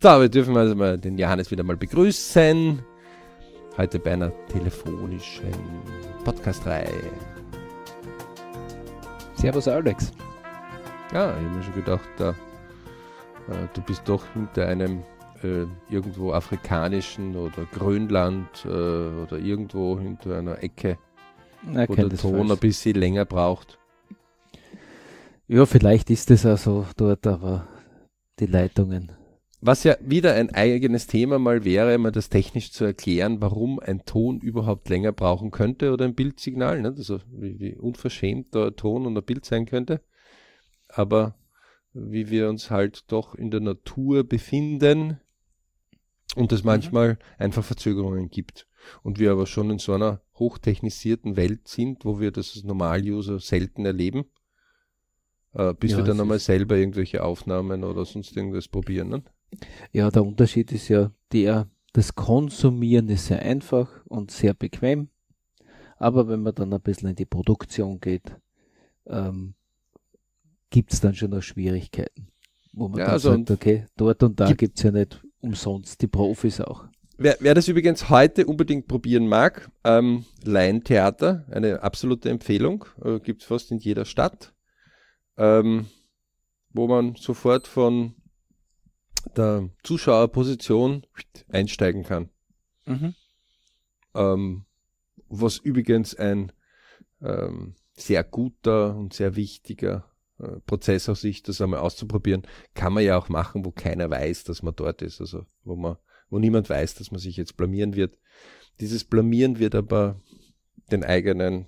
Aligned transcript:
So, 0.00 0.10
wir 0.20 0.28
dürfen 0.28 0.56
also 0.56 0.76
mal 0.76 0.96
den 0.96 1.18
Johannes 1.18 1.50
wieder 1.50 1.64
mal 1.64 1.76
begrüßen. 1.76 2.80
Heute 3.76 3.98
bei 3.98 4.12
einer 4.12 4.30
telefonischen 4.46 5.50
Podcast-Reihe. 6.22 6.86
Servus 9.34 9.66
Alex. 9.66 10.12
Ja, 11.12 11.36
ich 11.36 11.44
habe 11.44 11.56
mir 11.56 11.62
schon 11.64 11.74
gedacht, 11.74 12.08
da, 12.16 12.30
äh, 12.30 13.66
du 13.74 13.80
bist 13.80 14.02
doch 14.04 14.24
hinter 14.34 14.68
einem 14.68 15.02
äh, 15.42 15.66
irgendwo 15.90 16.32
afrikanischen 16.32 17.34
oder 17.34 17.66
Grönland 17.72 18.66
äh, 18.66 18.68
oder 18.68 19.36
irgendwo 19.36 19.98
hinter 19.98 20.38
einer 20.38 20.62
Ecke, 20.62 20.96
Na, 21.64 21.88
wo 21.88 21.96
der 21.96 22.08
Ton 22.10 22.52
ein 22.52 22.58
bisschen 22.58 22.94
länger 22.94 23.24
braucht. 23.24 23.80
Ja, 25.48 25.66
vielleicht 25.66 26.08
ist 26.10 26.30
es 26.30 26.46
auch 26.46 26.56
so 26.56 26.86
dort, 26.96 27.26
aber 27.26 27.66
die 28.38 28.46
Leitungen 28.46 29.17
Was 29.60 29.82
ja 29.82 29.96
wieder 30.00 30.34
ein 30.34 30.50
eigenes 30.54 31.08
Thema 31.08 31.38
mal 31.40 31.64
wäre, 31.64 31.98
mal 31.98 32.12
das 32.12 32.28
technisch 32.28 32.70
zu 32.70 32.84
erklären, 32.84 33.40
warum 33.40 33.80
ein 33.80 34.04
Ton 34.04 34.40
überhaupt 34.40 34.88
länger 34.88 35.10
brauchen 35.12 35.50
könnte 35.50 35.92
oder 35.92 36.04
ein 36.04 36.14
Bildsignal, 36.14 36.80
ne? 36.80 36.94
also 36.96 37.18
wie, 37.32 37.58
wie 37.58 37.74
unverschämt 37.74 38.54
der 38.54 38.76
Ton 38.76 39.04
und 39.04 39.16
ein 39.18 39.24
Bild 39.24 39.44
sein 39.44 39.66
könnte. 39.66 40.00
Aber 40.88 41.34
wie 41.92 42.30
wir 42.30 42.48
uns 42.48 42.70
halt 42.70 43.10
doch 43.10 43.34
in 43.34 43.50
der 43.50 43.60
Natur 43.60 44.22
befinden 44.22 45.18
und 46.36 46.52
es 46.52 46.62
manchmal 46.62 47.18
einfach 47.36 47.64
Verzögerungen 47.64 48.30
gibt. 48.30 48.68
Und 49.02 49.18
wir 49.18 49.32
aber 49.32 49.46
schon 49.46 49.70
in 49.70 49.78
so 49.80 49.92
einer 49.92 50.20
hochtechnisierten 50.38 51.36
Welt 51.36 51.66
sind, 51.66 52.04
wo 52.04 52.20
wir 52.20 52.30
das 52.30 52.54
als 52.54 52.62
Normal-User 52.64 53.40
selten 53.40 53.84
erleben, 53.84 54.26
äh, 55.54 55.74
bis 55.74 55.92
Ja, 55.92 55.96
wir 55.98 56.04
dann 56.04 56.20
einmal 56.20 56.36
ist- 56.36 56.44
selber 56.44 56.76
irgendwelche 56.76 57.24
Aufnahmen 57.24 57.82
oder 57.82 58.04
sonst 58.04 58.36
irgendwas 58.36 58.68
probieren. 58.68 59.08
Ne? 59.08 59.24
Ja, 59.92 60.10
der 60.10 60.24
Unterschied 60.24 60.72
ist 60.72 60.88
ja 60.88 61.10
der, 61.32 61.68
das 61.92 62.14
Konsumieren 62.14 63.08
ist 63.08 63.26
sehr 63.26 63.40
einfach 63.42 64.04
und 64.06 64.30
sehr 64.30 64.54
bequem. 64.54 65.08
Aber 65.96 66.28
wenn 66.28 66.42
man 66.42 66.54
dann 66.54 66.72
ein 66.72 66.80
bisschen 66.80 67.08
in 67.08 67.16
die 67.16 67.24
Produktion 67.24 68.00
geht, 68.00 68.36
ähm, 69.06 69.54
gibt 70.70 70.92
es 70.92 71.00
dann 71.00 71.14
schon 71.14 71.30
noch 71.30 71.42
Schwierigkeiten. 71.42 72.28
Wo 72.72 72.88
man 72.88 72.98
Ja, 72.98 73.06
dann 73.06 73.14
also 73.14 73.32
sagt, 73.32 73.50
okay, 73.50 73.86
dort 73.96 74.22
und 74.22 74.38
da 74.38 74.52
gibt- 74.52 74.76
es 74.78 74.82
ja 74.84 74.92
nicht 74.92 75.20
umsonst 75.40 76.00
die 76.02 76.06
Profis 76.06 76.60
auch. 76.60 76.84
Wer, 77.16 77.36
wer 77.40 77.54
das 77.54 77.66
übrigens 77.66 78.10
heute 78.10 78.46
unbedingt 78.46 78.86
probieren 78.86 79.26
mag, 79.26 79.68
ähm, 79.82 80.24
Laientheater, 80.44 81.46
eine 81.50 81.82
absolute 81.82 82.30
Empfehlung, 82.30 82.84
äh, 83.02 83.18
gibt 83.18 83.42
es 83.42 83.48
fast 83.48 83.72
in 83.72 83.78
jeder 83.78 84.04
Stadt, 84.04 84.52
ähm, 85.36 85.86
wo 86.70 86.86
man 86.86 87.16
sofort 87.16 87.66
von 87.66 88.14
der 89.36 89.68
Zuschauerposition 89.82 91.06
einsteigen 91.48 92.04
kann. 92.04 92.30
Ähm, 94.14 94.64
was 95.28 95.58
übrigens 95.58 96.14
ein 96.14 96.52
ähm, 97.20 97.74
sehr 97.94 98.24
guter 98.24 98.96
und 98.96 99.12
sehr 99.12 99.36
wichtiger 99.36 100.10
äh, 100.38 100.60
Prozess 100.66 101.08
aus 101.08 101.20
Sicht, 101.20 101.48
das 101.48 101.60
einmal 101.60 101.80
auszuprobieren, 101.80 102.46
kann 102.74 102.92
man 102.92 103.04
ja 103.04 103.18
auch 103.18 103.28
machen, 103.28 103.64
wo 103.64 103.70
keiner 103.72 104.08
weiß, 104.08 104.44
dass 104.44 104.62
man 104.62 104.74
dort 104.74 105.02
ist, 105.02 105.20
also 105.20 105.44
wo 105.64 105.76
man, 105.76 105.96
wo 106.30 106.38
niemand 106.38 106.70
weiß, 106.70 106.94
dass 106.94 107.10
man 107.10 107.20
sich 107.20 107.36
jetzt 107.36 107.56
blamieren 107.56 107.94
wird. 107.96 108.16
Dieses 108.80 109.04
Blamieren 109.04 109.58
wird 109.58 109.74
aber 109.74 110.20
den 110.90 111.04
eigenen 111.04 111.66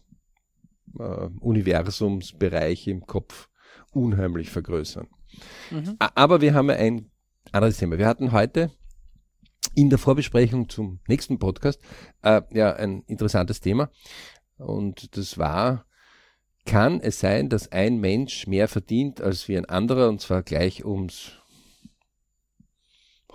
äh, 0.99 1.29
Universumsbereich 1.41 2.87
im 2.87 3.07
Kopf 3.07 3.49
unheimlich 3.93 4.51
vergrößern. 4.51 5.09
A- 5.99 6.13
Aber 6.15 6.41
wir 6.41 6.55
haben 6.55 6.69
ja 6.71 6.77
ein 6.77 7.11
anderes 7.53 7.79
Thema. 7.79 7.99
Wir 7.99 8.07
hatten 8.07 8.33
heute 8.33 8.71
in 9.75 9.91
der 9.91 9.99
Vorbesprechung 9.99 10.69
zum 10.69 11.01
nächsten 11.09 11.39
Podcast 11.39 11.81
äh, 12.23 12.43
ja 12.53 12.75
ein 12.75 13.03
interessantes 13.07 13.61
Thema. 13.61 13.91
Und 14.57 15.17
das 15.17 15.39
war, 15.39 15.87
kann 16.65 17.01
es 17.01 17.21
sein, 17.21 17.49
dass 17.49 17.73
ein 17.73 17.99
Mensch 17.99 18.47
mehr 18.47 18.69
verdient 18.69 19.21
als 19.21 19.49
wie 19.49 19.57
ein 19.57 19.65
anderer 19.65 20.09
und 20.09 20.21
zwar 20.21 20.43
gleich 20.43 20.85
ums 20.85 21.33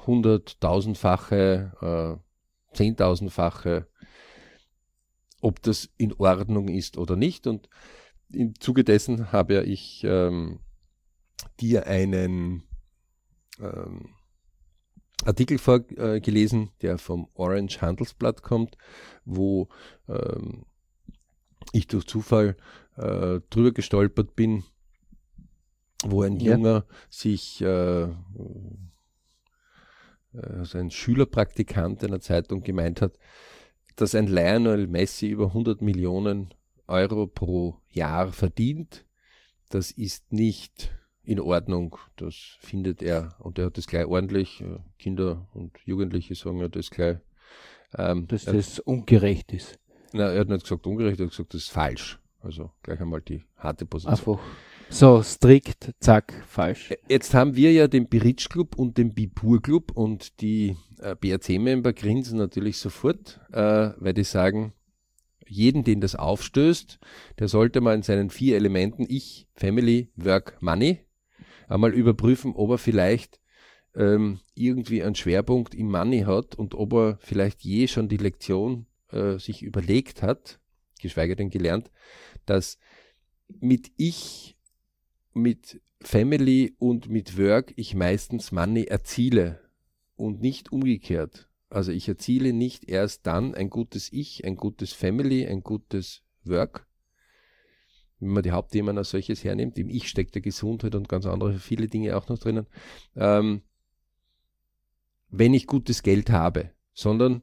hunderttausendfache, 0.05 1.71
äh, 1.81 2.75
zehntausendfache, 2.75 3.87
ob 5.41 5.61
das 5.61 5.89
in 5.97 6.13
Ordnung 6.13 6.69
ist 6.69 6.97
oder 6.97 7.15
nicht. 7.15 7.47
Und 7.47 7.69
im 8.31 8.59
Zuge 8.59 8.83
dessen 8.83 9.31
habe 9.31 9.63
ich 9.63 10.03
ähm, 10.03 10.59
dir 11.59 11.87
einen 11.87 12.63
ähm, 13.59 14.09
Artikel 15.23 15.57
vorgelesen, 15.57 16.71
der 16.81 16.97
vom 16.97 17.29
Orange 17.33 17.81
Handelsblatt 17.81 18.41
kommt, 18.41 18.77
wo 19.23 19.69
ähm, 20.09 20.65
ich 21.71 21.87
durch 21.87 22.05
Zufall 22.05 22.57
äh, 22.97 23.39
drüber 23.49 23.71
gestolpert 23.71 24.35
bin, 24.35 24.63
wo 26.03 26.21
ein 26.21 26.39
Ja. 26.39 26.53
Junger 26.53 26.85
sich, 27.09 27.61
äh, 27.61 28.07
also 30.33 30.77
ein 30.77 30.91
Schülerpraktikant 30.91 32.03
einer 32.03 32.19
Zeitung 32.19 32.61
gemeint 32.61 33.01
hat, 33.01 33.17
dass 33.95 34.15
ein 34.15 34.27
Lionel 34.27 34.87
Messi 34.87 35.27
über 35.27 35.47
100 35.47 35.81
Millionen 35.81 36.53
Euro 36.87 37.25
pro 37.27 37.81
Jahr 37.89 38.31
verdient. 38.33 39.05
Das 39.69 39.91
ist 39.91 40.31
nicht 40.31 40.91
in 41.25 41.39
Ordnung. 41.39 41.97
Das 42.15 42.35
findet 42.59 43.01
er 43.01 43.35
und 43.39 43.59
er 43.59 43.65
hat 43.67 43.77
das 43.77 43.87
gleich 43.87 44.05
ordentlich. 44.05 44.61
Äh, 44.61 44.79
Kinder 44.99 45.47
und 45.53 45.77
Jugendliche 45.85 46.35
sagen 46.35 46.59
ja 46.59 46.67
das 46.67 46.89
gleich. 46.89 47.17
Ähm, 47.97 48.27
Dass 48.27 48.45
das 48.45 48.79
ungerecht 48.79 49.53
ist. 49.53 49.79
na, 50.13 50.31
er 50.31 50.41
hat 50.41 50.49
nicht 50.49 50.63
gesagt 50.63 50.85
ungerecht, 50.87 51.19
er 51.19 51.25
hat 51.25 51.31
gesagt, 51.31 51.53
das 51.53 51.61
ist 51.63 51.71
falsch. 51.71 52.19
Also 52.41 52.71
gleich 52.83 52.99
einmal 52.99 53.21
die 53.21 53.43
harte 53.57 53.85
Position. 53.85 54.13
Einfach 54.13 54.39
so 54.89 55.23
strikt, 55.23 55.93
zack, 55.99 56.33
falsch. 56.47 56.93
Jetzt 57.09 57.33
haben 57.33 57.55
wir 57.55 57.71
ja 57.71 57.87
den 57.87 58.07
Biritsch 58.07 58.49
Club 58.49 58.75
und 58.75 58.97
den 58.97 59.13
Bipur 59.13 59.61
Club 59.61 59.91
und 59.91 60.41
die 60.41 60.77
äh, 60.99 61.15
BRC-Member 61.15 61.93
grinsen 61.93 62.37
natürlich 62.37 62.77
sofort, 62.77 63.39
äh, 63.51 63.91
weil 63.97 64.13
die 64.13 64.23
sagen, 64.23 64.73
jeden, 65.47 65.83
den 65.83 66.01
das 66.01 66.15
aufstößt, 66.15 66.99
der 67.39 67.47
sollte 67.47 67.81
mal 67.81 67.95
in 67.95 68.03
seinen 68.03 68.29
vier 68.29 68.55
Elementen 68.57 69.05
Ich, 69.07 69.47
Family, 69.55 70.11
Work, 70.15 70.61
Money 70.61 70.99
einmal 71.67 71.93
überprüfen, 71.93 72.53
ob 72.55 72.71
er 72.71 72.77
vielleicht 72.77 73.39
ähm, 73.95 74.39
irgendwie 74.53 75.03
einen 75.03 75.15
Schwerpunkt 75.15 75.73
im 75.73 75.89
Money 75.89 76.21
hat 76.21 76.55
und 76.55 76.75
ob 76.75 76.93
er 76.93 77.17
vielleicht 77.21 77.61
je 77.61 77.87
schon 77.87 78.09
die 78.09 78.17
Lektion 78.17 78.87
äh, 79.11 79.37
sich 79.39 79.63
überlegt 79.63 80.21
hat, 80.21 80.59
geschweige 81.01 81.35
denn 81.35 81.49
gelernt, 81.49 81.91
dass 82.45 82.77
mit 83.59 83.91
Ich, 83.97 84.57
mit 85.33 85.81
Family 86.01 86.75
und 86.77 87.09
mit 87.09 87.37
Work 87.37 87.73
ich 87.75 87.95
meistens 87.95 88.51
Money 88.51 88.83
erziele 88.83 89.59
und 90.15 90.41
nicht 90.41 90.71
umgekehrt. 90.71 91.49
Also 91.69 91.91
ich 91.91 92.07
erziele 92.07 92.53
nicht 92.53 92.87
erst 92.87 93.25
dann 93.25 93.55
ein 93.55 93.69
gutes 93.69 94.11
Ich, 94.11 94.45
ein 94.45 94.55
gutes 94.55 94.93
Family, 94.93 95.45
ein 95.45 95.61
gutes 95.61 96.21
Work, 96.43 96.87
wenn 98.19 98.29
man 98.29 98.43
die 98.43 98.51
Hauptthemen 98.51 98.97
als 98.97 99.09
solches 99.09 99.43
hernimmt, 99.43 99.77
im 99.77 99.89
Ich 99.89 100.07
steckt 100.07 100.35
der 100.35 100.41
Gesundheit 100.41 100.95
und 100.95 101.09
ganz 101.09 101.25
andere 101.25 101.59
viele 101.59 101.87
Dinge 101.87 102.15
auch 102.15 102.29
noch 102.29 102.37
drinnen, 102.37 102.67
ähm, 103.15 103.61
wenn 105.29 105.53
ich 105.53 105.67
gutes 105.67 106.01
Geld 106.03 106.29
habe, 106.29 106.71
sondern 106.93 107.41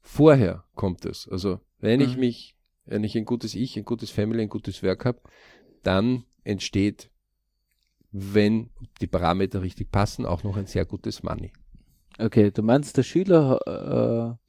vorher 0.00 0.64
kommt 0.74 1.04
es. 1.04 1.28
Also 1.28 1.60
wenn 1.78 2.00
ich 2.00 2.14
Mhm. 2.14 2.20
mich, 2.20 2.56
wenn 2.84 3.04
ich 3.04 3.16
ein 3.16 3.24
gutes 3.24 3.54
Ich, 3.54 3.76
ein 3.76 3.84
gutes 3.84 4.10
Family, 4.10 4.42
ein 4.42 4.48
gutes 4.48 4.82
Werk 4.82 5.04
habe, 5.04 5.20
dann 5.82 6.24
entsteht, 6.44 7.10
wenn 8.12 8.70
die 9.00 9.06
Parameter 9.06 9.62
richtig 9.62 9.90
passen, 9.90 10.26
auch 10.26 10.44
noch 10.44 10.56
ein 10.56 10.66
sehr 10.66 10.84
gutes 10.84 11.22
Money. 11.22 11.52
Okay, 12.18 12.50
du 12.50 12.62
meinst, 12.62 12.96
der 12.96 13.02
Schüler 13.02 13.58
äh, 13.66 14.41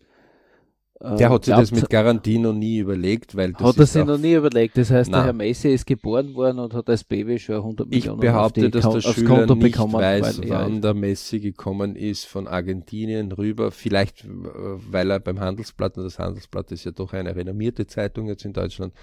Der 1.02 1.30
hat 1.32 1.44
sich 1.44 1.54
das 1.54 1.72
mit 1.72 1.90
Garantie 1.90 2.38
noch 2.38 2.54
nie 2.54 2.78
überlegt, 2.78 3.36
weil 3.36 3.52
das 3.52 3.62
Hat 3.62 3.78
er 3.78 3.86
sich 3.88 4.06
noch 4.06 4.18
nie 4.18 4.34
überlegt. 4.36 4.78
Das 4.78 4.90
heißt, 4.90 5.12
Nein. 5.12 5.20
der 5.20 5.26
Herr 5.26 5.34
Messi 5.34 5.70
ist 5.74 5.86
geboren 5.86 6.34
worden 6.34 6.60
und 6.60 6.74
hat 6.74 6.88
als 6.90 7.04
Baby 7.04 7.40
schon 7.40 7.56
100 7.58 7.88
Ich 7.90 8.06
Millionen 8.06 8.20
behaupte, 8.22 8.62
auf 8.62 8.66
die 8.68 8.72
dass 8.72 8.84
Kon- 8.86 8.94
der 8.94 9.02
Schüler 9.02 9.28
Konto 9.40 9.56
nicht 9.56 9.72
bekommen, 9.74 9.94
weiß, 9.96 10.42
wann 10.48 10.82
der 10.82 10.94
Messi 10.94 11.40
gekommen 11.42 11.96
ist 11.98 12.26
von 12.26 12.48
Argentinien 12.48 13.32
rüber. 13.34 13.72
Vielleicht, 13.72 14.24
äh, 14.24 14.28
weil 14.30 15.12
er 15.12 15.20
beim 15.20 15.40
Handelsblatt, 15.42 15.98
und 15.98 16.06
das 16.06 16.20
Handelsblatt 16.20 16.72
ist 16.72 16.86
ja 16.86 16.92
doch 16.92 17.12
eine 17.12 17.36
renommierte 17.36 17.86
Zeitung 17.86 18.28
jetzt 18.28 18.46
in 18.46 18.54
Deutschland, 18.54 18.94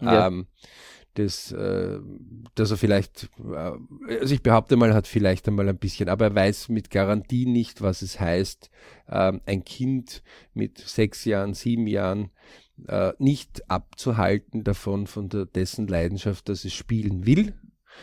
Ja. 0.00 0.28
ähm, 0.28 0.46
das, 1.14 1.52
äh, 1.52 1.98
dass 2.54 2.70
er 2.70 2.76
vielleicht, 2.76 3.30
äh, 3.44 3.72
also 4.20 4.34
ich 4.34 4.42
behaupte 4.42 4.76
mal, 4.76 4.94
hat 4.94 5.06
vielleicht 5.06 5.48
einmal 5.48 5.68
ein 5.68 5.78
bisschen, 5.78 6.08
aber 6.08 6.26
er 6.26 6.34
weiß 6.34 6.68
mit 6.68 6.90
Garantie 6.90 7.46
nicht, 7.46 7.82
was 7.82 8.02
es 8.02 8.20
heißt, 8.20 8.70
ähm, 9.08 9.40
ein 9.46 9.64
Kind 9.64 10.22
mit 10.54 10.78
sechs 10.78 11.24
Jahren, 11.24 11.54
sieben 11.54 11.86
Jahren 11.86 12.30
äh, 12.86 13.12
nicht 13.18 13.68
abzuhalten 13.70 14.64
davon, 14.64 15.06
von 15.06 15.28
der, 15.28 15.46
dessen 15.46 15.86
Leidenschaft, 15.86 16.48
dass 16.48 16.64
es 16.64 16.72
spielen 16.72 17.26
will. 17.26 17.54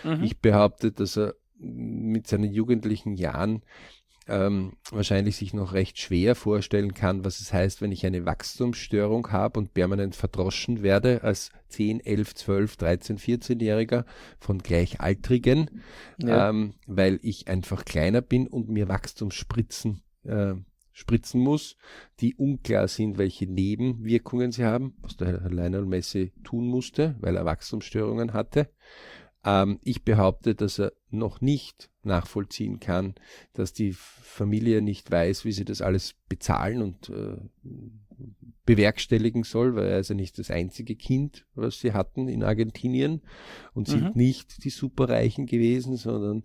Mhm. 0.04 0.24
Ich 0.24 0.40
behaupte, 0.40 0.92
dass 0.92 1.18
er 1.18 1.36
mit 1.60 2.28
seinen 2.28 2.52
jugendlichen 2.52 3.14
Jahren 3.16 3.64
ähm, 4.28 4.74
wahrscheinlich 4.92 5.38
sich 5.38 5.54
noch 5.54 5.74
recht 5.74 6.00
schwer 6.00 6.36
vorstellen 6.36 6.94
kann, 6.94 7.24
was 7.26 7.40
es 7.40 7.54
heißt, 7.54 7.82
wenn 7.82 7.92
ich 7.92 8.06
eine 8.06 8.26
Wachstumsstörung 8.26 9.32
habe 9.32 9.60
und 9.60 9.74
permanent 9.74 10.16
verdroschen 10.16 10.84
werde 10.84 11.24
als 11.24 11.52
10, 11.70 12.00
11, 12.00 12.36
12, 12.36 12.78
13, 12.78 13.18
14-Jähriger 13.18 14.06
von 14.40 14.60
Gleichaltrigen, 14.60 15.82
ja. 16.18 16.50
ähm, 16.50 16.74
weil 16.86 17.20
ich 17.22 17.48
einfach 17.48 17.86
kleiner 17.86 18.22
bin 18.22 18.48
und 18.48 18.70
mir 18.70 18.88
Wachstumsspritzen 18.88 20.02
äh, 20.24 20.56
spritzen 20.98 21.42
muss, 21.42 21.78
die 22.22 22.34
unklar 22.34 22.88
sind, 22.88 23.20
welche 23.20 23.46
Nebenwirkungen 23.46 24.52
sie 24.52 24.66
haben, 24.66 24.96
was 25.02 25.16
der 25.16 25.28
Herr 25.28 25.52
Lionel 25.52 25.86
Messi 25.86 26.34
tun 26.44 26.66
musste, 26.66 27.16
weil 27.20 27.36
er 27.36 27.46
Wachstumsstörungen 27.46 28.34
hatte. 28.34 28.72
Ähm, 29.48 29.80
ich 29.82 30.04
behaupte, 30.04 30.56
dass 30.56 30.78
er 30.78 30.92
noch 31.10 31.40
nicht 31.40 31.90
nachvollziehen 32.04 32.82
kann, 32.82 33.16
dass 33.54 33.72
die 33.72 33.94
Familie 33.94 34.82
nicht 34.82 35.10
weiß, 35.10 35.46
wie 35.46 35.54
sie 35.54 35.64
das 35.64 35.82
alles 35.82 36.16
bezahlen 36.28 36.82
und 36.82 37.10
äh, 37.10 37.38
bewerkstelligen 38.66 39.44
soll, 39.44 39.76
weil 39.76 39.88
er 39.88 40.00
ist 40.00 40.10
ja 40.10 40.16
nicht 40.16 40.38
das 40.38 40.52
einzige 40.52 40.98
Kind, 40.98 41.46
was 41.56 41.80
sie 41.80 41.94
hatten 41.94 42.28
in 42.28 42.44
Argentinien 42.44 43.22
und 43.74 43.88
sind 43.88 44.04
mhm. 44.04 44.12
nicht 44.16 44.66
die 44.66 44.70
Superreichen 44.70 45.46
gewesen, 45.46 45.96
sondern 45.96 46.44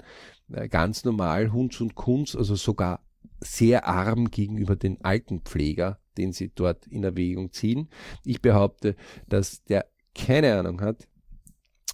äh, 0.52 0.68
ganz 0.68 1.04
normal 1.04 1.52
Hunds 1.52 1.80
und 1.80 1.96
Kunz, 1.96 2.36
also 2.36 2.54
sogar 2.54 3.04
sehr 3.40 3.88
arm 3.88 4.30
gegenüber 4.30 4.76
den 4.76 5.04
Altenpfleger, 5.04 5.98
den 6.16 6.32
sie 6.32 6.52
dort 6.54 6.86
in 6.86 7.02
Erwägung 7.02 7.50
ziehen. 7.50 7.88
Ich 8.24 8.40
behaupte, 8.40 8.94
dass 9.28 9.64
der 9.64 9.86
keine 10.14 10.56
Ahnung 10.56 10.80
hat, 10.82 11.08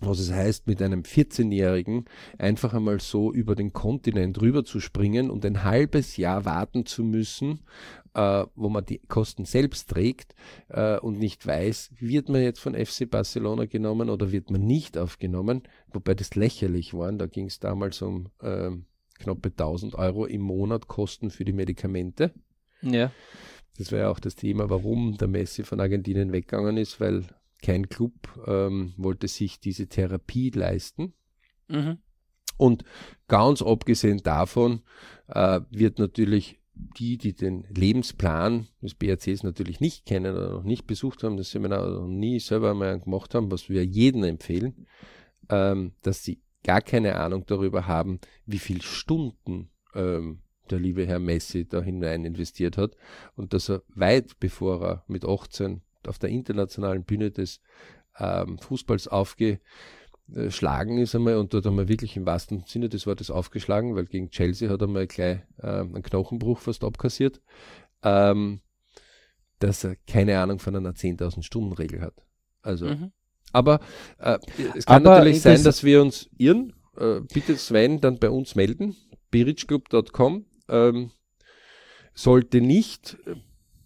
was 0.00 0.20
es 0.20 0.30
heißt, 0.30 0.66
mit 0.66 0.80
einem 0.80 1.02
14-Jährigen 1.02 2.04
einfach 2.38 2.72
einmal 2.72 3.00
so 3.00 3.32
über 3.32 3.54
den 3.54 3.72
Kontinent 3.72 4.40
rüber 4.40 4.64
zu 4.64 4.80
springen 4.80 5.30
und 5.30 5.44
ein 5.44 5.64
halbes 5.64 6.16
Jahr 6.16 6.44
warten 6.44 6.86
zu 6.86 7.02
müssen, 7.02 7.60
äh, 8.14 8.44
wo 8.54 8.68
man 8.68 8.84
die 8.84 9.00
Kosten 9.08 9.44
selbst 9.44 9.90
trägt 9.90 10.34
äh, 10.68 10.98
und 10.98 11.18
nicht 11.18 11.46
weiß, 11.46 11.90
wird 11.98 12.28
man 12.28 12.42
jetzt 12.42 12.60
von 12.60 12.74
FC 12.74 13.10
Barcelona 13.10 13.66
genommen 13.66 14.08
oder 14.08 14.30
wird 14.30 14.50
man 14.50 14.64
nicht 14.64 14.96
aufgenommen, 14.96 15.62
wobei 15.92 16.14
das 16.14 16.34
lächerlich 16.34 16.94
war. 16.94 17.10
Da 17.12 17.26
ging 17.26 17.46
es 17.46 17.58
damals 17.58 18.00
um 18.00 18.28
äh, 18.40 18.70
knappe 19.18 19.48
1000 19.48 19.94
Euro 19.96 20.26
im 20.26 20.42
Monat 20.42 20.86
Kosten 20.86 21.30
für 21.30 21.44
die 21.44 21.52
Medikamente. 21.52 22.32
Ja. 22.82 23.10
Das 23.78 23.92
war 23.92 24.00
ja 24.00 24.10
auch 24.10 24.20
das 24.20 24.34
Thema, 24.34 24.70
warum 24.70 25.16
der 25.16 25.28
Messi 25.28 25.62
von 25.62 25.80
Argentinien 25.80 26.32
weggegangen 26.32 26.76
ist, 26.76 27.00
weil 27.00 27.24
kein 27.62 27.88
Club 27.88 28.12
ähm, 28.46 28.94
wollte 28.96 29.28
sich 29.28 29.60
diese 29.60 29.88
Therapie 29.88 30.50
leisten. 30.50 31.14
Mhm. 31.68 31.98
Und 32.56 32.84
ganz 33.28 33.62
abgesehen 33.62 34.22
davon 34.22 34.82
äh, 35.28 35.60
wird 35.70 35.98
natürlich 35.98 36.60
die, 36.74 37.18
die 37.18 37.34
den 37.34 37.64
Lebensplan 37.74 38.68
des 38.82 38.94
BRCs 38.94 39.42
natürlich 39.42 39.80
nicht 39.80 40.06
kennen 40.06 40.34
oder 40.36 40.50
noch 40.50 40.62
nicht 40.62 40.86
besucht 40.86 41.22
haben, 41.22 41.36
das 41.36 41.50
Seminar 41.50 41.88
noch 41.88 42.06
nie 42.06 42.40
selber 42.40 42.74
mal 42.74 42.98
gemacht 43.00 43.34
haben, 43.34 43.50
was 43.50 43.68
wir 43.68 43.84
jedem 43.84 44.24
empfehlen, 44.24 44.86
ähm, 45.48 45.92
dass 46.02 46.22
sie 46.22 46.40
gar 46.64 46.80
keine 46.80 47.16
Ahnung 47.16 47.44
darüber 47.46 47.86
haben, 47.86 48.20
wie 48.46 48.58
viel 48.58 48.82
Stunden 48.82 49.70
ähm, 49.94 50.42
der 50.70 50.78
liebe 50.78 51.06
Herr 51.06 51.18
Messi 51.18 51.66
da 51.66 51.82
hinein 51.82 52.24
investiert 52.24 52.76
hat 52.76 52.96
und 53.36 53.52
dass 53.52 53.70
er 53.70 53.82
weit 53.88 54.38
bevor 54.38 54.82
er 54.82 55.04
mit 55.08 55.24
18 55.24 55.82
auf 56.08 56.18
der 56.18 56.30
internationalen 56.30 57.04
Bühne 57.04 57.30
des 57.30 57.60
ähm, 58.18 58.58
Fußballs 58.58 59.08
aufgeschlagen 59.08 60.98
ist 60.98 61.14
einmal 61.14 61.36
und 61.36 61.54
dort 61.54 61.66
einmal 61.66 61.88
wirklich 61.88 62.16
im 62.16 62.26
wahrsten 62.26 62.64
Sinne 62.66 62.88
des 62.88 63.06
Wortes 63.06 63.30
aufgeschlagen, 63.30 63.94
weil 63.94 64.06
gegen 64.06 64.30
Chelsea 64.30 64.68
hat 64.68 64.80
er 64.80 64.88
mal 64.88 65.06
gleich 65.06 65.40
äh, 65.58 65.66
einen 65.66 66.02
Knochenbruch 66.02 66.58
fast 66.60 66.84
abkassiert, 66.84 67.40
ähm, 68.02 68.60
dass 69.58 69.84
er 69.84 69.96
keine 70.06 70.38
Ahnung 70.38 70.58
von 70.58 70.76
einer 70.76 70.92
10.000 70.92 71.42
Stunden 71.42 71.72
Regel 71.72 72.00
hat. 72.00 72.14
Also, 72.62 72.86
mhm. 72.86 73.12
aber 73.52 73.80
äh, 74.18 74.38
es 74.76 74.86
kann 74.86 75.06
aber 75.06 75.18
natürlich 75.18 75.42
sein, 75.42 75.62
dass 75.62 75.84
wir 75.84 76.02
uns 76.02 76.28
irren. 76.36 76.74
Äh, 76.96 77.20
bitte 77.32 77.56
Sven 77.56 78.00
dann 78.00 78.18
bei 78.18 78.30
uns 78.30 78.56
melden, 78.56 78.96
berichclub.com. 79.30 80.46
Ähm, 80.68 81.12
sollte 82.12 82.60
nicht, 82.60 83.16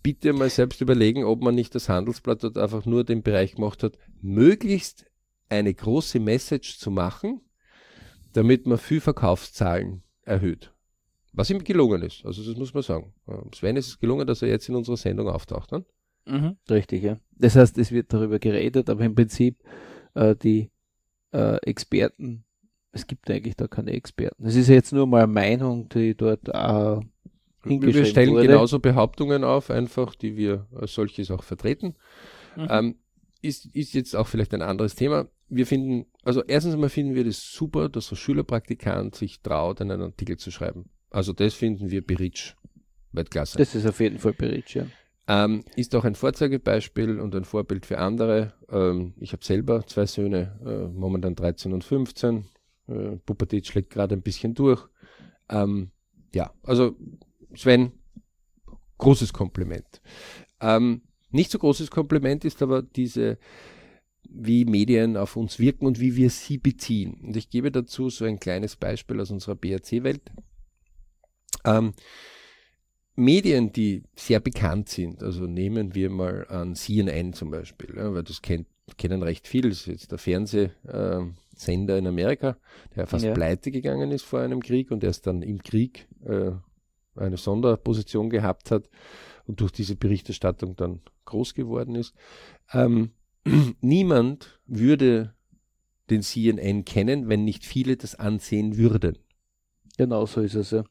bitte 0.02 0.32
mal 0.32 0.50
selbst 0.50 0.80
überlegen, 0.80 1.24
ob 1.24 1.42
man 1.42 1.54
nicht 1.54 1.74
das 1.74 1.88
Handelsblatt 1.88 2.42
dort 2.42 2.58
einfach 2.58 2.84
nur 2.86 3.04
den 3.04 3.22
Bereich 3.22 3.54
gemacht 3.54 3.82
hat, 3.82 3.98
möglichst 4.20 5.06
eine 5.48 5.72
große 5.72 6.18
Message 6.18 6.78
zu 6.78 6.90
machen, 6.90 7.40
damit 8.32 8.66
man 8.66 8.78
viel 8.78 9.00
Verkaufszahlen 9.00 10.02
erhöht. 10.22 10.72
Was 11.32 11.50
ihm 11.50 11.64
gelungen 11.64 12.02
ist. 12.02 12.24
Also 12.24 12.44
das 12.44 12.58
muss 12.58 12.74
man 12.74 12.82
sagen. 12.82 13.14
Sven 13.54 13.76
ist 13.76 13.88
es 13.88 13.98
gelungen, 13.98 14.26
dass 14.26 14.42
er 14.42 14.48
jetzt 14.48 14.68
in 14.68 14.74
unserer 14.74 14.96
Sendung 14.96 15.28
auftaucht. 15.28 15.72
Ne? 15.72 15.84
Mhm, 16.26 16.56
richtig, 16.70 17.02
ja. 17.02 17.18
Das 17.32 17.56
heißt, 17.56 17.78
es 17.78 17.90
wird 17.90 18.12
darüber 18.12 18.38
geredet, 18.38 18.90
aber 18.90 19.04
im 19.04 19.14
Prinzip 19.14 19.62
äh, 20.14 20.36
die 20.36 20.70
äh, 21.32 21.56
Experten, 21.62 22.44
es 22.92 23.06
gibt 23.06 23.30
eigentlich 23.30 23.56
da 23.56 23.66
keine 23.66 23.92
Experten. 23.92 24.44
Es 24.44 24.56
ist 24.56 24.68
ja 24.68 24.74
jetzt 24.74 24.92
nur 24.92 25.06
mal 25.06 25.24
eine 25.24 25.32
Meinung, 25.32 25.88
die 25.88 26.14
dort 26.14 26.48
äh, 26.48 27.00
wir 27.64 28.04
stellen 28.04 28.32
wurde. 28.32 28.48
genauso 28.48 28.78
Behauptungen 28.78 29.44
auf, 29.44 29.70
einfach, 29.70 30.14
die 30.14 30.36
wir 30.36 30.66
als 30.74 30.94
solches 30.94 31.30
auch 31.30 31.42
vertreten. 31.42 31.94
Mhm. 32.56 32.66
Ähm, 32.70 32.94
ist, 33.40 33.66
ist 33.74 33.94
jetzt 33.94 34.14
auch 34.14 34.28
vielleicht 34.28 34.54
ein 34.54 34.62
anderes 34.62 34.94
Thema. 34.94 35.28
Wir 35.48 35.66
finden, 35.66 36.06
also 36.24 36.42
erstens 36.44 36.74
einmal 36.74 36.88
finden 36.88 37.14
wir 37.14 37.24
das 37.24 37.42
super, 37.52 37.88
dass 37.88 38.10
ein 38.12 38.16
Schülerpraktikant 38.16 39.14
sich 39.14 39.42
traut, 39.42 39.80
einen 39.80 40.00
Artikel 40.00 40.36
zu 40.36 40.50
schreiben. 40.50 40.88
Also 41.10 41.32
das 41.32 41.54
finden 41.54 41.90
wir 41.90 42.06
Beritsch. 42.06 42.54
Weltklasse. 43.12 43.58
Das 43.58 43.74
ist 43.74 43.86
auf 43.86 44.00
jeden 44.00 44.18
Fall 44.18 44.32
Beritsch, 44.32 44.76
ja. 44.76 44.86
Ähm, 45.28 45.64
ist 45.76 45.94
auch 45.94 46.04
ein 46.04 46.14
Vorzeigebeispiel 46.14 47.20
und 47.20 47.34
ein 47.34 47.44
Vorbild 47.44 47.86
für 47.86 47.98
andere. 47.98 48.54
Ähm, 48.70 49.14
ich 49.20 49.32
habe 49.32 49.44
selber 49.44 49.86
zwei 49.86 50.06
Söhne, 50.06 50.58
äh, 50.64 50.88
momentan 50.88 51.34
13 51.34 51.72
und 51.72 51.84
15. 51.84 52.46
Äh, 52.88 53.16
Pubertät 53.24 53.66
schlägt 53.66 53.90
gerade 53.90 54.16
ein 54.16 54.22
bisschen 54.22 54.54
durch. 54.54 54.88
Ähm, 55.48 55.90
ja, 56.34 56.52
also 56.64 56.96
Sven, 57.56 57.92
großes 58.98 59.32
Kompliment. 59.32 60.00
Ähm, 60.60 61.02
nicht 61.30 61.50
so 61.50 61.58
großes 61.58 61.90
Kompliment 61.90 62.44
ist 62.44 62.62
aber 62.62 62.82
diese, 62.82 63.38
wie 64.24 64.64
Medien 64.64 65.16
auf 65.16 65.36
uns 65.36 65.58
wirken 65.58 65.86
und 65.86 65.98
wie 65.98 66.16
wir 66.16 66.30
sie 66.30 66.58
beziehen. 66.58 67.20
Und 67.22 67.36
ich 67.36 67.50
gebe 67.50 67.72
dazu 67.72 68.10
so 68.10 68.24
ein 68.24 68.38
kleines 68.38 68.76
Beispiel 68.76 69.20
aus 69.20 69.30
unserer 69.30 69.56
BRC-Welt. 69.56 70.22
Ähm, 71.64 71.94
Medien, 73.14 73.72
die 73.72 74.04
sehr 74.14 74.40
bekannt 74.40 74.88
sind, 74.88 75.22
also 75.22 75.46
nehmen 75.46 75.94
wir 75.94 76.08
mal 76.08 76.46
an 76.48 76.74
CNN 76.74 77.34
zum 77.34 77.50
Beispiel, 77.50 77.94
ja, 77.96 78.12
weil 78.14 78.22
das 78.22 78.40
kennt, 78.40 78.66
kennen 78.96 79.22
recht 79.22 79.46
viele, 79.46 79.68
das 79.68 79.80
ist 79.80 79.86
jetzt 79.86 80.12
der 80.12 80.18
Fernsehsender 80.18 81.94
äh, 81.94 81.98
in 81.98 82.06
Amerika, 82.06 82.56
der 82.96 83.06
fast 83.06 83.24
ja. 83.24 83.34
pleite 83.34 83.70
gegangen 83.70 84.10
ist 84.12 84.22
vor 84.22 84.40
einem 84.40 84.62
Krieg 84.62 84.90
und 84.90 85.04
erst 85.04 85.26
dann 85.26 85.42
im 85.42 85.62
Krieg 85.62 86.08
äh, 86.24 86.52
eine 87.16 87.36
Sonderposition 87.36 88.30
gehabt 88.30 88.70
hat 88.70 88.88
und 89.46 89.60
durch 89.60 89.72
diese 89.72 89.96
Berichterstattung 89.96 90.76
dann 90.76 91.00
groß 91.24 91.54
geworden 91.54 91.94
ist. 91.94 92.14
Ähm, 92.72 93.10
niemand 93.80 94.60
würde 94.66 95.34
den 96.10 96.22
CNN 96.22 96.84
kennen, 96.84 97.28
wenn 97.28 97.44
nicht 97.44 97.64
viele 97.64 97.96
das 97.96 98.14
ansehen 98.14 98.76
würden. 98.76 99.18
Genau 99.96 100.26
so 100.26 100.40
ist 100.40 100.54
es 100.54 100.70
ja. 100.70 100.84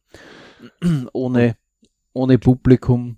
ohne, 1.13 1.57
ohne 2.13 2.37
Publikum 2.39 3.17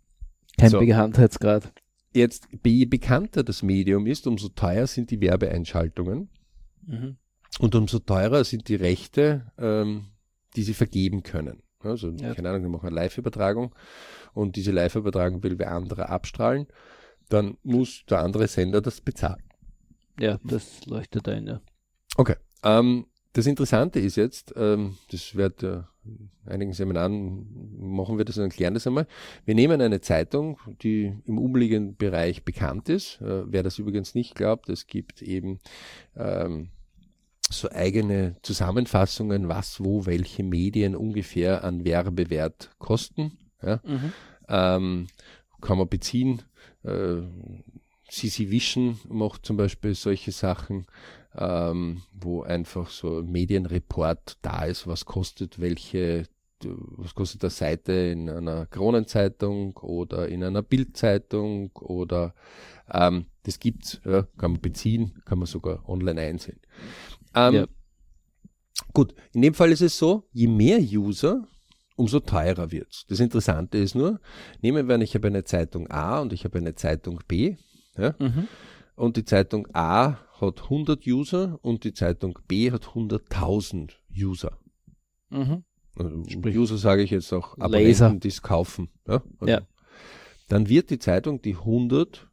kein 0.57 0.69
so. 0.69 0.79
Bekanntheitsgrad. 0.79 1.73
Jetzt, 2.13 2.47
je 2.63 2.85
bekannter 2.85 3.43
das 3.43 3.63
Medium 3.63 4.05
ist, 4.05 4.27
umso 4.27 4.49
teuer 4.49 4.85
sind 4.85 5.09
die 5.09 5.19
Werbeeinschaltungen 5.19 6.29
mhm. 6.85 7.17
und 7.59 7.73
umso 7.73 7.99
teurer 7.99 8.43
sind 8.43 8.67
die 8.67 8.75
Rechte, 8.75 9.51
ähm, 9.57 10.05
die 10.55 10.61
sie 10.61 10.75
vergeben 10.75 11.23
können. 11.23 11.63
Also, 11.85 12.09
ja. 12.09 12.33
keine 12.33 12.49
Ahnung, 12.49 12.63
wir 12.63 12.69
machen 12.69 12.87
eine 12.87 12.95
Live-Übertragung 12.95 13.73
und 14.33 14.55
diese 14.55 14.71
Live-Übertragung 14.71 15.43
will 15.43 15.59
wer 15.59 15.71
andere 15.71 16.09
abstrahlen, 16.09 16.67
dann 17.29 17.57
muss 17.63 18.05
der 18.09 18.19
andere 18.19 18.47
Sender 18.47 18.81
das 18.81 19.01
bezahlen. 19.01 19.43
Ja, 20.19 20.39
das 20.43 20.85
leuchtet 20.85 21.27
ein, 21.27 21.47
ja. 21.47 21.61
Okay. 22.17 22.35
Ähm, 22.63 23.07
das 23.33 23.47
Interessante 23.47 23.99
ist 23.99 24.15
jetzt, 24.15 24.53
ähm, 24.55 24.97
das 25.11 25.35
wird 25.35 25.63
äh, 25.63 25.81
in 26.05 26.29
einigen 26.45 26.73
Seminaren 26.73 27.47
machen 27.79 28.17
wir 28.17 28.25
das 28.25 28.37
und 28.37 28.43
erklären 28.43 28.73
das 28.73 28.85
einmal. 28.85 29.07
Wir 29.45 29.55
nehmen 29.55 29.81
eine 29.81 30.01
Zeitung, 30.01 30.59
die 30.81 31.13
im 31.25 31.39
umliegenden 31.39 31.95
Bereich 31.95 32.43
bekannt 32.43 32.89
ist. 32.89 33.21
Äh, 33.21 33.51
wer 33.51 33.63
das 33.63 33.79
übrigens 33.79 34.13
nicht 34.13 34.35
glaubt, 34.35 34.69
es 34.69 34.85
gibt 34.85 35.21
eben 35.21 35.59
ähm, 36.15 36.69
so 37.49 37.69
eigene 37.69 38.35
Zusammenfassungen, 38.41 39.49
was, 39.49 39.83
wo, 39.83 40.05
welche 40.05 40.43
Medien 40.43 40.95
ungefähr 40.95 41.63
an 41.63 41.85
Werbewert 41.85 42.71
kosten. 42.79 43.37
Ja? 43.61 43.79
Mhm. 43.83 44.13
Ähm, 44.47 45.07
kann 45.61 45.77
man 45.77 45.89
beziehen. 45.89 46.41
Äh, 46.83 47.21
CC 48.09 48.49
Vision 48.49 48.99
macht 49.07 49.45
zum 49.45 49.57
Beispiel 49.57 49.95
solche 49.95 50.31
Sachen, 50.31 50.85
ähm, 51.35 52.03
wo 52.13 52.43
einfach 52.43 52.89
so 52.89 53.19
ein 53.19 53.31
Medienreport 53.31 54.37
da 54.41 54.65
ist, 54.65 54.85
was 54.85 55.05
kostet 55.05 55.59
welche 55.59 56.27
was 56.65 57.13
kostet 57.13 57.43
das 57.43 57.57
Seite 57.57 57.91
in 57.91 58.29
einer 58.29 58.65
Kronenzeitung 58.67 59.75
oder 59.77 60.29
in 60.29 60.43
einer 60.43 60.61
Bildzeitung 60.61 61.71
oder 61.75 62.33
ähm, 62.91 63.25
das 63.43 63.59
gibt's, 63.59 63.99
ja, 64.05 64.23
kann 64.37 64.53
man 64.53 64.61
beziehen, 64.61 65.21
kann 65.25 65.39
man 65.39 65.47
sogar 65.47 65.87
online 65.89 66.21
einsehen. 66.21 66.59
Ähm, 67.35 67.53
ja. 67.53 67.65
Gut, 68.93 69.13
in 69.33 69.41
dem 69.41 69.53
Fall 69.53 69.71
ist 69.71 69.81
es 69.81 69.97
so, 69.97 70.27
je 70.31 70.47
mehr 70.47 70.79
User, 70.79 71.47
umso 71.95 72.19
teurer 72.19 72.71
wird's. 72.71 73.05
Das 73.07 73.19
Interessante 73.19 73.77
ist 73.77 73.95
nur, 73.95 74.19
nehmen 74.61 74.87
wir 74.87 74.95
an, 74.95 75.01
ich 75.01 75.15
habe 75.15 75.27
eine 75.27 75.43
Zeitung 75.43 75.89
A 75.89 76.19
und 76.19 76.33
ich 76.33 76.43
habe 76.43 76.57
eine 76.57 76.75
Zeitung 76.75 77.19
B. 77.27 77.55
Ja, 77.97 78.15
mhm. 78.19 78.47
Und 78.95 79.17
die 79.17 79.25
Zeitung 79.25 79.67
A 79.73 80.17
hat 80.39 80.63
100 80.63 81.05
User 81.07 81.57
und 81.61 81.83
die 81.83 81.93
Zeitung 81.93 82.37
B 82.47 82.71
hat 82.71 82.85
100.000 82.89 83.91
User. 84.15 84.57
Mhm. 85.29 85.63
Also 85.95 86.23
Sprich, 86.29 86.57
User 86.57 86.77
sage 86.77 87.03
ich 87.03 87.11
jetzt 87.11 87.31
auch 87.33 87.57
Abonnenten, 87.57 88.19
die 88.19 88.27
es 88.27 88.41
kaufen. 88.41 88.89
Ja? 89.07 89.23
Also 89.39 89.51
ja. 89.51 89.61
Dann 90.49 90.69
wird 90.69 90.89
die 90.89 90.99
Zeitung, 90.99 91.41
die 91.41 91.55
100 91.55 92.27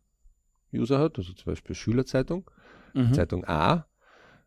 User 0.73 0.99
hat, 0.99 1.19
also 1.19 1.33
zum 1.33 1.45
Beispiel 1.47 1.75
Schülerzeitung, 1.75 2.51
mhm. 2.95 3.15
Zeitung 3.15 3.45
A, 3.47 3.87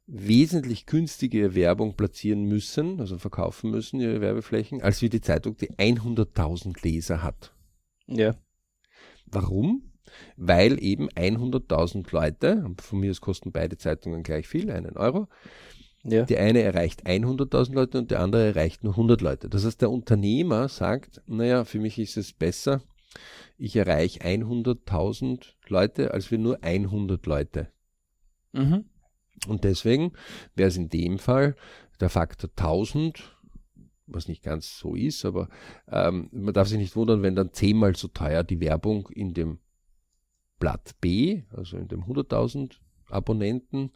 wesentlich 0.05 0.85
günstige 0.85 1.55
Werbung 1.55 1.95
platzieren 1.95 2.43
müssen, 2.43 2.99
also 2.99 3.17
verkaufen 3.17 3.71
müssen, 3.71 3.99
ihre 3.99 4.21
Werbeflächen, 4.21 4.81
als 4.81 5.01
wie 5.01 5.09
die 5.09 5.21
Zeitung, 5.21 5.57
die 5.57 5.71
100.000 5.71 6.83
Leser 6.83 7.23
hat. 7.23 7.53
Ja. 8.07 8.35
Warum? 9.25 9.93
Weil 10.35 10.83
eben 10.83 11.09
100.000 11.09 12.11
Leute, 12.11 12.69
von 12.81 12.99
mir 12.99 13.11
aus 13.11 13.21
kosten 13.21 13.51
beide 13.51 13.77
Zeitungen 13.77 14.23
gleich 14.23 14.47
viel, 14.47 14.69
einen 14.69 14.97
Euro, 14.97 15.27
ja. 16.05 16.23
Die 16.23 16.37
eine 16.37 16.61
erreicht 16.61 17.05
100.000 17.05 17.73
Leute 17.73 17.97
und 17.97 18.11
der 18.11 18.19
andere 18.19 18.47
erreicht 18.47 18.83
nur 18.83 18.93
100 18.93 19.21
Leute. 19.21 19.47
Das 19.47 19.65
heißt, 19.65 19.81
der 19.81 19.89
Unternehmer 19.89 20.67
sagt, 20.67 21.21
naja, 21.27 21.63
für 21.63 21.79
mich 21.79 21.97
ist 21.97 22.17
es 22.17 22.33
besser, 22.33 22.81
ich 23.57 23.77
erreiche 23.77 24.19
100.000 24.19 25.53
Leute 25.67 26.11
als 26.11 26.29
wir 26.29 26.39
nur 26.39 26.61
100 26.61 27.25
Leute. 27.25 27.71
Mhm. 28.51 28.85
Und 29.47 29.63
deswegen 29.63 30.13
wäre 30.55 30.69
es 30.69 30.77
in 30.77 30.89
dem 30.89 31.19
Fall 31.19 31.55
der 31.99 32.09
Faktor 32.09 32.49
1000, 32.55 33.35
was 34.07 34.27
nicht 34.27 34.43
ganz 34.43 34.77
so 34.77 34.95
ist, 34.95 35.25
aber 35.25 35.49
ähm, 35.87 36.29
man 36.31 36.53
darf 36.53 36.67
sich 36.67 36.77
nicht 36.77 36.95
wundern, 36.95 37.21
wenn 37.21 37.35
dann 37.35 37.53
zehnmal 37.53 37.95
so 37.95 38.07
teuer 38.07 38.43
die 38.43 38.59
Werbung 38.59 39.07
in 39.09 39.33
dem 39.33 39.59
Blatt 40.59 40.95
B, 41.01 41.43
also 41.51 41.77
in 41.77 41.87
dem 41.87 42.03
100.000 42.03 42.75
Abonnenten 43.09 43.91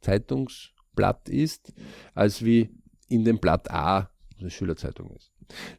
Zeitungsblatt 0.00 1.28
ist, 1.28 1.72
als 2.14 2.44
wie 2.44 2.70
in 3.08 3.24
dem 3.24 3.38
Blatt 3.38 3.70
A, 3.70 4.10
eine 4.38 4.50
Schülerzeitung 4.50 5.10
ist. 5.10 5.32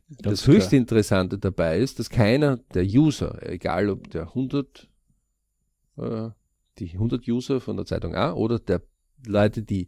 Das, 0.10 0.32
das 0.32 0.48
höchst 0.48 0.74
Interessante 0.74 1.38
dabei 1.38 1.80
ist, 1.80 2.00
dass 2.00 2.10
keiner 2.10 2.58
der 2.74 2.86
User, 2.86 3.42
egal 3.48 3.90
ob 3.90 4.10
der 4.10 4.24
100, 4.30 4.90
äh, 5.98 6.30
die 6.80 6.92
100 6.94 7.28
User 7.28 7.62
von 7.62 7.76
der 7.78 7.86
Zeitung 7.86 8.16
A 8.16 8.34
oder 8.34 8.60
der 8.60 8.82
Leute, 9.26 9.64
die 9.64 9.88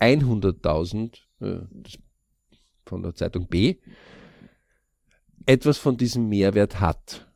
100.000 0.00 1.18
äh, 1.40 1.60
von 2.84 3.02
der 3.02 3.14
Zeitung 3.14 3.46
B 3.48 3.76
etwas 5.46 5.78
von 5.78 5.96
diesem 5.96 6.28
Mehrwert 6.28 6.80
hat, 6.80 7.30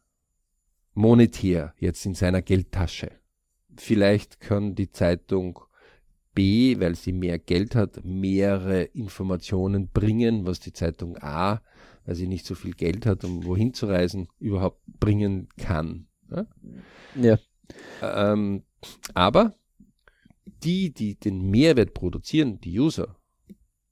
monetär 0.94 1.74
jetzt 1.78 2.04
in 2.06 2.14
seiner 2.14 2.42
Geldtasche. 2.42 3.10
Vielleicht 3.76 4.40
kann 4.40 4.74
die 4.74 4.90
Zeitung 4.90 5.60
B, 6.34 6.78
weil 6.80 6.94
sie 6.94 7.12
mehr 7.12 7.38
Geld 7.38 7.74
hat, 7.74 8.04
mehrere 8.04 8.82
Informationen 8.82 9.88
bringen, 9.88 10.46
was 10.46 10.60
die 10.60 10.72
Zeitung 10.72 11.16
A, 11.18 11.62
weil 12.04 12.14
sie 12.14 12.26
nicht 12.26 12.46
so 12.46 12.54
viel 12.54 12.74
Geld 12.74 13.06
hat, 13.06 13.24
um 13.24 13.44
wohin 13.44 13.74
zu 13.74 13.86
reisen, 13.86 14.28
überhaupt 14.38 14.80
bringen 14.86 15.48
kann. 15.58 16.06
Ja. 16.30 16.46
ja. 17.14 17.38
Ähm, 18.02 18.62
aber 19.14 19.54
die, 20.48 20.92
die 20.92 21.16
den 21.16 21.50
Mehrwert 21.50 21.94
produzieren, 21.94 22.60
die 22.60 22.78
User, 22.78 23.16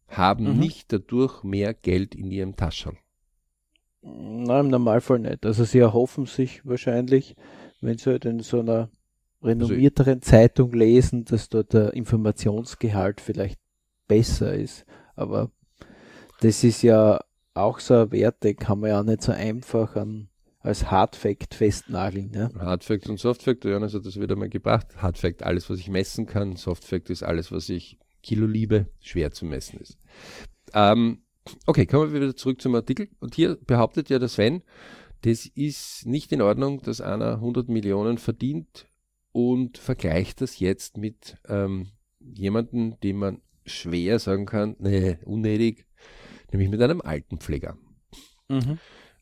haben 0.09 0.53
mhm. 0.53 0.59
nicht 0.59 0.93
dadurch 0.93 1.43
mehr 1.43 1.75
Geld 1.75 2.15
in 2.15 2.31
ihrem 2.31 2.57
Taschen. 2.57 2.99
Nein, 4.03 4.67
im 4.67 4.71
Normalfall 4.71 5.19
nicht. 5.19 5.45
Also 5.45 5.65
sie 5.65 5.81
erhoffen 5.81 6.27
sich 6.27 6.65
wahrscheinlich, 6.65 7.35
wenn 7.81 7.99
sie 7.99 8.11
halt 8.11 8.25
in 8.25 8.41
so 8.41 8.61
einer 8.61 8.89
renommierteren 9.43 10.21
also 10.21 10.31
Zeitung 10.31 10.73
lesen, 10.73 11.25
dass 11.25 11.49
dort 11.49 11.73
der 11.73 11.93
Informationsgehalt 11.95 13.21
vielleicht 13.21 13.59
besser 14.07 14.55
ist. 14.55 14.87
Aber 15.17 15.51
das 16.41 16.63
ist 16.63 16.83
ja 16.83 17.21
auch 17.55 17.81
so 17.81 17.95
ein 17.95 18.13
Wert, 18.13 18.45
den 18.45 18.57
kann 18.57 18.81
man 18.81 18.91
ja 18.91 19.03
nicht 19.03 19.23
so 19.23 19.33
einfach 19.33 19.97
an 19.97 20.29
als 20.67 20.91
Hardfact 20.91 21.55
festnageln. 21.55 22.33
Ja? 22.35 22.51
Hardfact 22.59 23.09
und 23.09 23.19
Softfact, 23.19 23.65
der 23.65 23.73
Jonas 23.73 23.95
hat 23.95 24.05
das 24.05 24.21
wieder 24.21 24.37
mal 24.37 24.49
gebracht. 24.49 24.89
Hardfact, 24.97 25.43
alles, 25.43 25.71
was 25.71 25.79
ich 25.79 25.89
messen 25.89 26.27
kann. 26.27 26.57
Softfact 26.57 27.09
ist 27.11 27.23
alles, 27.23 27.53
was 27.53 27.69
ich 27.69 27.99
Kilo 28.23 28.47
liebe, 28.47 28.87
schwer 29.01 29.31
zu 29.31 29.47
messen 29.47 29.81
ist. 29.81 29.99
Ähm, 30.75 31.23
okay, 31.67 31.87
kommen 31.87 32.13
wir 32.13 32.21
wieder 32.21 32.37
zurück 32.37 32.61
zum 32.61 32.75
Artikel. 32.75 33.09
Und 33.21 33.35
hier 33.35 33.57
behauptet 33.57 34.11
ja 34.11 34.19
der 34.19 34.29
Sven, 34.29 34.63
das 35.23 35.47
ist 35.47 36.07
nicht 36.07 36.33
in 36.33 36.43
Ordnung, 36.43 36.83
dass 36.83 37.01
einer 37.01 37.35
100 37.35 37.69
Millionen 37.69 38.19
verdient 38.19 38.87
und 39.33 39.79
vergleicht 39.79 40.41
das 40.41 40.59
jetzt 40.59 40.97
mit 40.97 41.37
ähm, 41.49 41.93
jemandem, 42.21 42.99
dem 43.01 43.19
man 43.19 43.41
schwer 43.65 44.19
sagen 44.19 44.47
kann, 44.47 44.77
nee, 44.79 45.19
unnötig, 45.25 45.87
nämlich 46.51 46.71
mit 46.71 46.83
einem 46.83 47.01
Altenpfleger. 47.01 47.77
Mhm. 48.49 48.79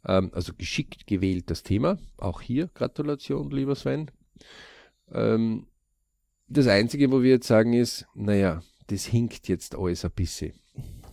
Ähm, 0.06 0.30
also 0.32 0.52
geschickt 0.56 1.06
gewählt 1.06 1.50
das 1.50 1.62
Thema. 1.62 1.99
Auch 2.16 2.40
hier 2.40 2.68
Gratulation, 2.75 3.50
lieber 3.50 3.75
Sven. 3.75 4.11
Ähm, 5.12 5.66
das 6.49 6.66
Einzige, 6.66 7.11
wo 7.11 7.23
wir 7.23 7.32
jetzt 7.32 7.46
sagen, 7.46 7.73
ist, 7.73 8.06
naja, 8.14 8.62
das 8.88 9.06
hinkt 9.06 9.49
jetzt 9.49 9.76
alles 9.76 10.04
ein 10.04 10.11
bisschen. 10.11 10.52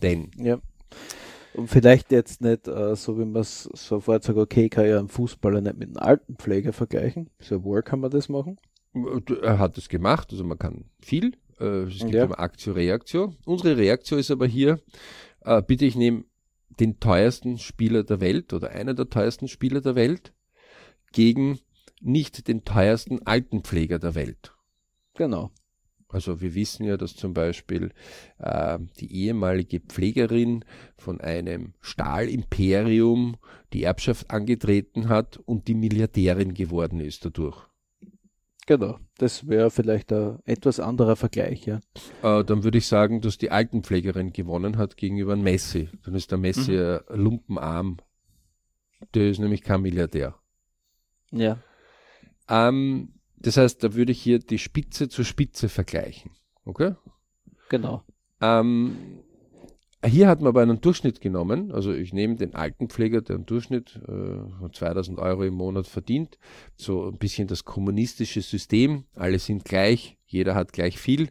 Denn. 0.02 0.30
Ja. 0.36 0.60
Und 1.54 1.68
vielleicht 1.68 2.12
jetzt 2.12 2.40
nicht 2.40 2.66
äh, 2.66 2.96
so, 2.96 3.18
wie 3.18 3.24
man 3.24 3.42
es 3.42 3.64
sofort 3.74 4.24
sagt, 4.24 4.38
okay, 4.38 4.68
kann 4.68 4.86
ja 4.86 4.98
einen 4.98 5.08
Fußballer 5.08 5.60
nicht 5.60 5.76
mit 5.76 5.88
einem 5.88 5.98
Altenpfleger 5.98 6.72
vergleichen. 6.72 7.30
So 7.40 7.62
wohl 7.64 7.82
kann 7.82 8.00
man 8.00 8.10
das 8.10 8.28
machen. 8.28 8.58
Er 9.42 9.58
hat 9.58 9.78
es 9.78 9.88
gemacht, 9.88 10.28
also 10.32 10.44
man 10.44 10.58
kann 10.58 10.86
viel. 11.00 11.32
Äh, 11.60 11.84
es 11.84 11.98
gibt 11.98 12.14
ja. 12.14 12.24
immer 12.24 12.38
Aktio, 12.38 12.72
Reaktio. 12.72 13.34
Unsere 13.44 13.76
Reaktion 13.76 14.18
ist 14.18 14.30
aber 14.30 14.46
hier, 14.46 14.80
äh, 15.42 15.62
bitte 15.62 15.84
ich 15.84 15.96
nehme 15.96 16.24
den 16.80 17.00
teuersten 17.00 17.58
Spieler 17.58 18.04
der 18.04 18.20
Welt 18.20 18.52
oder 18.52 18.70
einer 18.70 18.94
der 18.94 19.08
teuersten 19.08 19.48
Spieler 19.48 19.80
der 19.80 19.94
Welt 19.94 20.32
gegen 21.12 21.58
nicht 22.00 22.48
den 22.48 22.64
teuersten 22.64 23.26
Altenpfleger 23.26 23.98
der 23.98 24.14
Welt. 24.14 24.54
Genau. 25.14 25.50
Also 26.08 26.42
wir 26.42 26.54
wissen 26.54 26.84
ja, 26.84 26.96
dass 26.98 27.16
zum 27.16 27.32
Beispiel 27.32 27.92
äh, 28.38 28.78
die 29.00 29.14
ehemalige 29.14 29.80
Pflegerin 29.80 30.64
von 30.96 31.20
einem 31.20 31.72
Stahlimperium 31.80 33.36
die 33.72 33.84
Erbschaft 33.84 34.30
angetreten 34.30 35.08
hat 35.08 35.38
und 35.38 35.68
die 35.68 35.74
Milliardärin 35.74 36.52
geworden 36.52 37.00
ist 37.00 37.24
dadurch. 37.24 37.66
Genau, 38.66 38.98
das 39.18 39.48
wäre 39.48 39.70
vielleicht 39.70 40.12
ein 40.12 40.38
etwas 40.44 40.78
anderer 40.78 41.16
Vergleich, 41.16 41.66
ja. 41.66 41.80
Äh, 42.22 42.44
dann 42.44 42.62
würde 42.62 42.78
ich 42.78 42.86
sagen, 42.86 43.20
dass 43.20 43.36
die 43.36 43.50
Altenpflegerin 43.50 44.32
gewonnen 44.32 44.76
hat 44.76 44.96
gegenüber 44.96 45.34
Messi. 45.34 45.88
Dann 46.04 46.14
ist 46.14 46.30
der 46.30 46.38
Messi 46.38 46.72
mhm. 46.72 47.00
Lumpenarm. 47.08 47.98
Der 49.14 49.30
ist 49.30 49.40
nämlich 49.40 49.62
kein 49.62 49.82
Milliardär. 49.82 50.36
Ja. 51.32 51.58
Ähm, 52.48 53.14
das 53.36 53.56
heißt, 53.56 53.82
da 53.82 53.94
würde 53.94 54.12
ich 54.12 54.22
hier 54.22 54.38
die 54.38 54.58
Spitze 54.58 55.08
zur 55.08 55.24
Spitze 55.24 55.68
vergleichen. 55.68 56.30
Okay? 56.64 56.94
Genau. 57.68 58.04
Ähm, 58.40 58.96
hier 60.04 60.28
hat 60.28 60.40
man 60.40 60.48
aber 60.48 60.62
einen 60.62 60.80
Durchschnitt 60.80 61.20
genommen, 61.20 61.70
also 61.70 61.92
ich 61.92 62.12
nehme 62.12 62.36
den 62.36 62.54
Altenpfleger, 62.54 63.22
der 63.22 63.36
im 63.36 63.46
Durchschnitt 63.46 64.00
äh, 64.08 64.70
2000 64.72 65.18
Euro 65.18 65.44
im 65.44 65.54
Monat 65.54 65.86
verdient, 65.86 66.38
so 66.76 67.08
ein 67.08 67.18
bisschen 67.18 67.46
das 67.46 67.64
kommunistische 67.64 68.42
System, 68.42 69.04
alle 69.14 69.38
sind 69.38 69.64
gleich, 69.64 70.18
jeder 70.26 70.54
hat 70.54 70.72
gleich 70.72 70.98
viel. 70.98 71.30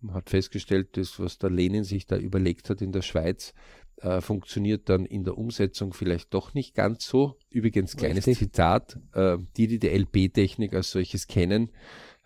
Man 0.00 0.14
hat 0.14 0.30
festgestellt, 0.30 0.96
das, 0.96 1.18
was 1.18 1.38
der 1.38 1.50
Lenin 1.50 1.82
sich 1.82 2.06
da 2.06 2.16
überlegt 2.16 2.70
hat 2.70 2.82
in 2.82 2.92
der 2.92 3.02
Schweiz, 3.02 3.54
äh, 3.96 4.20
funktioniert 4.20 4.88
dann 4.88 5.06
in 5.06 5.24
der 5.24 5.38
Umsetzung 5.38 5.92
vielleicht 5.92 6.34
doch 6.34 6.54
nicht 6.54 6.74
ganz 6.74 7.06
so. 7.06 7.38
Übrigens, 7.50 7.96
kleines 7.96 8.26
Richtig. 8.26 8.50
Zitat, 8.50 9.00
äh, 9.14 9.38
die, 9.56 9.66
die 9.66 9.78
die 9.78 9.88
LP-Technik 9.88 10.74
als 10.74 10.90
solches 10.90 11.26
kennen, 11.26 11.70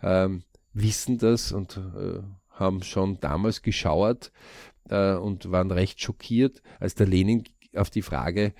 ähm, 0.01 0.43
wissen 0.73 1.17
das 1.17 1.51
und 1.51 1.77
äh, 1.77 2.21
haben 2.49 2.83
schon 2.83 3.19
damals 3.21 3.61
geschauert, 3.61 4.31
äh, 4.89 5.15
und 5.15 5.51
waren 5.51 5.71
recht 5.71 6.01
schockiert, 6.01 6.61
als 6.79 6.95
der 6.95 7.07
Lenin 7.07 7.43
auf 7.75 7.89
die 7.89 8.01
Frage, 8.01 8.53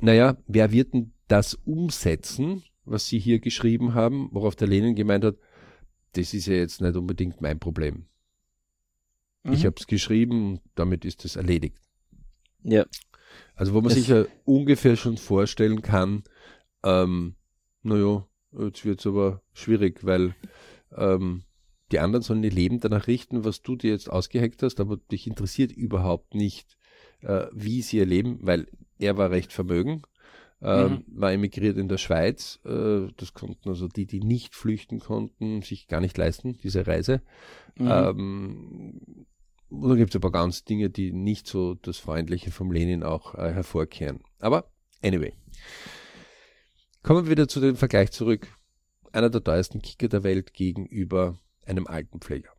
naja, 0.00 0.36
wer 0.46 0.72
wird 0.72 0.94
denn 0.94 1.12
das 1.28 1.54
umsetzen, 1.54 2.62
was 2.84 3.08
Sie 3.08 3.18
hier 3.18 3.40
geschrieben 3.40 3.94
haben, 3.94 4.28
worauf 4.32 4.56
der 4.56 4.68
Lenin 4.68 4.94
gemeint 4.94 5.24
hat, 5.24 5.36
das 6.12 6.32
ist 6.34 6.46
ja 6.46 6.54
jetzt 6.54 6.80
nicht 6.80 6.96
unbedingt 6.96 7.40
mein 7.40 7.58
Problem. 7.58 8.06
Mhm. 9.42 9.52
Ich 9.52 9.66
habe 9.66 9.76
es 9.78 9.86
geschrieben 9.86 10.52
und 10.52 10.60
damit 10.74 11.04
ist 11.04 11.24
es 11.24 11.36
erledigt. 11.36 11.78
Ja. 12.62 12.86
Also 13.54 13.74
wo 13.74 13.80
man 13.80 13.92
sich 13.92 14.08
ja 14.08 14.24
ungefähr 14.44 14.96
schon 14.96 15.16
vorstellen 15.16 15.82
kann, 15.82 16.24
ähm, 16.82 17.34
naja, 17.82 18.26
jetzt 18.52 18.84
wird 18.84 19.00
es 19.00 19.06
aber 19.06 19.42
schwierig, 19.52 20.04
weil 20.04 20.34
ähm, 20.96 21.42
die 21.92 22.00
anderen 22.00 22.22
sollen 22.22 22.42
ihr 22.42 22.50
Leben 22.50 22.80
danach 22.80 23.06
richten, 23.06 23.44
was 23.44 23.62
du 23.62 23.76
dir 23.76 23.90
jetzt 23.90 24.10
ausgeheckt 24.10 24.62
hast, 24.62 24.80
aber 24.80 24.96
dich 24.96 25.26
interessiert 25.26 25.72
überhaupt 25.72 26.34
nicht, 26.34 26.76
äh, 27.20 27.46
wie 27.52 27.82
sie 27.82 27.98
ihr 27.98 28.06
Leben, 28.06 28.38
weil 28.42 28.66
er 28.98 29.16
war 29.16 29.30
recht 29.30 29.52
vermögen, 29.52 30.02
äh, 30.62 30.88
mhm. 30.88 31.04
war 31.08 31.32
emigriert 31.32 31.76
in 31.76 31.88
der 31.88 31.98
Schweiz. 31.98 32.60
Äh, 32.64 33.08
das 33.16 33.34
konnten 33.34 33.68
also 33.68 33.88
die, 33.88 34.06
die 34.06 34.20
nicht 34.20 34.54
flüchten 34.54 34.98
konnten, 34.98 35.62
sich 35.62 35.86
gar 35.86 36.00
nicht 36.00 36.16
leisten, 36.18 36.58
diese 36.62 36.86
Reise. 36.86 37.22
Mhm. 37.76 37.88
Ähm, 37.90 39.26
und 39.68 39.88
dann 39.88 39.98
gibt 39.98 40.10
es 40.14 40.16
aber 40.16 40.32
ganz 40.32 40.64
Dinge, 40.64 40.90
die 40.90 41.12
nicht 41.12 41.46
so 41.46 41.74
das 41.74 41.98
Freundliche 41.98 42.50
vom 42.50 42.72
Lenin 42.72 43.02
auch 43.02 43.34
äh, 43.34 43.52
hervorkehren. 43.52 44.20
Aber 44.40 44.70
anyway. 45.02 45.32
Kommen 47.02 47.24
wir 47.24 47.30
wieder 47.30 47.48
zu 47.48 47.60
dem 47.60 47.76
Vergleich 47.76 48.10
zurück. 48.10 48.48
Einer 49.12 49.30
der 49.30 49.42
teuersten 49.42 49.82
Kicker 49.82 50.08
der 50.08 50.24
Welt 50.24 50.54
gegenüber 50.54 51.38
einem 51.66 51.86
Altenpfleger. 51.86 52.50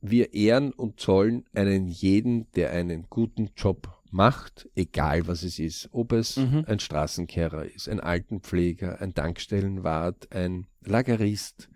Wir 0.00 0.34
ehren 0.34 0.72
und 0.72 1.00
zollen 1.00 1.44
einen 1.54 1.88
jeden, 1.88 2.50
der 2.52 2.70
einen 2.70 3.06
guten 3.08 3.50
Job 3.56 4.02
macht, 4.10 4.68
egal 4.74 5.26
was 5.26 5.42
es 5.42 5.58
ist. 5.58 5.88
Ob 5.92 6.12
es 6.12 6.36
mhm. 6.36 6.64
ein 6.66 6.78
Straßenkehrer 6.78 7.64
ist, 7.64 7.88
ein 7.88 8.00
Altenpfleger, 8.00 9.00
ein 9.00 9.14
Tankstellenwart, 9.14 10.30
ein 10.32 10.66
Lagerist, 10.82 11.68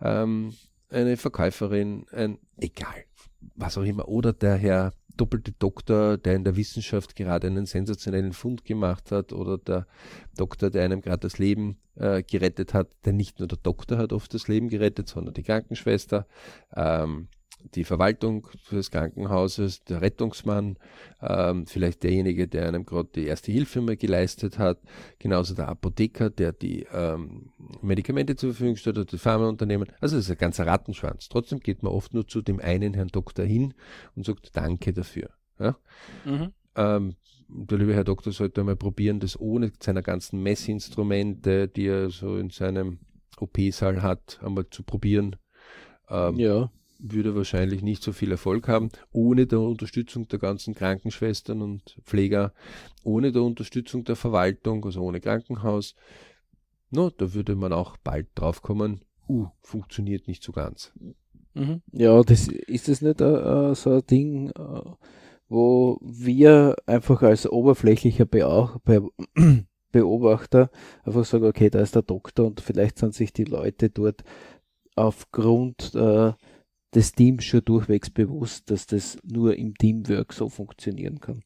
ähm, 0.00 0.54
eine 0.88 1.16
Verkäuferin, 1.16 2.06
ein 2.12 2.38
egal, 2.56 3.04
was 3.56 3.76
auch 3.76 3.82
immer. 3.82 4.08
Oder 4.08 4.32
der 4.32 4.56
Herr 4.56 4.92
doppelte 5.16 5.52
Doktor, 5.52 6.18
der 6.18 6.34
in 6.34 6.44
der 6.44 6.56
Wissenschaft 6.56 7.16
gerade 7.16 7.46
einen 7.46 7.66
sensationellen 7.66 8.32
Fund 8.32 8.64
gemacht 8.64 9.10
hat, 9.10 9.32
oder 9.32 9.58
der 9.58 9.86
Doktor, 10.36 10.70
der 10.70 10.84
einem 10.84 11.00
gerade 11.00 11.20
das 11.20 11.38
Leben 11.38 11.78
äh, 11.96 12.22
gerettet 12.22 12.74
hat, 12.74 12.88
der 13.04 13.12
nicht 13.12 13.38
nur 13.38 13.48
der 13.48 13.58
Doktor 13.62 13.98
hat 13.98 14.12
oft 14.12 14.32
das 14.34 14.48
Leben 14.48 14.68
gerettet, 14.68 15.08
sondern 15.08 15.34
die 15.34 15.42
Krankenschwester, 15.42 16.26
ähm, 16.74 17.28
die 17.74 17.84
Verwaltung 17.84 18.48
des 18.70 18.90
Krankenhauses, 18.90 19.84
der 19.84 20.00
Rettungsmann, 20.00 20.76
ähm, 21.20 21.66
vielleicht 21.66 22.02
derjenige, 22.02 22.48
der 22.48 22.68
einem 22.68 22.84
gerade 22.84 23.08
die 23.14 23.26
erste 23.26 23.52
Hilfe 23.52 23.80
mal 23.80 23.96
geleistet 23.96 24.58
hat, 24.58 24.80
genauso 25.18 25.54
der 25.54 25.68
Apotheker, 25.68 26.30
der 26.30 26.52
die 26.52 26.86
ähm, 26.92 27.50
Medikamente 27.80 28.36
zur 28.36 28.50
Verfügung 28.50 28.76
stellt, 28.76 28.98
oder 28.98 29.06
die 29.06 29.18
Pharmaunternehmen. 29.18 29.88
Also 30.00 30.16
das 30.16 30.26
ist 30.26 30.30
ein 30.30 30.38
ganzer 30.38 30.66
Rattenschwanz. 30.66 31.28
Trotzdem 31.28 31.60
geht 31.60 31.82
man 31.82 31.92
oft 31.92 32.14
nur 32.14 32.26
zu 32.26 32.42
dem 32.42 32.60
einen 32.60 32.94
Herrn 32.94 33.08
Doktor 33.08 33.44
hin 33.44 33.74
und 34.14 34.26
sagt 34.26 34.56
Danke 34.56 34.92
dafür. 34.92 35.30
Ja? 35.58 35.76
Mhm. 36.24 36.52
Ähm, 36.74 37.16
der 37.48 37.78
liebe 37.78 37.94
Herr 37.94 38.04
Doktor 38.04 38.32
sollte 38.32 38.64
mal 38.64 38.76
probieren, 38.76 39.20
das 39.20 39.38
ohne 39.38 39.72
seiner 39.78 40.02
ganzen 40.02 40.42
Messinstrumente, 40.42 41.68
die 41.68 41.86
er 41.86 42.10
so 42.10 42.36
in 42.36 42.50
seinem 42.50 43.00
OP-Saal 43.38 44.02
hat, 44.02 44.40
einmal 44.42 44.68
zu 44.70 44.82
probieren. 44.82 45.36
Ähm, 46.08 46.38
ja 46.38 46.70
würde 47.02 47.34
wahrscheinlich 47.34 47.82
nicht 47.82 48.02
so 48.02 48.12
viel 48.12 48.30
Erfolg 48.30 48.68
haben, 48.68 48.90
ohne 49.10 49.46
der 49.46 49.60
Unterstützung 49.60 50.28
der 50.28 50.38
ganzen 50.38 50.74
Krankenschwestern 50.74 51.60
und 51.60 51.98
Pfleger, 52.04 52.52
ohne 53.02 53.32
der 53.32 53.42
Unterstützung 53.42 54.04
der 54.04 54.16
Verwaltung, 54.16 54.84
also 54.84 55.02
ohne 55.02 55.20
Krankenhaus. 55.20 55.94
No, 56.90 57.10
da 57.10 57.34
würde 57.34 57.56
man 57.56 57.72
auch 57.72 57.96
bald 57.96 58.28
drauf 58.34 58.62
kommen, 58.62 59.04
uh, 59.28 59.48
funktioniert 59.60 60.28
nicht 60.28 60.42
so 60.42 60.52
ganz. 60.52 60.92
Mhm. 61.54 61.82
Ja, 61.92 62.22
das 62.22 62.48
ist 62.48 62.88
es 62.88 63.02
nicht 63.02 63.20
uh, 63.20 63.74
so 63.74 63.94
ein 63.94 64.06
Ding, 64.06 64.52
uh, 64.58 64.94
wo 65.48 65.98
wir 66.02 66.76
einfach 66.86 67.22
als 67.22 67.50
oberflächlicher 67.50 68.26
Be 68.26 68.70
Be 68.84 69.08
Beobachter 69.92 70.70
einfach 71.04 71.26
sagen, 71.26 71.44
okay, 71.44 71.68
da 71.68 71.80
ist 71.80 71.94
der 71.94 72.02
Doktor 72.02 72.46
und 72.46 72.62
vielleicht 72.62 72.98
sind 72.98 73.14
sich 73.14 73.34
die 73.34 73.44
Leute 73.44 73.90
dort 73.90 74.24
aufgrund 74.96 75.94
äh, 75.94 76.32
des 76.94 77.12
Teams 77.12 77.44
schon 77.44 77.64
durchwegs 77.64 78.10
bewusst, 78.10 78.70
dass 78.70 78.86
das 78.86 79.18
nur 79.24 79.56
im 79.56 79.74
Teamwork 79.74 80.32
so 80.32 80.48
funktionieren 80.48 81.20
kann. 81.20 81.42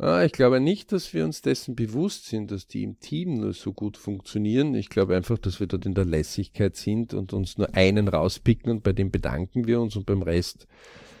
Ah, 0.00 0.22
ich 0.22 0.30
glaube 0.30 0.60
nicht, 0.60 0.92
dass 0.92 1.12
wir 1.12 1.24
uns 1.24 1.42
dessen 1.42 1.74
bewusst 1.74 2.26
sind, 2.26 2.52
dass 2.52 2.68
die 2.68 2.84
im 2.84 3.00
Team 3.00 3.40
nur 3.40 3.52
so 3.52 3.72
gut 3.72 3.96
funktionieren. 3.96 4.74
Ich 4.76 4.90
glaube 4.90 5.16
einfach, 5.16 5.38
dass 5.38 5.58
wir 5.58 5.66
dort 5.66 5.86
in 5.86 5.94
der 5.94 6.04
Lässigkeit 6.04 6.76
sind 6.76 7.14
und 7.14 7.32
uns 7.32 7.58
nur 7.58 7.74
einen 7.74 8.06
rauspicken 8.06 8.70
und 8.70 8.84
bei 8.84 8.92
dem 8.92 9.10
bedanken 9.10 9.66
wir 9.66 9.80
uns 9.80 9.96
und 9.96 10.06
beim 10.06 10.22
Rest. 10.22 10.68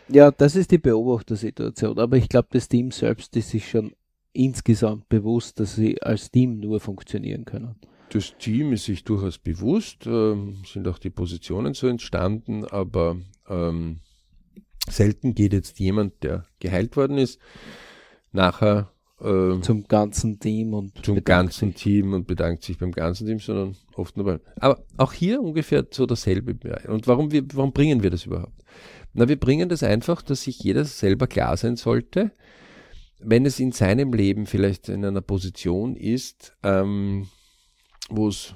Ja, 0.08 0.30
das 0.30 0.54
ist 0.54 0.70
die 0.70 0.78
Beobachtersituation. 0.78 1.98
Aber 1.98 2.16
ich 2.16 2.28
glaube, 2.28 2.48
das 2.52 2.68
Team 2.68 2.92
selbst 2.92 3.36
ist 3.36 3.50
sich 3.50 3.68
schon 3.68 3.92
insgesamt 4.32 5.08
bewusst, 5.08 5.58
dass 5.58 5.74
sie 5.74 6.00
als 6.00 6.30
Team 6.30 6.60
nur 6.60 6.78
funktionieren 6.78 7.44
können. 7.44 7.74
Das 8.10 8.36
Team 8.38 8.72
ist 8.72 8.84
sich 8.84 9.02
durchaus 9.02 9.38
bewusst, 9.38 10.06
äh, 10.06 10.36
sind 10.64 10.86
auch 10.86 10.98
die 10.98 11.10
Positionen 11.10 11.74
so 11.74 11.88
entstanden, 11.88 12.64
aber 12.64 13.16
ähm, 13.48 14.00
selten 14.88 15.34
geht 15.34 15.52
jetzt 15.52 15.78
jemand, 15.78 16.22
der 16.22 16.46
geheilt 16.60 16.96
worden 16.96 17.18
ist, 17.18 17.40
nachher 18.32 18.92
äh, 19.20 19.60
zum 19.60 19.84
ganzen 19.88 20.38
Team 20.38 20.74
und 20.74 21.04
zum 21.04 21.22
ganzen 21.24 21.70
sich. 21.70 21.82
Team 21.82 22.12
und 22.12 22.26
bedankt 22.26 22.62
sich 22.62 22.78
beim 22.78 22.92
ganzen 22.92 23.26
Team, 23.26 23.40
sondern 23.40 23.76
oft 23.94 24.16
nur 24.16 24.26
bei. 24.26 24.40
Aber 24.60 24.84
auch 24.96 25.12
hier 25.12 25.42
ungefähr 25.42 25.86
so 25.90 26.06
dasselbe. 26.06 26.56
Und 26.88 27.06
warum, 27.06 27.32
wir, 27.32 27.44
warum 27.52 27.72
bringen 27.72 28.02
wir 28.02 28.10
das 28.10 28.26
überhaupt? 28.26 28.64
Na, 29.14 29.28
wir 29.28 29.38
bringen 29.38 29.68
das 29.68 29.82
einfach, 29.82 30.22
dass 30.22 30.42
sich 30.42 30.60
jeder 30.60 30.84
selber 30.84 31.26
klar 31.26 31.56
sein 31.56 31.76
sollte, 31.76 32.32
wenn 33.20 33.46
es 33.46 33.58
in 33.58 33.72
seinem 33.72 34.12
Leben 34.12 34.46
vielleicht 34.46 34.88
in 34.88 35.04
einer 35.04 35.20
Position 35.20 35.96
ist, 35.96 36.56
ähm, 36.62 37.28
wo 38.08 38.28
es 38.28 38.54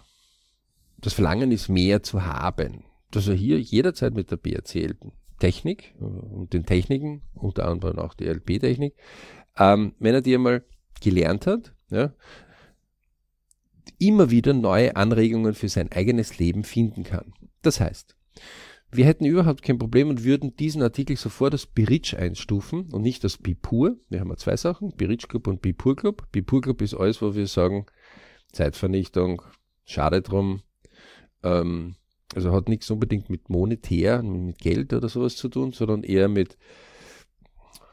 das 0.99 1.15
Verlangen 1.15 1.51
ist, 1.51 1.69
mehr 1.69 2.03
zu 2.03 2.25
haben, 2.25 2.85
dass 3.13 3.29
er 3.29 3.35
hier 3.35 3.61
jederzeit 3.61 4.15
mit 4.15 4.31
der 4.31 4.37
BRC 4.37 4.97
Technik 5.39 5.95
äh, 6.01 6.05
und 6.05 6.53
den 6.53 6.67
Techniken, 6.67 7.23
unter 7.35 7.69
anderem 7.69 7.99
auch 7.99 8.15
die 8.15 8.27
LP-Technik, 8.27 8.95
ähm, 9.59 9.95
wenn 9.99 10.15
er 10.15 10.23
die 10.23 10.35
einmal 10.35 10.65
gelernt 11.01 11.47
hat, 11.47 11.75
ja, 11.91 12.15
immer 13.99 14.31
wieder 14.31 14.53
neue 14.53 14.97
Anregungen 14.97 15.55
für 15.55 15.69
sein 15.69 15.91
eigenes 15.93 16.39
Leben 16.39 16.65
finden 16.65 17.05
kann. 17.05 17.33
Das 17.63 17.81
heißt, 17.81 18.17
wir 18.91 19.07
hätten 19.07 19.25
überhaupt 19.25 19.63
kein 19.63 19.79
Problem 19.79 20.11
und 20.11 20.23
würden 20.23 20.55
diesen 20.57 20.83
Artikel 20.83 21.17
sofort 21.17 21.55
als 21.55 21.67
Biritsch 21.67 22.15
einstufen 22.15 22.93
und 22.93 23.03
nicht 23.03 23.25
als 23.25 23.39
Bipur. 23.39 23.97
Wir 24.11 24.21
haben 24.21 24.31
ja 24.31 24.37
zwei 24.37 24.57
Sachen, 24.57 24.93
Biritsch 24.97 25.29
Club 25.29 25.47
und 25.47 25.63
Bipur 25.63 25.97
Club. 25.97 26.31
Bipur 26.31 26.61
Club 26.61 26.83
ist 26.83 26.95
alles, 26.95 27.23
wo 27.23 27.35
wir 27.35 27.47
sagen, 27.47 27.87
Zeitvernichtung, 28.53 29.43
schade 29.85 30.21
drum, 30.21 30.63
ähm, 31.43 31.97
also 32.35 32.53
hat 32.53 32.69
nichts 32.69 32.91
unbedingt 32.91 33.31
mit 33.31 33.49
monetär, 33.51 34.23
mit 34.23 34.59
Geld 34.59 34.93
oder 34.93 35.09
sowas 35.09 35.37
zu 35.37 35.49
tun, 35.49 35.73
sondern 35.73 36.03
eher 36.03 36.29
mit 36.29 36.57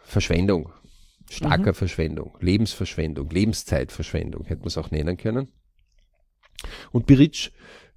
Verschwendung, 0.04 0.69
starker 1.30 1.71
mhm. 1.71 1.75
Verschwendung, 1.75 2.38
Lebensverschwendung, 2.39 3.30
Lebenszeitverschwendung, 3.30 4.45
hätte 4.45 4.62
man 4.62 4.67
es 4.67 4.78
auch 4.78 4.91
nennen 4.91 5.17
können. 5.17 5.49
Und 6.91 7.06
Biritsch 7.06 7.52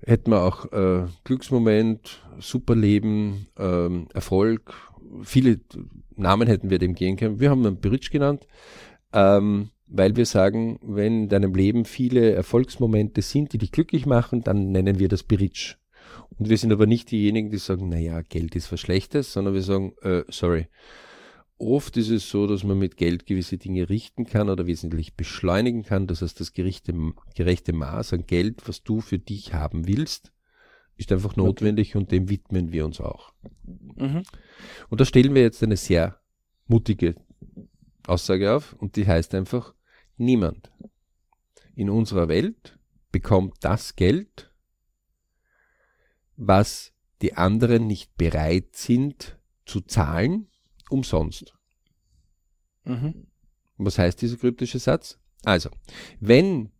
hätten 0.05 0.31
wir 0.31 0.43
auch 0.43 0.71
äh, 0.73 1.07
Glücksmoment, 1.25 2.23
Superleben, 2.39 3.47
ähm, 3.59 4.09
Erfolg, 4.13 4.75
viele 5.23 5.61
Namen 6.17 6.49
hätten 6.49 6.71
wir 6.71 6.79
dem 6.79 6.95
gehen 6.95 7.17
können. 7.17 7.41
Wir 7.41 7.51
haben 7.51 7.65
ihn 7.65 7.81
Biritsch 7.81 8.11
genannt, 8.11 8.47
ähm, 9.13 9.71
weil 9.87 10.17
wir 10.17 10.27
sagen, 10.27 10.79
wenn 10.83 11.25
in 11.25 11.29
deinem 11.29 11.55
Leben 11.55 11.85
viele 11.85 12.33
Erfolgsmomente 12.33 13.23
sind, 13.23 13.53
die 13.53 13.59
dich 13.59 13.73
glücklich 13.73 14.07
machen, 14.07 14.43
dann 14.43 14.73
nennen 14.73 14.99
wir 14.99 15.09
das 15.09 15.23
Biritsch. 15.23 15.77
Und 16.43 16.49
wir 16.49 16.59
sind 16.59 16.73
aber 16.73 16.87
nicht 16.87 17.13
diejenigen, 17.13 17.51
die 17.51 17.59
sagen, 17.59 17.89
naja, 17.89 18.21
Geld 18.23 18.57
ist 18.57 18.73
was 18.73 18.81
Schlechtes, 18.81 19.33
sondern 19.33 19.55
wir 19.55 19.63
sagen, 19.63 19.95
äh, 20.03 20.25
sorry. 20.27 20.67
Oft 21.57 21.97
ist 21.97 22.11
es 22.11 22.29
so, 22.29 22.49
dass 22.49 22.65
man 22.65 22.81
mit 22.81 22.97
Geld 22.97 23.27
gewisse 23.27 23.59
Dinge 23.59 23.89
richten 23.89 24.27
kann 24.27 24.51
oder 24.51 24.67
wesentlich 24.67 25.15
beschleunigen 25.15 25.85
kann. 25.85 26.09
Das 26.09 26.21
heißt, 26.21 26.41
das 26.41 26.53
gerechte, 26.53 26.93
gerechte 27.37 27.73
Maß 27.73 28.15
an 28.15 28.27
Geld, 28.27 28.67
was 28.67 28.83
du 28.83 29.01
für 29.01 29.21
dich 29.21 29.55
haben 29.55 29.87
willst, 29.87 30.33
ist 30.97 31.13
einfach 31.13 31.37
notwendig 31.37 31.91
okay. 31.91 31.99
und 31.99 32.11
dem 32.11 32.29
widmen 32.29 32.73
wir 32.73 32.87
uns 32.87 33.01
auch. 33.01 33.33
Mhm. 33.95 34.25
Und 34.89 35.01
da 35.01 35.05
stellen 35.05 35.37
wir 35.37 35.43
jetzt 35.43 35.63
eine 35.63 35.77
sehr 35.77 36.21
mutige 36.67 37.15
Aussage 38.09 38.53
auf 38.53 38.73
und 38.81 38.97
die 38.97 39.07
heißt 39.07 39.33
einfach, 39.37 39.75
niemand 40.17 40.73
in 41.77 41.89
unserer 41.89 42.27
Welt 42.27 42.81
bekommt 43.13 43.59
das 43.61 43.95
Geld, 43.95 44.52
was 46.37 46.93
die 47.23 47.35
anderen 47.35 47.87
nicht 47.87 48.17
bereit 48.17 48.75
sind 48.75 49.39
zu 49.65 49.81
zahlen, 49.81 50.49
umsonst. 50.91 51.55
Mhm. 52.85 53.27
Was 53.79 53.99
heißt 53.99 54.21
dieser 54.21 54.37
kryptische 54.37 54.79
Satz? 54.79 55.19
Also, 55.45 55.71
wenn 56.21 56.71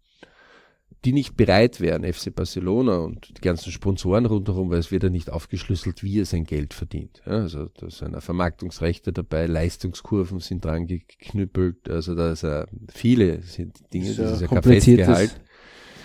die 1.05 1.13
nicht 1.13 1.37
bereit 1.37 1.81
wären, 1.81 2.05
FC 2.05 2.33
Barcelona 2.35 2.99
und 2.99 3.37
die 3.37 3.41
ganzen 3.41 3.73
Sponsoren 3.73 4.25
rundherum, 4.25 4.71
weil 4.71 4.79
es 4.79 4.93
wird 4.93 5.03
ja 5.03 5.11
nicht 5.11 5.31
aufgeschlüsselt, 5.31 6.05
wie 6.05 6.21
er 6.21 6.27
sein 6.27 6.45
Geld 6.45 6.75
verdient. 6.75 7.23
Ja, 7.27 7.33
also 7.33 7.67
da 7.67 7.91
sind 7.91 8.21
Vermarktungsrechte 8.21 9.13
dabei, 9.13 9.47
Leistungskurven 9.47 10.39
sind 10.39 10.65
dran 10.65 10.87
geknüppelt, 10.87 11.91
also 11.91 12.15
da 12.15 12.31
ist 12.31 12.43
ja 12.43 12.67
viele 12.93 13.43
sind 13.43 13.81
Dinge, 13.93 14.15
das 14.15 14.33
ist 14.33 14.41
ja 14.43 14.47
kein. 14.47 14.63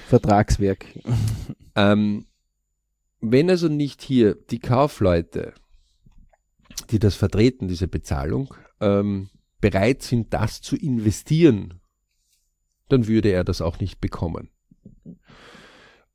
Vertragswerk. 0.07 0.85
Ähm, 1.75 2.25
wenn 3.19 3.49
also 3.49 3.67
nicht 3.67 4.01
hier 4.01 4.35
die 4.35 4.59
Kaufleute, 4.59 5.53
die 6.91 6.99
das 6.99 7.15
vertreten, 7.15 7.67
diese 7.67 7.87
Bezahlung, 7.87 8.53
ähm, 8.79 9.29
bereit 9.59 10.03
sind, 10.03 10.33
das 10.33 10.61
zu 10.61 10.75
investieren, 10.75 11.81
dann 12.89 13.07
würde 13.07 13.29
er 13.29 13.43
das 13.43 13.61
auch 13.61 13.79
nicht 13.79 13.99
bekommen. 13.99 14.49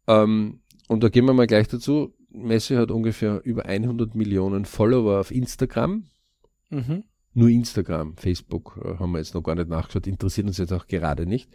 Ähm, 0.07 0.61
und 0.88 1.03
da 1.03 1.09
gehen 1.09 1.27
wir 1.27 1.33
mal 1.33 1.47
gleich 1.47 1.69
dazu. 1.69 2.15
Messi 2.31 2.75
hat 2.75 2.91
ungefähr 2.91 3.43
über 3.45 3.67
100 3.67 4.15
Millionen 4.15 4.65
Follower 4.65 5.21
auf 5.21 5.31
Instagram. 5.31 6.05
Mhm. 6.71 7.05
Nur 7.35 7.49
Instagram, 7.49 8.17
Facebook 8.17 8.79
äh, 8.83 8.99
haben 8.99 9.12
wir 9.12 9.19
jetzt 9.19 9.35
noch 9.35 9.43
gar 9.43 9.55
nicht 9.55 9.69
nachgeschaut, 9.69 10.07
interessiert 10.07 10.47
uns 10.47 10.59
jetzt 10.59 10.73
auch 10.73 10.87
gerade 10.87 11.27
nicht. 11.27 11.51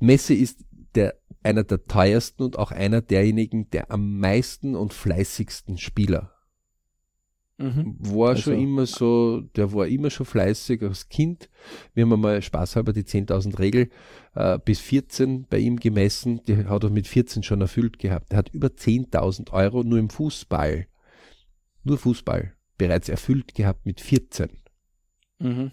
Messi 0.00 0.34
ist 0.34 0.64
der, 0.94 1.14
einer 1.42 1.64
der 1.64 1.84
teuersten 1.84 2.42
und 2.42 2.58
auch 2.58 2.70
einer 2.70 3.00
derjenigen 3.00 3.70
der 3.70 3.90
am 3.90 4.18
meisten 4.18 4.74
und 4.74 4.92
fleißigsten 4.92 5.78
Spieler 5.78 6.32
Mhm. 7.60 7.96
War 7.98 8.30
also. 8.30 8.42
schon 8.42 8.58
immer 8.58 8.86
so, 8.86 9.42
der 9.54 9.72
war 9.74 9.86
immer 9.86 10.08
schon 10.08 10.24
fleißig 10.24 10.82
als 10.82 11.10
Kind. 11.10 11.50
Wir 11.92 12.04
haben 12.04 12.12
einmal 12.14 12.40
spaßhalber 12.40 12.94
die 12.94 13.02
10.000 13.04 13.58
Regel 13.58 13.90
äh, 14.34 14.58
bis 14.58 14.80
14 14.80 15.46
bei 15.46 15.58
ihm 15.58 15.76
gemessen. 15.76 16.40
Die 16.48 16.56
hat 16.56 16.84
er 16.84 16.90
mit 16.90 17.06
14 17.06 17.42
schon 17.42 17.60
erfüllt 17.60 17.98
gehabt. 17.98 18.32
Er 18.32 18.38
hat 18.38 18.48
über 18.48 18.68
10.000 18.68 19.52
Euro 19.52 19.82
nur 19.82 19.98
im 19.98 20.08
Fußball, 20.08 20.86
nur 21.84 21.98
Fußball, 21.98 22.54
bereits 22.78 23.10
erfüllt 23.10 23.54
gehabt 23.54 23.84
mit 23.84 24.00
14. 24.00 24.48
Mhm. 25.38 25.72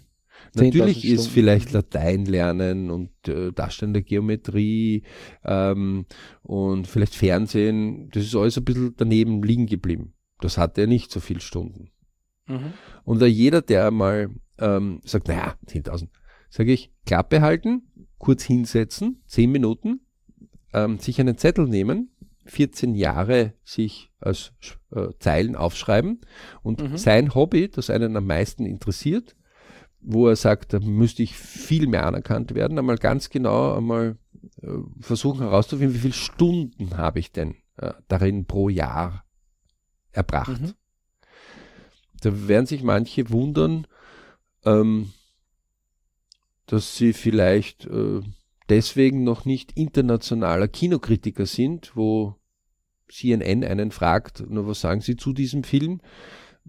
Natürlich 0.54 1.06
ist 1.06 1.28
vielleicht 1.28 1.72
Latein 1.72 2.26
lernen 2.26 2.90
und 2.90 3.12
äh, 3.28 3.52
Darstellen 3.52 3.94
der 3.94 4.04
Geometrie 4.04 5.04
ähm, 5.44 6.06
und 6.44 6.88
vielleicht 6.88 7.16
Fernsehen, 7.16 8.10
das 8.12 8.24
ist 8.24 8.36
alles 8.36 8.58
ein 8.58 8.66
bisschen 8.66 8.94
daneben 8.98 9.44
liegen 9.44 9.68
geblieben. 9.68 10.14
Das 10.40 10.58
hat 10.58 10.78
er 10.78 10.88
nicht 10.88 11.12
so 11.12 11.20
viele 11.20 11.42
Stunden. 11.42 11.92
Mhm. 12.48 12.74
Und 13.04 13.22
da 13.22 13.26
jeder, 13.26 13.62
der 13.62 13.92
mal 13.92 14.30
ähm, 14.60 15.02
sagt, 15.04 15.28
naja, 15.28 15.56
10.000, 15.68 16.10
sage 16.50 16.72
ich, 16.72 16.92
Klappe 17.06 17.42
halten, 17.42 17.84
kurz 18.18 18.44
hinsetzen, 18.44 19.22
10 19.28 19.52
Minuten, 19.52 20.02
ähm, 20.74 21.00
sich 21.00 21.20
einen 21.20 21.38
Zettel 21.38 21.68
nehmen, 21.68 22.12
14 22.46 22.96
Jahre 22.96 23.54
sich 23.64 24.12
als 24.20 24.54
äh, 24.92 25.10
Zeilen 25.20 25.56
aufschreiben 25.56 26.22
und 26.64 26.82
mhm. 26.82 26.98
sein 26.98 27.36
Hobby, 27.36 27.70
das 27.70 27.90
einen 27.90 28.16
am 28.16 28.26
meisten 28.26 28.66
interessiert, 28.66 29.36
wo 30.00 30.28
er 30.28 30.36
sagt, 30.36 30.74
da 30.74 30.80
müsste 30.80 31.24
ich 31.24 31.36
viel 31.36 31.88
mehr 31.88 32.06
anerkannt 32.06 32.54
werden, 32.54 32.78
einmal 32.78 32.98
ganz 32.98 33.30
genau 33.30 33.76
einmal 33.76 34.18
äh, 34.62 34.68
versuchen 35.00 35.42
herauszufinden, 35.42 35.96
wie 35.96 36.00
viele 36.00 36.14
Stunden 36.14 36.98
habe 36.98 37.20
ich 37.20 37.32
denn 37.32 37.56
äh, 37.78 37.94
darin 38.08 38.46
pro 38.46 38.70
Jahr 38.70 39.26
erbracht. 40.12 40.62
Mhm. 40.62 40.74
Da 42.22 42.48
werden 42.48 42.66
sich 42.66 42.84
manche 42.84 43.30
wundern, 43.30 43.88
ähm, 44.66 45.12
dass 46.66 46.98
sie 46.98 47.14
vielleicht 47.14 47.86
äh, 47.86 48.22
deswegen 48.70 49.24
noch 49.24 49.46
nicht 49.46 49.74
internationaler 49.74 50.68
Kinokritiker 50.68 51.46
sind, 51.46 51.96
wo 51.96 52.36
CNN 53.10 53.64
einen 53.64 53.92
fragt, 53.92 54.50
nur 54.50 54.68
was 54.68 54.82
sagen 54.82 55.02
Sie 55.02 55.16
zu 55.16 55.32
diesem 55.32 55.64
Film, 55.64 56.02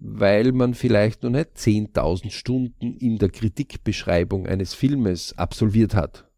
weil 0.01 0.51
man 0.53 0.73
vielleicht 0.73 1.23
noch 1.23 1.29
nicht 1.29 1.57
10.000 1.57 2.31
Stunden 2.31 2.95
in 2.95 3.17
der 3.17 3.29
Kritikbeschreibung 3.29 4.47
eines 4.47 4.73
Filmes 4.73 5.37
absolviert 5.37 5.93
hat, 5.93 6.29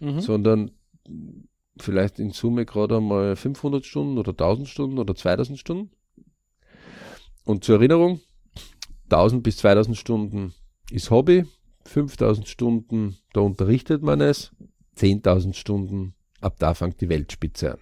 mhm. 0.00 0.20
sondern 0.20 0.70
vielleicht 1.78 2.18
in 2.18 2.30
Summe 2.30 2.66
gerade 2.66 2.98
einmal 2.98 3.36
500 3.36 3.84
Stunden 3.84 4.18
oder 4.18 4.32
1000 4.32 4.68
Stunden 4.68 4.98
oder 4.98 5.14
2000 5.14 5.58
Stunden. 5.58 5.90
Und 7.44 7.64
zur 7.64 7.76
Erinnerung, 7.76 8.20
1000 9.04 9.42
bis 9.42 9.56
2000 9.56 9.96
Stunden 9.96 10.52
ist 10.90 11.10
Hobby, 11.10 11.46
5000 11.84 12.46
Stunden, 12.46 13.16
da 13.32 13.40
unterrichtet 13.40 14.02
man 14.02 14.20
es, 14.20 14.54
10.000 14.98 15.54
Stunden, 15.54 16.14
ab 16.40 16.56
da 16.58 16.74
fängt 16.74 17.00
die 17.00 17.08
Weltspitze 17.08 17.72
an. 17.72 17.78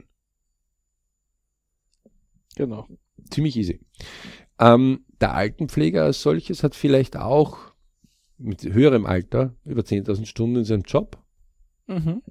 Genau. 2.57 2.87
Ziemlich 3.31 3.57
easy. 3.57 3.81
Ähm, 4.61 5.07
der 5.21 5.35
Altenpfleger 5.35 6.05
als 6.05 6.23
solches 6.23 6.63
hat 6.63 6.75
vielleicht 6.75 7.17
auch 7.17 7.59
mit 8.37 8.63
höherem 8.63 9.07
Alter 9.07 9.55
über 9.65 9.83
10.000 9.83 10.27
Stunden 10.27 10.57
in 10.57 10.65
seinem 10.65 10.83
Job. 10.83 11.19
Mhm. 11.87 12.23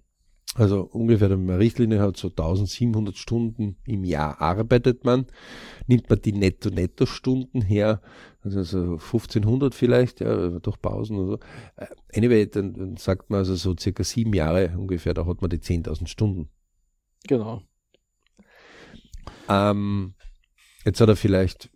Also 0.56 0.82
ungefähr, 0.82 1.30
wenn 1.30 1.46
man 1.46 1.58
Richtlinie 1.58 2.02
hat, 2.02 2.18
so 2.18 2.30
1700 2.30 3.18
Stunden 3.18 3.78
im 3.86 4.04
Jahr 4.04 4.42
arbeitet 4.42 5.06
man. 5.06 5.28
Nimmt 5.86 6.10
man 6.10 6.22
die 6.22 6.32
Netto-Netto-Stunden 6.32 7.62
her, 7.62 8.02
also 8.42 8.64
so 8.64 8.94
1500 8.94 9.76
vielleicht, 9.76 10.22
ja, 10.22 10.60
durch 10.60 10.82
Pausen 10.82 11.18
oder 11.18 11.28
so. 11.28 11.40
Äh, 11.78 11.88
anyway, 12.16 12.48
dann, 12.48 12.74
dann 12.74 12.98
sagt 12.98 13.30
man 13.30 13.40
also 13.40 13.56
so 13.56 13.76
circa 13.78 14.04
sieben 14.04 14.34
Jahre 14.34 14.76
ungefähr, 14.76 15.14
da 15.14 15.26
hat 15.26 15.42
man 15.42 15.52
die 15.52 15.60
10.000 15.60 16.08
Stunden. 16.08 16.50
Genau. 17.28 17.62
Ähm, 19.48 20.16
jetzt 20.84 21.00
hat 21.00 21.10
er 21.10 21.16
vielleicht 21.16 21.70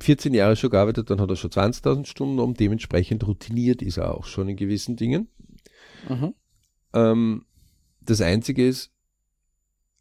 14 0.00 0.34
Jahre 0.34 0.56
schon 0.56 0.70
gearbeitet, 0.70 1.10
dann 1.10 1.20
hat 1.20 1.30
er 1.30 1.36
schon 1.36 1.50
20.000 1.50 2.06
Stunden 2.06 2.38
um, 2.38 2.54
dementsprechend 2.54 3.26
routiniert 3.26 3.82
ist 3.82 3.98
er 3.98 4.14
auch 4.14 4.24
schon 4.24 4.48
in 4.48 4.56
gewissen 4.56 4.96
Dingen. 4.96 5.28
Mhm. 6.08 6.34
Ähm, 6.94 7.44
das 8.00 8.20
Einzige 8.20 8.66
ist, 8.66 8.90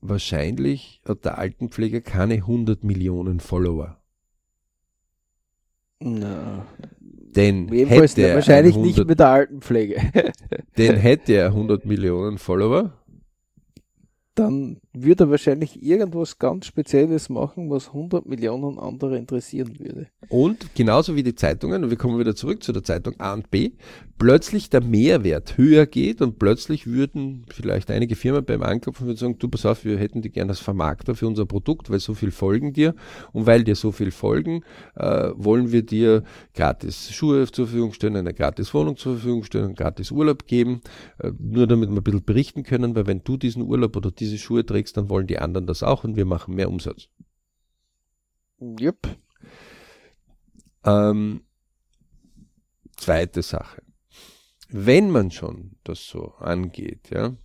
wahrscheinlich 0.02 1.02
hat 1.08 1.26
der 1.26 1.38
Altenpfleger 1.38 2.02
keine 2.02 2.36
100 2.36 2.84
Millionen 2.84 3.40
Follower. 3.40 3.98
Na. 6.00 6.66
Denn 7.00 7.68
hätte 7.70 8.22
er 8.22 8.36
wahrscheinlich 8.36 8.76
100, 8.76 8.98
nicht 8.98 9.08
mit 9.08 9.20
der 9.20 9.28
Altenpflege. 9.28 10.02
denn 10.78 10.96
hätte 10.96 11.34
er 11.34 11.48
100 11.48 11.86
Millionen 11.86 12.38
Follower, 12.38 12.94
dann 14.34 14.80
würde 15.04 15.26
er 15.26 15.30
wahrscheinlich 15.30 15.82
irgendwas 15.84 16.40
ganz 16.40 16.66
Spezielles 16.66 17.30
machen, 17.30 17.70
was 17.70 17.88
100 17.88 18.26
Millionen 18.26 18.80
andere 18.80 19.18
interessieren 19.18 19.80
würde. 19.80 20.08
Und 20.30 20.74
genauso 20.76 21.16
wie 21.16 21.24
die 21.24 21.36
Zeitungen, 21.36 21.84
und 21.84 21.90
wir 21.90 21.98
kommen 21.98 22.20
wieder 22.20 22.36
zurück 22.36 22.64
zu 22.64 22.72
der 22.72 22.84
Zeitung 22.84 23.20
A 23.20 23.34
und 23.34 23.50
B, 23.50 23.72
plötzlich 24.18 24.70
der 24.70 24.82
Mehrwert 24.82 25.58
höher 25.58 25.86
geht 25.86 26.22
und 26.22 26.40
plötzlich 26.40 26.88
würden 26.88 27.46
vielleicht 27.50 27.92
einige 27.92 28.16
Firmen 28.16 28.44
beim 28.44 28.64
Anklopfen 28.64 29.16
sagen, 29.16 29.38
du 29.38 29.48
pass 29.48 29.66
auf, 29.66 29.86
wir 29.86 29.98
hätten 29.98 30.22
die 30.22 30.30
gerne 30.30 30.52
als 30.52 30.60
Vermarkter 30.60 31.16
für 31.16 31.28
unser 31.28 31.46
Produkt, 31.46 31.90
weil 31.90 32.00
so 32.00 32.14
viel 32.14 32.32
folgen 32.32 32.74
dir 32.74 32.96
und 33.34 33.46
weil 33.46 33.64
dir 33.64 33.76
so 33.76 33.92
viel 33.92 34.12
folgen, 34.12 34.64
äh, 34.96 35.30
wollen 35.36 35.72
wir 35.72 35.84
dir 35.84 36.24
gratis 36.56 37.12
Schuhe 37.12 37.46
zur 37.52 37.68
Verfügung 37.68 37.94
stellen, 37.94 38.16
eine 38.16 38.34
gratis 38.34 38.74
Wohnung 38.74 38.98
zur 38.98 39.14
Verfügung 39.14 39.44
stellen, 39.44 39.76
gratis 39.76 40.12
Urlaub 40.12 40.48
geben, 40.48 40.82
äh, 41.20 41.32
nur 41.40 41.68
damit 41.68 41.90
wir 41.90 41.98
ein 41.98 42.04
bisschen 42.04 42.24
berichten 42.24 42.64
können, 42.64 42.96
weil 42.96 43.08
wenn 43.08 43.24
du 43.24 43.38
diesen 43.38 43.64
Urlaub 43.64 43.96
oder 43.96 44.12
diese 44.12 44.38
Schuhe 44.38 44.66
trägst, 44.66 44.87
dann 44.94 45.10
wollen 45.10 45.28
die 45.28 45.40
anderen 45.40 45.68
das 45.68 45.84
auch 45.84 46.04
und 46.04 46.16
wir 46.16 46.26
machen 46.26 46.56
mehr 46.56 46.70
Umsatz. 46.70 47.10
Yep. 48.60 49.18
Ähm, 50.84 51.42
zweite 52.96 53.42
Sache. 53.42 53.82
Wenn 54.70 55.12
man 55.12 55.32
schon 55.32 55.78
das 55.84 56.08
so 56.08 56.34
angeht, 56.40 57.10
ja, 57.10 57.36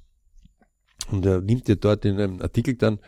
und 1.10 1.26
er 1.26 1.40
nimmt 1.40 1.68
ja 1.68 1.74
dort 1.74 2.04
in 2.04 2.18
einem 2.18 2.40
Artikel 2.40 2.74
dann 2.74 2.98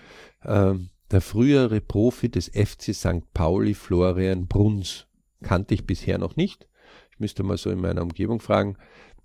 äh, 0.42 0.74
der 1.10 1.20
frühere 1.20 1.80
Profi 1.80 2.28
des 2.28 2.48
FC 2.48 2.94
St. 2.94 3.32
Pauli, 3.32 3.74
Florian 3.74 4.46
Bruns, 4.46 5.06
kannte 5.42 5.74
ich 5.74 5.86
bisher 5.86 6.18
noch 6.18 6.36
nicht. 6.36 6.68
Ich 7.12 7.20
müsste 7.20 7.42
mal 7.42 7.56
so 7.56 7.70
in 7.70 7.80
meiner 7.80 8.02
Umgebung 8.02 8.40
fragen, 8.40 8.76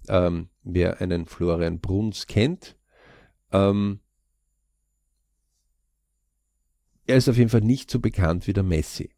ähm, 0.08 0.50
wer 0.64 1.02
einen 1.02 1.26
Florian 1.26 1.80
Bruns 1.80 2.28
kennt. 2.28 2.78
Ähm, 3.52 4.00
er 7.10 7.18
ist 7.18 7.30
auf 7.30 7.38
jeden 7.38 7.50
Fall 7.50 7.62
nicht 7.62 7.90
so 7.92 8.00
bekannt 8.00 8.48
wie 8.48 8.54
der 8.54 8.64
Messi. 8.64 9.10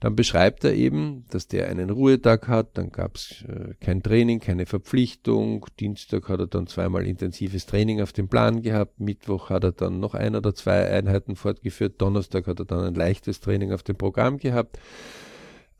Dann 0.00 0.16
beschreibt 0.16 0.64
er 0.64 0.72
eben, 0.72 1.26
dass 1.28 1.46
der 1.46 1.68
einen 1.68 1.90
Ruhetag 1.90 2.48
hat, 2.48 2.78
dann 2.78 2.90
gab 2.90 3.16
es 3.16 3.44
äh, 3.46 3.74
kein 3.80 4.02
Training, 4.02 4.40
keine 4.40 4.64
Verpflichtung. 4.64 5.66
Dienstag 5.78 6.30
hat 6.30 6.40
er 6.40 6.46
dann 6.46 6.66
zweimal 6.66 7.06
intensives 7.06 7.66
Training 7.66 8.00
auf 8.00 8.14
dem 8.14 8.28
Plan 8.28 8.62
gehabt, 8.62 8.98
Mittwoch 8.98 9.50
hat 9.50 9.64
er 9.64 9.72
dann 9.72 10.00
noch 10.00 10.14
ein 10.14 10.34
oder 10.34 10.54
zwei 10.54 10.88
Einheiten 10.90 11.36
fortgeführt, 11.36 12.00
Donnerstag 12.00 12.46
hat 12.46 12.60
er 12.60 12.64
dann 12.64 12.84
ein 12.84 12.94
leichtes 12.94 13.40
Training 13.40 13.72
auf 13.72 13.82
dem 13.82 13.96
Programm 13.96 14.38
gehabt, 14.38 14.78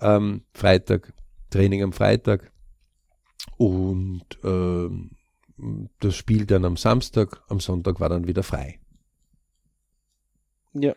ähm, 0.00 0.42
Freitag 0.52 1.14
Training 1.48 1.82
am 1.82 1.94
Freitag 1.94 2.52
und 3.56 4.24
ähm, 4.44 5.12
das 6.00 6.14
Spiel 6.14 6.44
dann 6.44 6.66
am 6.66 6.76
Samstag, 6.76 7.42
am 7.48 7.58
Sonntag 7.60 8.00
war 8.00 8.10
dann 8.10 8.26
wieder 8.26 8.42
frei. 8.42 8.80
Ja. 10.72 10.94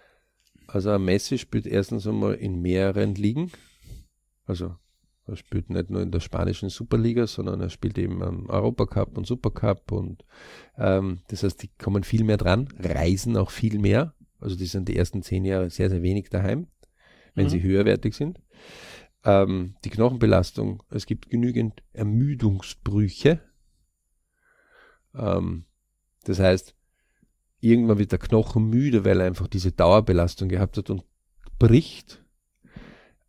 Also 0.68 0.98
Messi 0.98 1.38
spielt 1.38 1.68
erstens 1.68 2.08
einmal 2.08 2.36
in 2.36 2.62
mehreren 2.62 3.16
Ligen. 3.16 3.52
Also 4.46 4.76
er 5.26 5.38
spielt 5.38 5.70
nicht 5.70 5.90
nur 5.90 6.02
in 6.02 6.12
der 6.12 6.20
spanischen 6.20 6.70
Superliga, 6.70 7.28
sondern 7.28 7.62
er 7.62 7.70
spielt 7.70 7.98
eben 7.98 8.22
am 8.22 8.50
Europacup 8.50 9.18
und 9.18 9.26
Supercup 9.26 9.92
und 9.92 10.26
ähm, 10.78 11.22
das 11.30 11.44
heißt, 11.44 11.64
die 11.64 11.70
kommen 11.78 12.04
viel 12.04 12.24
mehr 12.24 12.38
dran, 12.38 12.68
reisen 12.78 13.38
auch 13.38 13.50
viel 13.50 13.80
mehr. 13.80 14.14
Also 14.40 14.58
die 14.58 14.66
sind 14.66 14.90
die 14.90 14.98
ersten 14.98 15.24
zehn 15.24 15.46
Jahre 15.46 15.70
sehr, 15.70 15.90
sehr 15.90 16.02
wenig 16.02 16.30
daheim, 16.30 16.68
wenn 17.36 17.46
mhm. 17.46 17.50
sie 17.50 17.64
höherwertig 17.64 18.14
sind. 18.14 18.42
Ähm, 19.24 19.76
die 19.86 19.90
Knochenbelastung, 19.90 20.84
es 20.90 21.06
gibt 21.06 21.30
genügend 21.30 21.82
Ermüdungsbrüche. 21.94 23.40
Ähm, 25.16 25.66
das 26.26 26.40
heißt, 26.40 26.76
irgendwann 27.64 28.00
wird 28.00 28.12
der 28.12 28.20
Knochen 28.20 28.70
müde, 28.70 29.06
weil 29.06 29.20
er 29.20 29.28
einfach 29.28 29.48
diese 29.48 29.72
Dauerbelastung 29.72 30.50
gehabt 30.50 30.78
hat 30.78 30.90
und 30.90 31.04
bricht 31.60 32.24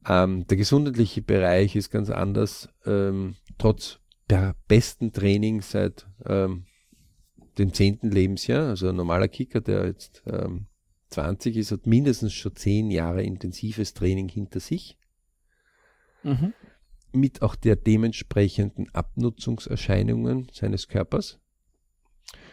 ähm, 0.07 0.47
der 0.47 0.57
gesundheitliche 0.57 1.23
Bereich 1.23 1.77
ist 1.77 1.91
ganz 1.91 2.11
anders. 2.11 2.69
Ähm, 2.85 3.37
trotz 3.59 4.01
der 4.29 4.55
besten 4.69 5.13
Training 5.13 5.63
seit 5.63 6.07
ähm, 6.27 6.67
dem 7.59 7.73
zehnten 7.73 8.11
Lebensjahr, 8.11 8.69
also 8.69 8.89
ein 8.89 8.97
normaler 8.97 9.29
Kicker, 9.29 9.61
der 9.61 9.87
jetzt 9.87 10.23
ähm, 10.27 10.67
20 11.11 11.57
ist, 11.57 11.73
hat 11.73 11.87
mindestens 11.87 12.33
schon 12.33 12.57
zehn 12.57 12.91
Jahre 12.91 13.23
intensives 13.23 13.95
Training 13.95 14.29
hinter 14.29 14.61
sich. 14.61 14.99
Mhm. 16.23 16.53
Mit 17.13 17.43
auch 17.43 17.55
der 17.55 17.77
dementsprechenden 17.77 18.93
Abnutzungserscheinungen 18.93 20.49
seines 20.53 20.89
Körpers. 20.89 21.39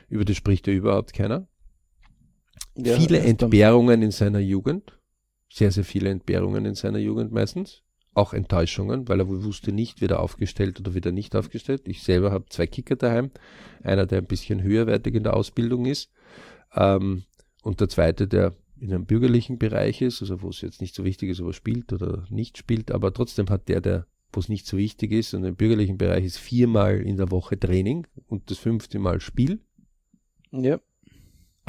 Über 0.08 0.24
das 0.24 0.38
spricht 0.38 0.68
ja 0.68 0.74
überhaupt 0.74 1.14
keiner. 1.14 1.48
Ja, 2.76 2.98
Viele 2.98 3.20
Entbehrungen 3.20 4.02
in 4.02 4.12
seiner 4.12 4.40
Jugend 4.40 4.98
sehr, 5.52 5.72
sehr 5.72 5.84
viele 5.84 6.10
Entbehrungen 6.10 6.66
in 6.66 6.76
seiner 6.76 7.00
Jugend 7.00 7.32
meistens. 7.32 7.84
Auch 8.14 8.34
Enttäuschungen, 8.34 9.08
weil 9.08 9.22
er 9.22 9.28
wusste 9.28 9.72
nicht, 9.72 10.02
wird 10.02 10.12
er 10.12 10.20
aufgestellt 10.20 10.80
oder 10.80 10.94
wird 10.94 11.06
er 11.06 11.12
nicht 11.12 11.36
aufgestellt. 11.36 11.84
Ich 11.88 12.04
selber 12.04 12.32
habe 12.32 12.46
zwei 12.50 12.68
Kicker 12.68 12.96
daheim. 12.96 13.32
Einer, 13.84 14.06
der 14.06 14.20
ein 14.20 14.26
bisschen 14.26 14.64
höherwertig 14.64 15.16
in 15.16 15.24
der 15.24 15.36
Ausbildung 15.36 15.86
ist. 15.86 16.12
Ähm, 16.76 17.24
und 17.64 17.80
der 17.80 17.90
zweite, 17.90 18.28
der 18.28 18.56
in 18.80 18.94
einem 18.94 19.06
bürgerlichen 19.06 19.60
Bereich 19.60 20.02
ist, 20.02 20.22
also 20.22 20.42
wo 20.42 20.50
es 20.50 20.62
jetzt 20.62 20.82
nicht 20.82 20.96
so 20.96 21.06
wichtig 21.06 21.30
ist, 21.30 21.40
ob 21.40 21.48
er 21.48 21.54
spielt 21.54 21.94
oder 21.94 22.26
nicht 22.30 22.58
spielt, 22.58 22.92
aber 22.92 23.14
trotzdem 23.14 23.50
hat 23.50 23.70
der, 23.70 23.80
der, 23.80 24.08
wo 24.34 24.40
es 24.40 24.50
nicht 24.50 24.66
so 24.66 24.78
wichtig 24.78 25.12
ist, 25.12 25.34
und 25.34 25.44
im 25.44 25.56
bürgerlichen 25.56 25.98
Bereich 25.98 26.26
ist 26.26 26.38
viermal 26.38 27.00
in 27.00 27.18
der 27.18 27.30
Woche 27.30 27.60
Training 27.60 28.08
und 28.28 28.50
das 28.50 28.58
fünfte 28.58 29.00
Mal 29.00 29.22
Spiel. 29.22 29.62
Ja. 30.52 30.80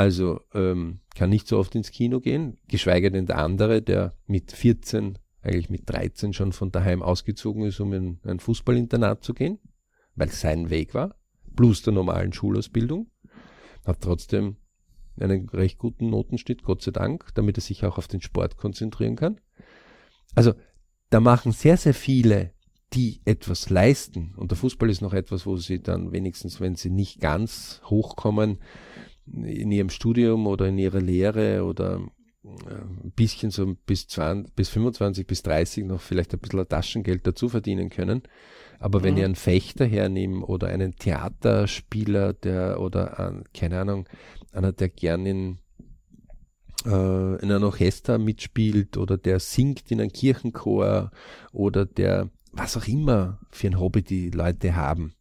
Also 0.02 0.40
ähm, 0.52 0.98
kann 1.14 1.30
nicht 1.30 1.46
so 1.46 1.56
oft 1.58 1.76
ins 1.76 1.92
Kino 1.92 2.18
gehen, 2.18 2.58
geschweige 2.66 3.12
denn 3.12 3.26
der 3.26 3.38
andere, 3.38 3.82
der 3.82 4.16
mit 4.26 4.50
14, 4.50 5.16
eigentlich 5.42 5.70
mit 5.70 5.88
13 5.88 6.32
schon 6.32 6.50
von 6.50 6.72
daheim 6.72 7.02
ausgezogen 7.02 7.62
ist, 7.62 7.78
um 7.78 7.92
in 7.92 8.18
ein 8.24 8.40
Fußballinternat 8.40 9.22
zu 9.22 9.32
gehen, 9.32 9.60
weil 10.16 10.26
es 10.26 10.40
sein 10.40 10.70
Weg 10.70 10.92
war, 10.92 11.14
plus 11.54 11.82
der 11.82 11.92
normalen 11.92 12.32
Schulausbildung, 12.32 13.12
hat 13.86 14.00
trotzdem 14.00 14.56
einen 15.20 15.48
recht 15.50 15.78
guten 15.78 16.10
Notenschnitt, 16.10 16.64
Gott 16.64 16.82
sei 16.82 16.90
Dank, 16.90 17.28
damit 17.34 17.56
er 17.56 17.62
sich 17.62 17.84
auch 17.84 17.96
auf 17.96 18.08
den 18.08 18.22
Sport 18.22 18.56
konzentrieren 18.56 19.14
kann. 19.14 19.40
Also 20.34 20.52
da 21.10 21.20
machen 21.20 21.52
sehr, 21.52 21.76
sehr 21.76 21.94
viele, 21.94 22.54
die 22.92 23.20
etwas 23.24 23.70
leisten, 23.70 24.34
und 24.36 24.50
der 24.50 24.58
Fußball 24.58 24.90
ist 24.90 25.00
noch 25.00 25.14
etwas, 25.14 25.46
wo 25.46 25.56
sie 25.58 25.80
dann 25.80 26.10
wenigstens, 26.10 26.60
wenn 26.60 26.74
sie 26.74 26.90
nicht 26.90 27.20
ganz 27.20 27.80
hochkommen, 27.84 28.58
in 29.26 29.70
ihrem 29.70 29.90
Studium 29.90 30.46
oder 30.46 30.68
in 30.68 30.78
ihrer 30.78 31.00
Lehre 31.00 31.64
oder 31.64 32.00
äh, 32.44 32.48
ein 33.04 33.12
bisschen 33.14 33.50
so 33.50 33.74
bis, 33.86 34.08
20, 34.08 34.54
bis 34.54 34.68
25, 34.70 35.26
bis 35.26 35.42
30 35.42 35.84
noch 35.84 36.00
vielleicht 36.00 36.32
ein 36.32 36.40
bisschen 36.40 36.68
Taschengeld 36.68 37.26
dazu 37.26 37.48
verdienen 37.48 37.90
können. 37.90 38.22
Aber 38.78 38.98
mhm. 38.98 39.04
wenn 39.04 39.16
ihr 39.16 39.24
einen 39.24 39.36
Fechter 39.36 39.84
hernehmt 39.84 40.42
oder 40.48 40.68
einen 40.68 40.96
Theaterspieler, 40.96 42.32
der 42.32 42.80
oder 42.80 43.18
ein, 43.18 43.44
keine 43.54 43.80
Ahnung, 43.80 44.08
einer, 44.52 44.72
der 44.72 44.88
gern 44.88 45.24
in, 45.24 45.58
äh, 46.84 47.36
in 47.42 47.52
einem 47.52 47.64
Orchester 47.64 48.18
mitspielt 48.18 48.96
oder 48.96 49.16
der 49.16 49.38
singt 49.38 49.90
in 49.90 50.00
einem 50.00 50.12
Kirchenchor 50.12 51.12
oder 51.52 51.86
der 51.86 52.30
was 52.52 52.76
auch 52.76 52.86
immer 52.86 53.40
für 53.50 53.68
ein 53.68 53.80
Hobby 53.80 54.02
die 54.02 54.30
Leute 54.30 54.76
haben, 54.76 55.14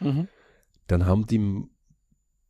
mhm. 0.00 0.28
dann 0.86 1.06
haben 1.06 1.26
die 1.26 1.64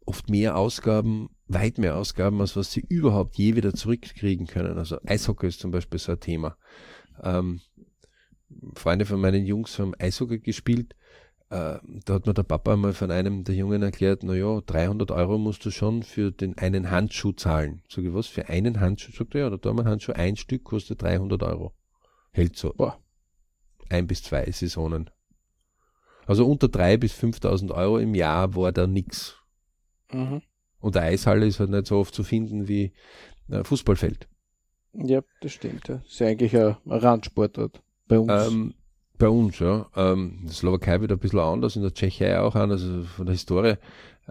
oft 0.06 0.30
mehr 0.30 0.56
Ausgaben, 0.56 1.30
weit 1.48 1.78
mehr 1.78 1.96
Ausgaben, 1.96 2.40
als 2.40 2.56
was 2.56 2.72
sie 2.72 2.80
überhaupt 2.80 3.36
je 3.36 3.56
wieder 3.56 3.74
zurückkriegen 3.74 4.46
können. 4.46 4.78
Also 4.78 4.98
Eishockey 5.04 5.46
ist 5.46 5.60
zum 5.60 5.70
Beispiel 5.70 5.98
so 5.98 6.12
ein 6.12 6.20
Thema. 6.20 6.56
Ähm, 7.22 7.60
Freunde 8.74 9.06
von 9.06 9.20
meinen 9.20 9.46
Jungs 9.46 9.78
haben 9.78 9.94
Eishockey 9.98 10.40
gespielt. 10.40 10.94
Äh, 11.50 11.78
da 12.04 12.14
hat 12.14 12.26
mir 12.26 12.34
der 12.34 12.44
Papa 12.44 12.72
einmal 12.72 12.94
von 12.94 13.10
einem 13.10 13.44
der 13.44 13.54
Jungen 13.54 13.82
erklärt, 13.82 14.22
naja, 14.22 14.60
300 14.64 15.10
Euro 15.10 15.38
musst 15.38 15.64
du 15.64 15.70
schon 15.70 16.02
für 16.02 16.30
den 16.30 16.56
einen 16.56 16.90
Handschuh 16.90 17.32
zahlen. 17.32 17.82
Sag 17.88 18.04
ich, 18.04 18.14
was, 18.14 18.26
für 18.26 18.48
einen 18.48 18.80
Handschuh? 18.80 19.12
Sagt 19.12 19.34
er, 19.34 19.42
ja, 19.42 19.50
da 19.50 19.58
tun 19.58 19.76
wir 19.76 19.84
Handschuh, 19.84 20.12
ein 20.12 20.36
Stück 20.36 20.64
kostet 20.64 21.02
300 21.02 21.42
Euro. 21.42 21.74
Hält 22.30 22.56
so. 22.56 22.72
Boah. 22.72 22.98
Ein 23.90 24.06
bis 24.06 24.22
zwei 24.22 24.50
Saisonen. 24.50 25.10
Also 26.26 26.46
unter 26.46 26.68
drei 26.68 26.96
bis 26.96 27.12
5.000 27.12 27.72
Euro 27.72 27.98
im 27.98 28.14
Jahr 28.14 28.54
war 28.54 28.72
da 28.72 28.86
nix. 28.86 29.36
Mhm. 30.12 30.42
Und 30.80 30.94
der 30.94 31.02
Eishalle 31.02 31.46
ist 31.46 31.60
halt 31.60 31.70
nicht 31.70 31.86
so 31.86 31.98
oft 31.98 32.14
zu 32.14 32.24
finden 32.24 32.68
wie 32.68 32.92
ein 33.50 33.64
Fußballfeld. 33.64 34.28
Ja, 34.94 35.22
das 35.40 35.52
stimmt. 35.52 35.88
Ja. 35.88 36.02
ist 36.04 36.18
ja 36.18 36.26
eigentlich 36.26 36.56
ein 36.56 36.76
Randsportort 36.86 37.82
bei 38.08 38.18
uns. 38.18 38.48
Ähm, 38.48 38.74
bei 39.18 39.28
uns, 39.28 39.58
ja. 39.58 39.88
Ähm, 39.96 40.38
in 40.40 40.46
der 40.46 40.54
Slowakei 40.54 41.00
wieder 41.00 41.16
ein 41.16 41.20
bisschen 41.20 41.38
anders, 41.38 41.76
in 41.76 41.82
der 41.82 41.94
Tschechei 41.94 42.38
auch 42.40 42.54
anders, 42.54 42.82
also 42.82 43.04
von 43.04 43.26
der 43.26 43.34
Historie. 43.34 43.74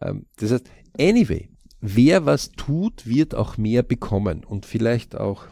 Ähm, 0.01 0.25
das 0.37 0.51
heißt, 0.51 0.69
anyway, 0.99 1.49
wer 1.79 2.25
was 2.25 2.51
tut, 2.51 3.07
wird 3.07 3.33
auch 3.33 3.57
mehr 3.57 3.83
bekommen. 3.83 4.43
Und 4.43 4.65
vielleicht 4.65 5.15
auch, 5.15 5.45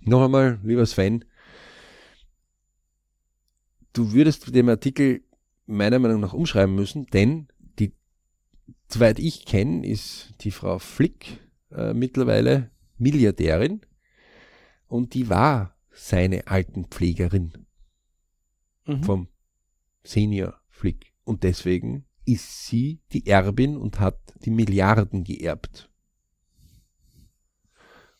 noch 0.00 0.24
einmal, 0.24 0.58
lieber 0.64 0.86
Sven, 0.86 1.24
du 3.92 4.12
würdest 4.12 4.54
dem 4.54 4.68
Artikel 4.68 5.22
meiner 5.66 5.98
Meinung 5.98 6.20
nach 6.20 6.32
umschreiben 6.32 6.74
müssen, 6.74 7.06
denn 7.06 7.48
soweit 8.88 9.18
ich 9.18 9.44
kenne, 9.44 9.86
ist 9.86 10.34
die 10.40 10.50
Frau 10.50 10.78
Flick 10.78 11.38
äh, 11.70 11.94
mittlerweile 11.94 12.70
Milliardärin 12.98 13.80
und 14.86 15.14
die 15.14 15.28
war 15.28 15.76
seine 15.92 16.46
Altenpflegerin 16.46 17.52
mhm. 18.86 19.02
vom 19.02 19.28
Senior 20.02 20.60
Flick. 20.68 21.12
Und 21.24 21.42
deswegen 21.42 22.04
ist 22.24 22.66
sie 22.66 23.00
die 23.12 23.26
Erbin 23.26 23.76
und 23.76 24.00
hat 24.00 24.18
die 24.44 24.50
Milliarden 24.50 25.24
geerbt. 25.24 25.90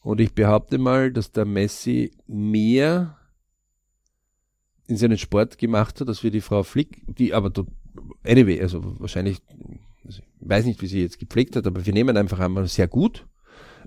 Und 0.01 0.21
ich 0.21 0.35
behaupte 0.35 0.79
mal, 0.79 1.13
dass 1.13 1.33
der 1.33 1.45
Messi 1.45 2.13
mehr 2.27 3.19
in 4.87 4.97
seinen 4.97 5.19
Sport 5.19 5.59
gemacht 5.59 6.01
hat, 6.01 6.09
als 6.09 6.23
wir 6.23 6.31
die 6.31 6.41
Frau 6.41 6.63
Flick, 6.63 7.05
die 7.07 7.35
aber 7.35 7.53
anyway, 8.25 8.61
also 8.61 8.99
wahrscheinlich 8.99 9.41
ich 9.49 9.81
weiß 10.41 10.65
nicht, 10.65 10.83
wie 10.83 10.87
sie 10.87 11.01
jetzt 11.01 11.19
gepflegt 11.19 11.57
hat, 11.57 11.67
aber 11.67 11.85
wir 11.87 11.93
nehmen 11.93 12.17
einfach 12.17 12.39
einmal 12.39 12.67
sehr 12.67 12.89
gut, 12.89 13.27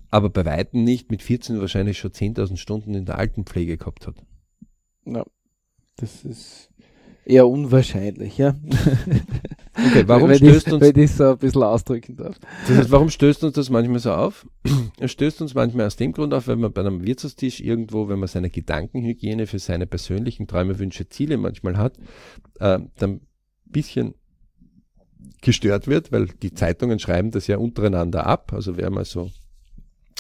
aber 0.10 0.30
bei 0.30 0.46
Weitem 0.46 0.84
nicht 0.84 1.12
mit 1.12 1.22
14 1.22 1.60
wahrscheinlich 1.60 1.98
schon 1.98 2.12
10.000 2.12 2.58
Stunden 2.58 2.94
in 2.94 3.06
der 3.06 3.18
Altenpflege 3.18 3.78
gehabt 3.78 4.08
hat. 4.08 4.16
Ja, 5.06 5.26
das 5.98 6.24
ist 6.24 6.70
eher 7.26 7.48
unwahrscheinlich, 7.48 8.38
ja. 8.38 8.56
Okay, 9.76 10.04
warum 10.06 10.30
wenn 10.30 10.38
stößt 10.38 10.68
ich, 10.68 10.74
uns. 10.74 10.82
Wenn 10.82 11.04
ich 11.04 11.12
so 11.12 11.32
ein 11.32 11.38
bisschen 11.40 11.64
ausdrücken 11.64 12.16
darf. 12.16 12.40
Das 12.68 12.78
heißt, 12.78 12.92
warum 12.92 13.10
stößt 13.10 13.44
uns 13.44 13.56
das 13.56 13.72
manchmal 13.72 14.00
so 14.00 14.12
auf? 14.12 14.48
Es 15.00 15.12
stößt 15.12 15.42
uns 15.42 15.56
manchmal 15.56 15.88
aus 15.88 15.96
dem 15.96 16.12
Grund 16.12 16.34
auf, 16.34 16.48
wenn 16.48 16.60
man 16.60 16.72
bei 16.72 16.82
einem 16.82 17.04
Wirtshaustisch 17.04 17.60
irgendwo, 17.60 18.08
wenn 18.08 18.20
man 18.20 18.28
seine 18.28 18.52
Gedankenhygiene 18.52 19.48
für 19.48 19.58
seine 19.58 19.88
persönlichen 19.88 20.48
Träume, 20.48 20.78
Wünsche, 20.78 21.10
Ziele 21.10 21.38
manchmal 21.38 21.78
hat, 21.78 21.98
äh, 22.60 22.80
dann 22.98 23.12
ein 23.12 23.22
bisschen 23.66 24.14
gestört 25.42 25.88
wird, 25.88 26.12
weil 26.12 26.28
die 26.28 26.54
Zeitungen 26.54 27.00
schreiben 27.00 27.32
das 27.32 27.48
ja 27.48 27.58
untereinander 27.58 28.26
ab. 28.26 28.54
Also 28.54 28.78
wer 28.78 28.90
mal 28.90 29.06
so, 29.06 29.30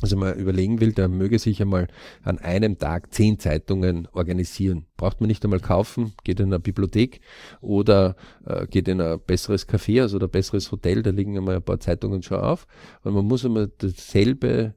also 0.02 0.18
mal 0.18 0.34
überlegen 0.34 0.82
will, 0.82 0.92
der 0.92 1.08
möge 1.08 1.40
sich 1.40 1.62
einmal 1.62 1.88
an 2.24 2.40
einem 2.40 2.78
Tag 2.78 3.14
zehn 3.14 3.40
Zeitungen 3.40 4.08
organisieren. 4.12 4.86
Braucht 4.98 5.22
man 5.22 5.28
nicht 5.28 5.44
einmal 5.44 5.62
kaufen, 5.62 6.14
geht 6.24 6.40
in 6.40 6.48
eine 6.48 6.60
Bibliothek 6.60 7.22
oder 7.62 8.16
äh, 8.46 8.68
geht 8.68 8.88
in 8.88 9.02
ein 9.02 9.20
besseres 9.26 9.68
Café, 9.68 10.02
also 10.02 10.20
ein 10.20 10.30
besseres 10.30 10.72
Hotel, 10.72 11.04
da 11.04 11.12
liegen 11.12 11.38
einmal 11.38 11.56
ein 11.56 11.64
paar 11.64 11.80
Zeitungen 11.80 12.22
schon 12.22 12.40
auf. 12.40 12.68
Und 13.04 13.14
man 13.14 13.26
muss 13.26 13.46
einmal 13.46 13.72
dasselbe 13.78 14.76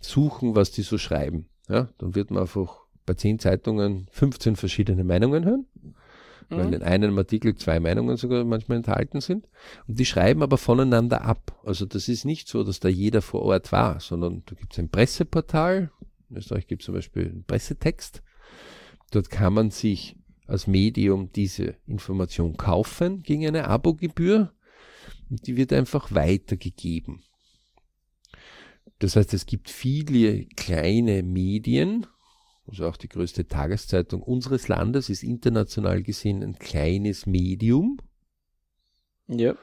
suchen, 0.00 0.54
was 0.54 0.70
die 0.70 0.82
so 0.82 0.98
schreiben. 0.98 1.46
Ja, 1.68 1.88
dann 1.98 2.14
wird 2.14 2.30
man 2.30 2.42
einfach 2.42 2.80
bei 3.06 3.14
zehn 3.14 3.38
Zeitungen 3.38 4.06
15 4.10 4.56
verschiedene 4.56 5.02
Meinungen 5.02 5.44
hören 5.44 5.66
mhm. 6.48 6.56
weil 6.56 6.74
in 6.74 6.82
einem 6.82 7.18
Artikel 7.18 7.54
zwei 7.56 7.80
Meinungen 7.80 8.16
sogar 8.16 8.44
manchmal 8.44 8.78
enthalten 8.78 9.20
sind. 9.20 9.48
Und 9.86 9.98
die 9.98 10.06
schreiben 10.06 10.42
aber 10.42 10.58
voneinander 10.58 11.22
ab. 11.22 11.58
Also 11.64 11.86
das 11.86 12.08
ist 12.08 12.24
nicht 12.24 12.48
so, 12.48 12.64
dass 12.64 12.80
da 12.80 12.88
jeder 12.88 13.22
vor 13.22 13.42
Ort 13.42 13.72
war, 13.72 14.00
sondern 14.00 14.42
da 14.46 14.54
gibt 14.54 14.72
es 14.72 14.78
ein 14.78 14.88
Presseportal. 14.88 15.90
In 16.30 16.36
Österreich 16.36 16.66
gibt 16.66 16.82
es 16.82 16.86
zum 16.86 16.94
Beispiel 16.94 17.26
einen 17.26 17.44
Pressetext. 17.44 18.22
Dort 19.10 19.30
kann 19.30 19.54
man 19.54 19.70
sich 19.70 20.16
als 20.46 20.66
Medium 20.66 21.30
diese 21.32 21.76
Information 21.86 22.56
kaufen 22.56 23.22
gegen 23.22 23.46
eine 23.46 23.68
Abogebühr 23.68 24.52
und 25.30 25.46
die 25.46 25.56
wird 25.56 25.72
einfach 25.72 26.14
weitergegeben. 26.14 27.22
Das 28.98 29.14
heißt, 29.14 29.32
es 29.34 29.46
gibt 29.46 29.70
viele 29.70 30.46
kleine 30.56 31.22
Medien, 31.22 32.06
also 32.68 32.86
auch 32.86 32.96
die 32.96 33.08
größte 33.08 33.48
Tageszeitung 33.48 34.22
unseres 34.22 34.68
Landes 34.68 35.08
ist 35.08 35.22
international 35.22 36.02
gesehen 36.02 36.42
ein 36.42 36.58
kleines 36.58 37.26
Medium. 37.26 37.98
Ja. 39.26 39.56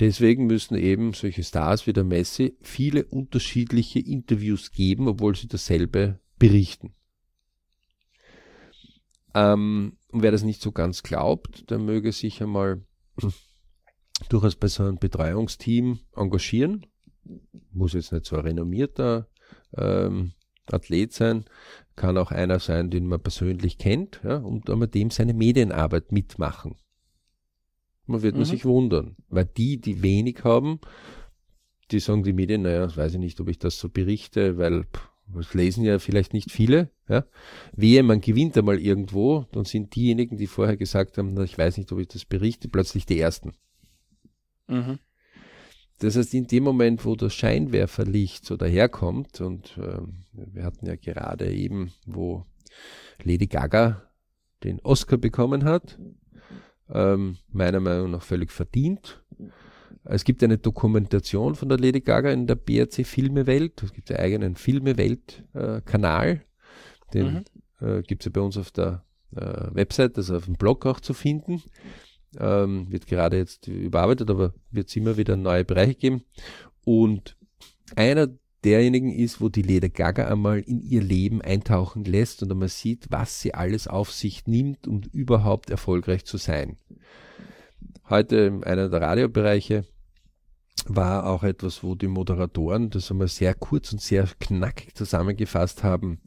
Deswegen 0.00 0.46
müssen 0.46 0.76
eben 0.76 1.12
solche 1.12 1.44
Stars 1.44 1.86
wie 1.86 1.92
der 1.92 2.04
Messi 2.04 2.56
viele 2.60 3.04
unterschiedliche 3.04 4.00
Interviews 4.00 4.72
geben, 4.72 5.08
obwohl 5.08 5.36
sie 5.36 5.48
dasselbe 5.48 6.18
berichten. 6.38 6.94
Ähm, 9.34 9.96
und 10.10 10.22
wer 10.22 10.32
das 10.32 10.42
nicht 10.42 10.60
so 10.60 10.72
ganz 10.72 11.02
glaubt, 11.02 11.70
der 11.70 11.78
möge 11.78 12.12
sich 12.12 12.42
einmal 12.42 12.82
durchaus 14.28 14.56
bei 14.56 14.68
so 14.68 14.82
einem 14.82 14.98
Betreuungsteam 14.98 16.00
engagieren. 16.16 16.86
Muss 17.70 17.92
jetzt 17.92 18.12
nicht 18.12 18.26
so 18.26 18.36
ein 18.36 18.42
renommierter 18.42 19.28
ähm, 19.76 20.32
Athlet 20.66 21.12
sein, 21.12 21.44
kann 21.96 22.16
auch 22.18 22.30
einer 22.30 22.58
sein, 22.58 22.90
den 22.90 23.06
man 23.06 23.20
persönlich 23.20 23.78
kennt, 23.78 24.20
ja, 24.24 24.36
und 24.36 24.68
mit 24.68 24.94
dem 24.94 25.10
seine 25.10 25.34
Medienarbeit 25.34 26.12
mitmachen. 26.12 26.76
Man 28.06 28.22
wird 28.22 28.34
mhm. 28.34 28.40
man 28.40 28.46
sich 28.46 28.64
wundern, 28.64 29.16
weil 29.28 29.44
die, 29.44 29.80
die 29.80 30.02
wenig 30.02 30.44
haben, 30.44 30.80
die 31.90 32.00
sagen 32.00 32.22
die 32.22 32.32
Medien, 32.32 32.62
naja, 32.62 32.94
weiß 32.94 33.14
ich 33.14 33.20
nicht, 33.20 33.40
ob 33.40 33.48
ich 33.48 33.58
das 33.58 33.78
so 33.78 33.88
berichte, 33.88 34.58
weil 34.58 34.84
pff, 34.84 35.10
das 35.34 35.54
lesen 35.54 35.84
ja 35.84 35.98
vielleicht 35.98 36.32
nicht 36.32 36.50
viele. 36.50 36.90
Ja. 37.08 37.24
Wehe, 37.72 38.02
man 38.02 38.20
gewinnt 38.20 38.56
einmal 38.56 38.78
irgendwo, 38.78 39.46
dann 39.52 39.64
sind 39.64 39.94
diejenigen, 39.94 40.36
die 40.36 40.46
vorher 40.46 40.76
gesagt 40.76 41.18
haben, 41.18 41.34
na, 41.34 41.42
ich 41.42 41.56
weiß 41.56 41.78
nicht, 41.78 41.90
ob 41.92 41.98
ich 41.98 42.08
das 42.08 42.24
berichte, 42.24 42.68
plötzlich 42.68 43.06
die 43.06 43.20
Ersten. 43.20 43.52
Mhm. 44.66 44.98
Das 46.00 46.16
heißt, 46.16 46.34
in 46.34 46.46
dem 46.46 46.64
Moment, 46.64 47.04
wo 47.04 47.14
das 47.14 47.34
Scheinwerferlicht 47.34 48.44
so 48.44 48.56
daherkommt, 48.56 49.40
und 49.40 49.78
äh, 49.78 50.00
wir 50.32 50.64
hatten 50.64 50.86
ja 50.86 50.96
gerade 50.96 51.52
eben, 51.52 51.92
wo 52.06 52.44
Lady 53.22 53.46
Gaga 53.46 54.02
den 54.64 54.80
Oscar 54.80 55.18
bekommen 55.18 55.64
hat, 55.64 55.98
ähm, 56.90 57.36
meiner 57.48 57.80
Meinung 57.80 58.10
nach 58.10 58.22
völlig 58.22 58.50
verdient, 58.50 59.22
es 60.04 60.24
gibt 60.24 60.42
eine 60.42 60.58
Dokumentation 60.58 61.54
von 61.54 61.68
der 61.68 61.78
Lady 61.78 62.00
Gaga 62.00 62.30
in 62.30 62.46
der 62.46 62.54
BRC 62.54 63.06
Filmewelt. 63.06 63.82
Es 63.82 63.92
gibt 63.92 64.10
einen 64.10 64.20
eigenen 64.20 64.56
Filmewelt-Kanal. 64.56 66.28
Äh, 66.28 66.40
Den 67.12 67.44
mhm. 67.80 67.86
äh, 67.86 68.02
gibt 68.02 68.22
es 68.22 68.26
ja 68.26 68.30
bei 68.32 68.40
uns 68.40 68.56
auf 68.56 68.70
der 68.70 69.04
äh, 69.36 69.74
Website, 69.74 70.16
also 70.16 70.36
auf 70.36 70.46
dem 70.46 70.54
Blog 70.54 70.86
auch 70.86 71.00
zu 71.00 71.12
finden. 71.12 71.62
Ähm, 72.38 72.90
wird 72.90 73.06
gerade 73.06 73.38
jetzt 73.38 73.66
überarbeitet, 73.66 74.30
aber 74.30 74.54
wird 74.70 74.88
es 74.88 74.96
immer 74.96 75.16
wieder 75.16 75.36
neue 75.36 75.64
Bereiche 75.64 75.94
geben. 75.94 76.22
Und 76.84 77.36
einer 77.96 78.28
derjenigen 78.64 79.12
ist, 79.12 79.40
wo 79.40 79.48
die 79.48 79.62
Lady 79.62 79.88
Gaga 79.88 80.28
einmal 80.28 80.60
in 80.60 80.80
ihr 80.80 81.02
Leben 81.02 81.40
eintauchen 81.42 82.04
lässt 82.04 82.42
und 82.42 82.50
einmal 82.50 82.68
sieht, 82.68 83.06
was 83.10 83.40
sie 83.40 83.54
alles 83.54 83.88
auf 83.88 84.12
sich 84.12 84.46
nimmt, 84.46 84.86
um 84.86 85.02
überhaupt 85.12 85.70
erfolgreich 85.70 86.24
zu 86.24 86.36
sein. 86.36 86.76
Heute 88.08 88.36
in 88.36 88.64
einer 88.64 88.88
der 88.88 89.00
Radiobereiche 89.00 89.84
war 90.86 91.26
auch 91.26 91.42
etwas, 91.42 91.82
wo 91.82 91.94
die 91.94 92.08
Moderatoren 92.08 92.90
das 92.90 93.10
einmal 93.10 93.28
sehr 93.28 93.54
kurz 93.54 93.92
und 93.92 94.00
sehr 94.00 94.28
knackig 94.40 94.94
zusammengefasst 94.94 95.82
haben. 95.84 96.20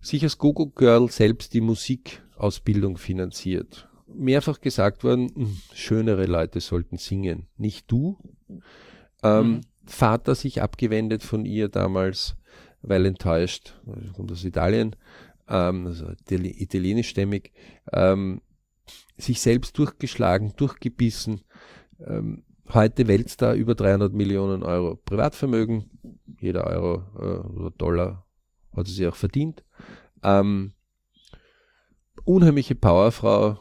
Sich 0.00 0.22
als 0.22 0.38
Gogo 0.38 0.66
Girl 0.66 1.10
selbst 1.10 1.54
die 1.54 1.60
Musikausbildung 1.60 2.98
finanziert. 2.98 3.87
Mehrfach 4.14 4.60
gesagt 4.60 5.04
worden, 5.04 5.30
hm, 5.34 5.56
schönere 5.72 6.26
Leute 6.26 6.60
sollten 6.60 6.96
singen, 6.96 7.46
nicht 7.56 7.90
du. 7.90 8.18
Ähm, 9.22 9.48
mhm. 9.48 9.60
Vater 9.86 10.34
sich 10.34 10.62
abgewendet 10.62 11.22
von 11.22 11.44
ihr 11.44 11.68
damals, 11.68 12.36
weil 12.82 13.06
enttäuscht, 13.06 13.74
kommt 14.14 14.30
aus 14.32 14.44
Italien, 14.44 14.96
ähm, 15.48 15.86
also 15.86 16.12
italienischstämmig, 16.30 17.52
ähm, 17.92 18.42
sich 19.16 19.40
selbst 19.40 19.76
durchgeschlagen, 19.78 20.54
durchgebissen. 20.56 21.42
Ähm, 22.06 22.44
heute 22.72 23.08
Weltstar 23.08 23.54
über 23.54 23.74
300 23.74 24.12
Millionen 24.12 24.62
Euro 24.62 24.96
Privatvermögen. 24.96 25.90
Jeder 26.40 26.64
Euro 26.64 27.02
äh, 27.16 27.46
oder 27.48 27.70
Dollar 27.70 28.26
hat 28.76 28.86
sie 28.86 29.06
auch 29.06 29.16
verdient. 29.16 29.64
Ähm, 30.22 30.72
unheimliche 32.24 32.74
Powerfrau, 32.74 33.58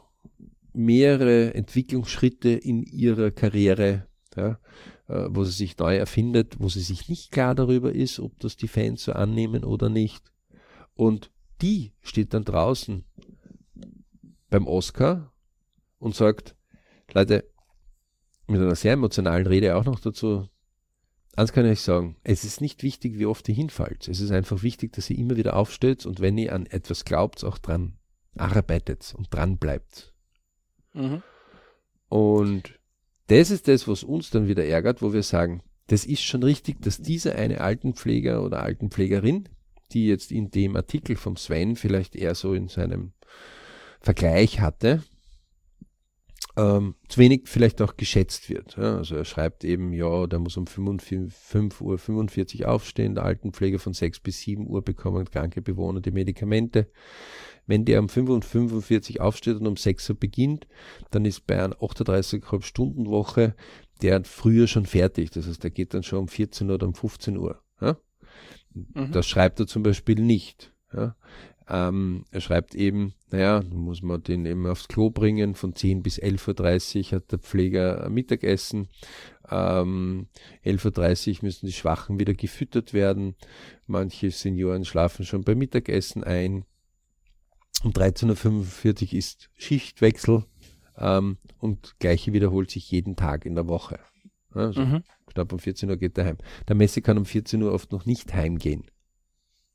mehrere 0.77 1.53
Entwicklungsschritte 1.53 2.49
in 2.49 2.83
ihrer 2.83 3.31
Karriere, 3.31 4.07
ja, 4.35 4.59
äh, 5.07 5.27
wo 5.29 5.43
sie 5.43 5.51
sich 5.51 5.77
neu 5.77 5.95
erfindet, 5.95 6.59
wo 6.59 6.69
sie 6.69 6.81
sich 6.81 7.09
nicht 7.09 7.31
klar 7.31 7.55
darüber 7.55 7.93
ist, 7.93 8.19
ob 8.19 8.39
das 8.39 8.57
die 8.57 8.67
Fans 8.67 9.03
so 9.03 9.13
annehmen 9.13 9.63
oder 9.63 9.89
nicht. 9.89 10.31
Und 10.93 11.31
die 11.61 11.93
steht 12.01 12.33
dann 12.33 12.45
draußen 12.45 13.03
beim 14.49 14.67
Oscar 14.67 15.33
und 15.99 16.15
sagt, 16.15 16.55
Leute, 17.13 17.49
mit 18.47 18.61
einer 18.61 18.75
sehr 18.75 18.93
emotionalen 18.93 19.47
Rede 19.47 19.75
auch 19.75 19.85
noch 19.85 19.99
dazu, 19.99 20.47
eins 21.35 21.51
kann 21.51 21.65
ich 21.65 21.71
euch 21.71 21.81
sagen, 21.81 22.17
es 22.23 22.43
ist 22.43 22.61
nicht 22.61 22.83
wichtig, 22.83 23.17
wie 23.17 23.25
oft 23.25 23.47
ihr 23.49 23.55
hinfallt. 23.55 24.07
Es 24.07 24.21
ist 24.21 24.31
einfach 24.31 24.63
wichtig, 24.63 24.93
dass 24.93 25.09
ihr 25.09 25.17
immer 25.17 25.37
wieder 25.37 25.55
aufsteht 25.55 26.05
und 26.05 26.19
wenn 26.19 26.37
ihr 26.37 26.53
an 26.53 26.65
etwas 26.65 27.05
glaubt, 27.05 27.43
auch 27.43 27.57
dran 27.57 27.97
arbeitet 28.35 29.13
und 29.17 29.33
dran 29.33 29.57
bleibt. 29.57 30.13
Mhm. 30.97 31.21
Und 32.09 32.79
das 33.27 33.51
ist 33.51 33.67
das, 33.67 33.87
was 33.87 34.03
uns 34.03 34.29
dann 34.29 34.47
wieder 34.47 34.65
ärgert, 34.65 35.01
wo 35.01 35.13
wir 35.13 35.23
sagen, 35.23 35.61
das 35.87 36.05
ist 36.05 36.21
schon 36.21 36.43
richtig, 36.43 36.81
dass 36.81 37.01
dieser 37.01 37.35
eine 37.35 37.61
Altenpfleger 37.61 38.43
oder 38.43 38.63
Altenpflegerin, 38.63 39.47
die 39.93 40.07
jetzt 40.07 40.31
in 40.31 40.51
dem 40.51 40.75
Artikel 40.75 41.15
vom 41.15 41.37
Sven 41.37 41.75
vielleicht 41.75 42.15
eher 42.15 42.35
so 42.35 42.53
in 42.53 42.67
seinem 42.67 43.13
Vergleich 44.01 44.59
hatte, 44.59 45.03
ähm, 46.57 46.95
zu 47.07 47.19
wenig 47.19 47.43
vielleicht 47.45 47.81
auch 47.81 47.97
geschätzt 47.97 48.49
wird. 48.49 48.77
Ja, 48.77 48.97
also 48.97 49.15
er 49.15 49.25
schreibt 49.25 49.63
eben, 49.63 49.93
ja, 49.93 50.27
der 50.27 50.39
muss 50.39 50.57
um 50.57 50.67
5 50.67 51.81
Uhr 51.81 51.97
45 51.97 52.65
aufstehen, 52.65 53.15
der 53.15 53.25
Altenpfleger 53.25 53.79
von 53.79 53.93
6 53.93 54.19
bis 54.19 54.41
7 54.41 54.67
Uhr 54.67 54.81
bekommen 54.83 55.29
kranke 55.29 55.61
Bewohner 55.61 56.01
die 56.01 56.11
Medikamente. 56.11 56.87
Wenn 57.67 57.85
der 57.85 57.99
um 57.99 58.09
5 58.09 58.29
Uhr 58.29 58.41
45 58.41 59.21
aufsteht 59.21 59.57
und 59.57 59.67
um 59.67 59.77
6 59.77 60.09
Uhr 60.09 60.15
beginnt, 60.17 60.67
dann 61.11 61.25
ist 61.25 61.45
bei 61.45 61.63
einer 61.63 61.75
38,5 61.75 62.63
Stunden 62.63 63.07
Woche 63.07 63.55
der 64.01 64.23
früher 64.23 64.67
schon 64.67 64.85
fertig. 64.85 65.31
Das 65.31 65.47
heißt, 65.47 65.63
der 65.63 65.71
geht 65.71 65.93
dann 65.93 66.03
schon 66.03 66.19
um 66.19 66.27
14 66.27 66.69
Uhr 66.69 66.75
oder 66.75 66.87
um 66.87 66.93
15 66.93 67.37
Uhr. 67.37 67.61
Ja? 67.81 67.97
Mhm. 68.73 69.11
Das 69.11 69.27
schreibt 69.27 69.59
er 69.59 69.67
zum 69.67 69.83
Beispiel 69.83 70.21
nicht. 70.21 70.73
Ja? 70.93 71.15
Ähm, 71.69 72.23
er 72.31 72.39
schreibt 72.39 72.75
eben, 72.75 73.13
naja, 73.29 73.61
muss 73.69 74.01
man 74.01 74.23
den 74.23 74.45
eben 74.45 74.65
aufs 74.67 74.87
Klo 74.87 75.09
bringen, 75.09 75.53
von 75.53 75.75
10 75.75 76.01
bis 76.01 76.17
11.30 76.21 77.11
Uhr 77.11 77.17
hat 77.17 77.31
der 77.31 77.39
Pfleger 77.39 78.09
Mittagessen, 78.09 78.87
ähm, 79.49 80.27
11.30 80.63 81.29
Uhr 81.29 81.37
müssen 81.41 81.65
die 81.65 81.73
Schwachen 81.73 82.19
wieder 82.19 82.33
gefüttert 82.33 82.93
werden, 82.93 83.35
manche 83.85 84.31
Senioren 84.31 84.85
schlafen 84.85 85.25
schon 85.25 85.43
beim 85.43 85.57
Mittagessen 85.57 86.23
ein, 86.23 86.63
um 87.83 87.91
13.45 87.91 89.07
Uhr 89.07 89.13
ist 89.13 89.49
Schichtwechsel 89.55 90.45
ähm, 90.97 91.37
und 91.59 91.95
gleiche 91.99 92.33
wiederholt 92.33 92.71
sich 92.71 92.89
jeden 92.91 93.15
Tag 93.15 93.45
in 93.45 93.55
der 93.55 93.67
Woche. 93.67 93.99
Also 94.51 94.81
mhm. 94.81 95.03
Knapp 95.27 95.53
um 95.53 95.59
14 95.59 95.89
Uhr 95.89 95.97
geht 95.97 96.17
er 96.17 96.25
heim. 96.25 96.37
Der 96.67 96.75
Messi 96.75 97.01
kann 97.01 97.17
um 97.17 97.25
14 97.25 97.61
Uhr 97.61 97.71
oft 97.71 97.91
noch 97.91 98.05
nicht 98.05 98.33
heimgehen. 98.33 98.85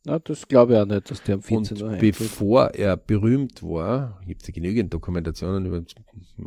Na, 0.04 0.18
das 0.18 0.48
glaube 0.48 0.72
ich 0.72 0.78
auch 0.80 0.86
nicht, 0.86 1.10
dass 1.10 1.22
der 1.22 1.36
am 1.36 1.42
14 1.42 1.80
Uhr 1.80 1.90
Bevor 1.96 2.74
er 2.74 2.96
berühmt 2.96 3.62
war, 3.62 4.20
gibt 4.26 4.42
es 4.42 4.48
ja 4.48 4.54
genügend 4.54 4.92
Dokumentationen 4.92 5.66
über 5.66 5.84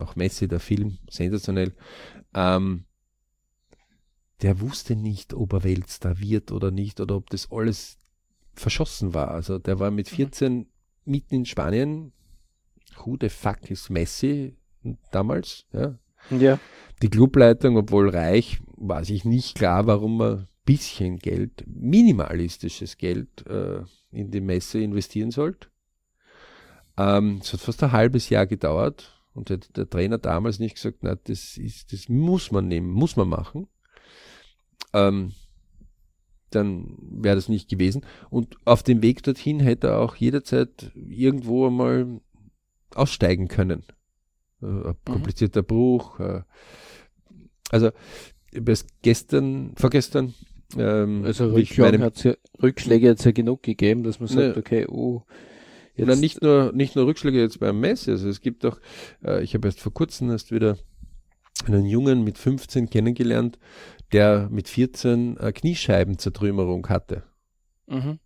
auch 0.04 0.16
Messi, 0.18 0.50
der 0.50 0.60
Film, 0.60 0.98
sensationell, 1.10 1.74
ähm, 2.34 2.84
der 4.42 4.60
wusste 4.60 4.98
nicht, 4.98 5.34
ob 5.34 5.54
er 5.54 5.64
Weltstar 5.64 6.20
wird 6.20 6.52
oder 6.52 6.70
nicht 6.70 7.00
oder 7.00 7.16
ob 7.16 7.30
das 7.30 7.50
alles 7.50 7.98
verschossen 8.54 9.14
war. 9.14 9.32
Also 9.32 9.58
der 9.58 9.80
war 9.80 9.92
mit 9.92 10.10
14 10.10 10.54
mhm. 10.54 10.66
Mitten 11.06 11.36
in 11.36 11.46
Spanien. 11.46 12.12
Who 12.98 13.18
the 13.20 13.30
fuck 13.30 13.70
ist 13.70 13.90
Messi 13.90 14.58
damals? 15.12 15.66
Ja. 15.74 15.98
ja. 16.30 16.60
Die 17.02 17.10
Clubleitung, 17.10 17.78
obwohl 17.78 18.10
reich, 18.10 18.60
war 18.78 19.04
sich 19.04 19.26
nicht 19.26 19.56
klar, 19.56 19.86
warum 19.88 20.22
er 20.22 20.48
bisschen 20.66 21.20
Geld, 21.20 21.64
minimalistisches 21.68 22.98
Geld 22.98 23.46
äh, 23.48 23.84
in 24.12 24.32
die 24.32 24.42
Messe 24.42 24.80
investieren 24.80 25.32
sollt. 25.32 25.70
Ähm, 26.98 27.40
es 27.42 27.54
hat 27.54 27.60
fast 27.60 27.84
ein 27.84 27.92
halbes 27.92 28.30
Jahr 28.30 28.48
gedauert 28.48 29.22
und 29.34 29.50
hätte 29.50 29.72
der 29.74 29.90
Trainer 29.90 30.18
damals 30.18 30.60
nicht 30.60 30.76
gesagt, 30.76 31.00
na, 31.02 31.16
das 31.16 31.58
ist, 31.58 31.94
das 31.94 32.10
muss 32.10 32.52
man 32.52 32.68
nehmen, 32.68 32.90
muss 32.90 33.16
man 33.16 33.30
machen. 33.30 33.68
Ähm, 34.94 35.34
dann 36.50 36.98
wäre 37.00 37.36
das 37.36 37.50
nicht 37.50 37.70
gewesen. 37.70 38.06
Und 38.30 38.56
auf 38.66 38.84
dem 38.84 39.02
Weg 39.02 39.24
dorthin 39.24 39.60
hätte 39.60 39.88
er 39.88 40.00
auch 40.00 40.16
jederzeit 40.16 40.92
irgendwo 40.96 41.68
einmal 41.68 42.22
aussteigen 42.94 43.48
können. 43.48 43.84
Äh, 44.62 44.66
mhm. 44.66 44.96
komplizierter 45.06 45.62
mhm. 45.62 45.68
Bruch. 45.68 46.20
Äh, 46.20 46.42
also, 47.72 47.90
gestern, 49.02 49.74
vorgestern, 49.76 50.34
ähm, 50.78 51.24
also 51.26 51.48
Rückschläge 51.48 52.00
hat 52.00 52.18
es 52.18 52.24
ja, 52.24 52.34
Rückschläge 52.62 53.10
hat's 53.10 53.24
ja 53.24 53.32
genug 53.32 53.64
gegeben, 53.64 54.04
dass 54.04 54.20
man 54.20 54.28
sagt, 54.28 54.56
ne, 54.56 54.58
okay, 54.58 54.86
oh, 54.88 55.24
Jetzt 55.96 56.08
Na, 56.08 56.16
nicht 56.16 56.42
nur, 56.42 56.74
nicht 56.74 56.96
nur 56.96 57.06
Rückschläge 57.06 57.40
jetzt 57.40 57.60
beim 57.60 57.80
Messi, 57.80 58.12
also 58.12 58.28
es 58.28 58.42
gibt 58.42 58.66
auch, 58.66 58.80
äh, 59.24 59.42
ich 59.44 59.54
habe 59.54 59.68
erst 59.68 59.80
vor 59.80 59.94
kurzem 59.94 60.30
erst 60.30 60.52
wieder 60.52 60.78
einen 61.66 61.86
Jungen 61.86 62.24
mit 62.24 62.38
15 62.38 62.90
kennengelernt, 62.90 63.58
der 64.12 64.50
mit 64.50 64.68
14 64.68 65.38
äh, 65.38 65.52
Kniescheibenzertrümmerung 65.52 66.88
hatte. 66.90 67.24
Mhm. 67.88 68.20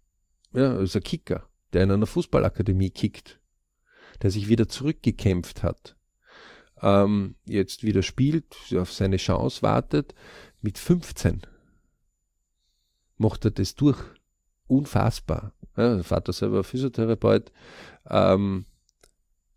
Ja, 0.53 0.75
also 0.75 0.99
ein 0.99 1.03
Kicker, 1.03 1.47
der 1.73 1.83
in 1.83 1.91
einer 1.91 2.05
Fußballakademie 2.05 2.89
kickt, 2.89 3.39
der 4.21 4.31
sich 4.31 4.49
wieder 4.49 4.67
zurückgekämpft 4.67 5.63
hat, 5.63 5.95
ähm, 6.81 7.35
jetzt 7.45 7.83
wieder 7.83 8.03
spielt, 8.03 8.55
auf 8.75 8.91
seine 8.91 9.17
Chance 9.17 9.61
wartet, 9.61 10.15
mit 10.61 10.77
15 10.77 11.41
macht 13.19 13.45
er 13.45 13.51
das 13.51 13.75
durch. 13.75 13.99
Unfassbar. 14.67 15.53
Ja, 15.77 15.95
der 15.95 16.03
Vater 16.03 16.33
selber 16.33 16.63
Physiotherapeut. 16.63 17.51
Ähm, 18.09 18.65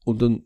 und 0.05 0.21
dann 0.21 0.43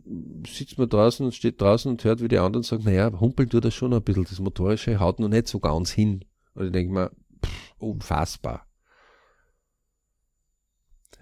sitzt 0.46 0.78
man 0.78 0.88
draußen 0.88 1.24
und 1.24 1.34
steht 1.34 1.60
draußen 1.60 1.90
und 1.90 2.04
hört, 2.04 2.20
wie 2.20 2.28
die 2.28 2.38
anderen 2.38 2.62
sagen, 2.62 2.84
naja, 2.84 3.10
humpeln 3.18 3.48
tut 3.48 3.64
das 3.64 3.74
schon 3.74 3.94
ein 3.94 4.02
bisschen, 4.02 4.24
das 4.24 4.38
Motorische 4.38 5.00
haut 5.00 5.18
noch 5.18 5.28
nicht 5.28 5.48
so 5.48 5.60
ganz 5.60 5.90
hin. 5.90 6.24
Und 6.54 6.66
ich 6.66 6.72
denke 6.72 6.92
mir, 6.92 7.10
pff, 7.44 7.74
unfassbar. 7.78 8.66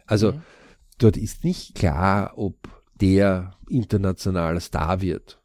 Also, 0.07 0.33
mhm. 0.33 0.43
dort 0.99 1.17
ist 1.17 1.45
nicht 1.45 1.75
klar, 1.75 2.33
ob 2.37 2.69
der 3.01 3.57
internationaler 3.69 4.61
Star 4.61 5.01
wird. 5.01 5.41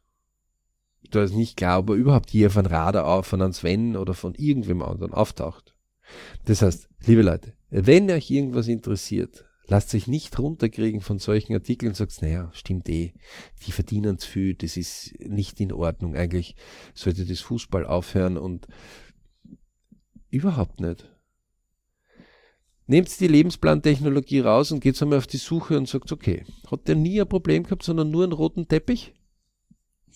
Da 1.10 1.22
ist 1.22 1.34
nicht 1.34 1.56
klar, 1.56 1.80
ob 1.80 1.90
er 1.90 1.96
überhaupt 1.96 2.30
hier 2.30 2.50
von 2.50 2.66
Radar 2.66 3.06
auf, 3.06 3.26
von 3.26 3.42
einem 3.42 3.52
Sven 3.52 3.96
oder 3.96 4.14
von 4.14 4.34
irgendwem 4.34 4.82
anderen 4.82 5.12
auftaucht. 5.12 5.74
Das 6.44 6.62
heißt, 6.62 6.88
liebe 7.06 7.22
Leute, 7.22 7.54
wenn 7.70 8.10
euch 8.10 8.30
irgendwas 8.30 8.68
interessiert, 8.68 9.44
lasst 9.70 9.94
euch 9.94 10.08
nicht 10.08 10.36
runterkriegen 10.38 11.00
von 11.00 11.18
solchen 11.18 11.54
Artikeln 11.54 11.90
und 11.90 11.94
sagt, 11.94 12.20
naja, 12.22 12.50
stimmt 12.52 12.88
eh, 12.88 13.14
die 13.64 13.72
verdienen 13.72 14.18
zu 14.18 14.28
viel, 14.28 14.54
das 14.54 14.76
ist 14.76 15.14
nicht 15.20 15.60
in 15.60 15.72
Ordnung. 15.72 16.16
Eigentlich 16.16 16.56
sollte 16.92 17.24
das 17.24 17.40
Fußball 17.40 17.86
aufhören 17.86 18.36
und 18.36 18.66
überhaupt 20.28 20.80
nicht. 20.80 21.08
Nehmt 22.86 23.20
die 23.20 23.28
Lebensplantechnologie 23.28 24.40
raus 24.40 24.72
und 24.72 24.80
geht 24.80 25.00
einmal 25.00 25.18
auf 25.18 25.28
die 25.28 25.36
Suche 25.36 25.78
und 25.78 25.88
sagt, 25.88 26.10
okay, 26.10 26.44
hat 26.68 26.88
der 26.88 26.96
nie 26.96 27.20
ein 27.20 27.28
Problem 27.28 27.62
gehabt, 27.62 27.84
sondern 27.84 28.10
nur 28.10 28.24
einen 28.24 28.32
roten 28.32 28.66
Teppich? 28.66 29.14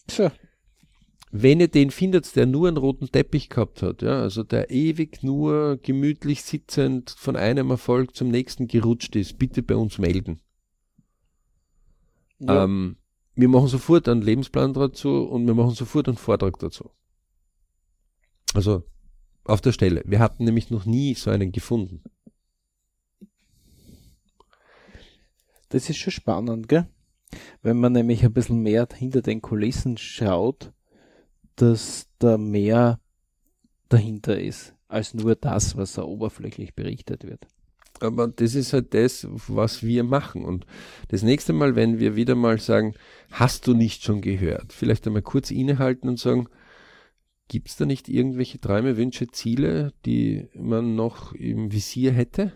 Tja. 0.09 0.33
Wenn 1.37 1.59
ihr 1.59 1.67
den 1.67 1.91
findet, 1.91 2.37
der 2.37 2.47
nur 2.47 2.69
einen 2.69 2.77
roten 2.77 3.11
Teppich 3.11 3.49
gehabt 3.49 3.83
hat, 3.83 4.03
ja, 4.03 4.21
also 4.21 4.45
der 4.45 4.71
ewig 4.71 5.25
nur 5.25 5.79
gemütlich 5.79 6.45
sitzend 6.45 7.11
von 7.11 7.35
einem 7.35 7.73
Erfolg 7.73 8.15
zum 8.15 8.29
nächsten 8.29 8.69
gerutscht 8.69 9.17
ist, 9.17 9.37
bitte 9.37 9.65
bei 9.65 9.75
uns 9.75 9.99
melden. 9.99 10.41
Ja. 12.39 12.63
Ähm, 12.63 12.99
wir 13.35 13.49
machen 13.49 13.67
sofort 13.67 14.09
einen 14.09 14.23
Lebensplan 14.23 14.75
dazu 14.75 15.25
und 15.25 15.45
wir 15.45 15.55
machen 15.55 15.75
sofort 15.75 16.07
einen 16.07 16.19
Vortrag 16.19 16.57
dazu. 16.61 16.93
Also 18.55 18.85
auf 19.43 19.61
der 19.61 19.73
Stelle. 19.73 20.05
Wir 20.07 20.21
hatten 20.21 20.45
nämlich 20.45 20.71
noch 20.71 20.87
nie 20.87 21.15
so 21.15 21.31
einen 21.31 21.51
gefunden. 21.51 22.05
Das 25.71 25.91
ist 25.91 25.97
schon 25.97 26.13
spannend, 26.13 26.69
gell? 26.69 26.87
Wenn 27.61 27.81
man 27.81 27.93
nämlich 27.93 28.25
ein 28.25 28.33
bisschen 28.33 28.63
mehr 28.63 28.87
hinter 28.95 29.21
den 29.21 29.43
Kulissen 29.43 29.97
schaut, 29.99 30.73
dass 31.57 32.09
da 32.19 32.39
mehr 32.39 33.01
dahinter 33.89 34.41
ist, 34.41 34.75
als 34.89 35.15
nur 35.15 35.35
das, 35.35 35.77
was 35.77 35.95
da 35.95 36.03
oberflächlich 36.03 36.75
berichtet 36.75 37.25
wird. 37.25 37.47
Aber 38.01 38.29
das 38.29 38.55
ist 38.55 38.73
halt 38.73 38.93
das, 38.93 39.27
was 39.31 39.83
wir 39.83 40.03
machen. 40.03 40.45
Und 40.45 40.67
das 41.09 41.23
nächste 41.23 41.53
Mal, 41.53 41.77
wenn 41.77 41.99
wir 41.99 42.17
wieder 42.17 42.35
mal 42.35 42.59
sagen, 42.59 42.95
hast 43.31 43.67
du 43.67 43.75
nicht 43.75 44.03
schon 44.03 44.21
gehört, 44.21 44.73
vielleicht 44.73 45.07
einmal 45.07 45.23
kurz 45.23 45.51
innehalten 45.51 46.09
und 46.09 46.19
sagen, 46.19 46.49
gibt 47.49 47.69
es 47.69 47.77
da 47.77 47.87
nicht 47.87 48.09
irgendwelche 48.09 48.61
Träume, 48.61 48.97
Wünsche, 48.97 49.29
Ziele, 49.29 49.93
die 50.05 50.49
man 50.55 50.97
noch 50.97 51.33
im 51.33 51.73
Visier 51.73 52.13
hätte? 52.13 52.53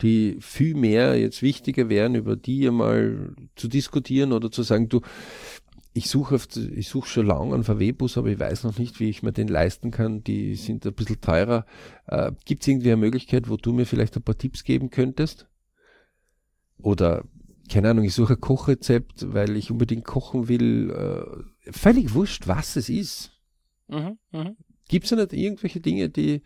Die 0.00 0.38
viel 0.40 0.74
mehr 0.74 1.18
jetzt 1.18 1.42
wichtiger 1.42 1.88
wären, 1.88 2.14
über 2.14 2.36
die 2.36 2.66
einmal 2.66 3.34
zu 3.54 3.68
diskutieren 3.68 4.32
oder 4.32 4.50
zu 4.50 4.62
sagen, 4.62 4.88
du, 4.88 5.00
ich 5.94 6.08
suche 6.08 6.38
ich 6.74 6.88
suche 6.88 7.08
schon 7.08 7.26
lange 7.26 7.54
einen 7.54 7.64
VW-Bus, 7.64 8.16
aber 8.16 8.28
ich 8.28 8.38
weiß 8.38 8.64
noch 8.64 8.78
nicht, 8.78 8.98
wie 8.98 9.10
ich 9.10 9.22
mir 9.22 9.32
den 9.32 9.48
leisten 9.48 9.90
kann. 9.90 10.24
Die 10.24 10.54
sind 10.54 10.86
ein 10.86 10.94
bisschen 10.94 11.20
teurer. 11.20 11.66
Äh, 12.06 12.32
Gibt 12.44 12.62
es 12.62 12.68
irgendwie 12.68 12.92
eine 12.92 13.00
Möglichkeit, 13.00 13.48
wo 13.48 13.56
du 13.56 13.72
mir 13.72 13.84
vielleicht 13.84 14.16
ein 14.16 14.22
paar 14.22 14.38
Tipps 14.38 14.64
geben 14.64 14.90
könntest? 14.90 15.48
Oder, 16.78 17.24
keine 17.70 17.90
Ahnung, 17.90 18.04
ich 18.04 18.14
suche 18.14 18.34
ein 18.34 18.40
Kochrezept, 18.40 19.32
weil 19.34 19.56
ich 19.56 19.70
unbedingt 19.70 20.04
kochen 20.04 20.48
will. 20.48 20.90
Äh, 20.90 21.70
völlig 21.72 22.14
wurscht, 22.14 22.48
was 22.48 22.76
es 22.76 22.88
ist. 22.88 23.32
Mhm, 23.88 24.18
mh. 24.32 24.56
Gibt 24.88 25.04
es 25.04 25.10
ja 25.10 25.16
nicht 25.18 25.32
irgendwelche 25.32 25.80
Dinge, 25.80 26.08
die 26.08 26.42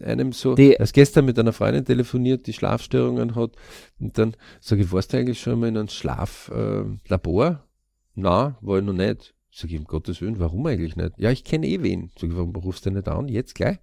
einem 0.00 0.32
so, 0.32 0.54
die, 0.54 0.78
als 0.78 0.92
gestern 0.92 1.24
mit 1.24 1.38
einer 1.38 1.52
Freundin 1.52 1.84
telefoniert, 1.84 2.46
die 2.46 2.52
Schlafstörungen 2.52 3.34
hat, 3.34 3.52
und 3.98 4.18
dann 4.18 4.36
sage 4.60 4.82
ich, 4.82 4.92
warst 4.92 5.12
du 5.12 5.18
eigentlich 5.18 5.40
schon 5.40 5.60
mal 5.60 5.68
in 5.68 5.76
einem 5.76 5.88
Schlaflabor? 5.88 7.46
Äh, 7.46 7.71
na, 8.14 8.58
war 8.60 8.78
ich 8.78 8.84
noch 8.84 8.92
nicht. 8.92 9.34
Sag 9.50 9.70
ich, 9.70 9.78
um 9.78 9.84
Gottes 9.84 10.20
Willen, 10.20 10.38
warum 10.38 10.66
eigentlich 10.66 10.96
nicht? 10.96 11.12
Ja, 11.18 11.30
ich 11.30 11.44
kenne 11.44 11.66
eh 11.66 11.82
wen. 11.82 12.10
Sag 12.16 12.30
ich, 12.30 12.36
warum 12.36 12.56
rufst 12.56 12.86
du 12.86 12.90
nicht 12.90 13.08
an? 13.08 13.28
Jetzt 13.28 13.54
gleich? 13.54 13.78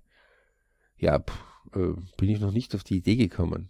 Ja, 0.97 1.19
pff, 1.19 1.43
äh, 1.75 1.93
bin 2.17 2.29
ich 2.29 2.39
noch 2.39 2.51
nicht 2.51 2.73
auf 2.75 2.83
die 2.83 2.97
Idee 2.97 3.15
gekommen. 3.15 3.69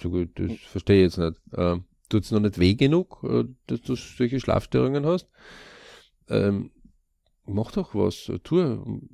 So 0.00 0.10
gut, 0.10 0.30
das 0.38 0.50
hm. 0.50 0.56
verstehe 0.56 1.06
ich 1.06 1.16
jetzt 1.16 1.18
nicht. 1.18 1.40
Äh, 1.52 1.78
Tut 2.08 2.24
es 2.24 2.30
noch 2.30 2.40
nicht 2.40 2.58
weh 2.58 2.74
genug, 2.74 3.24
äh, 3.24 3.44
dass 3.66 3.80
du 3.80 3.94
solche 3.96 4.38
Schlafstörungen 4.38 5.06
hast? 5.06 5.28
Ähm, 6.28 6.70
mach 7.46 7.72
doch 7.72 7.94
was, 7.94 8.30
tu. 8.42 9.10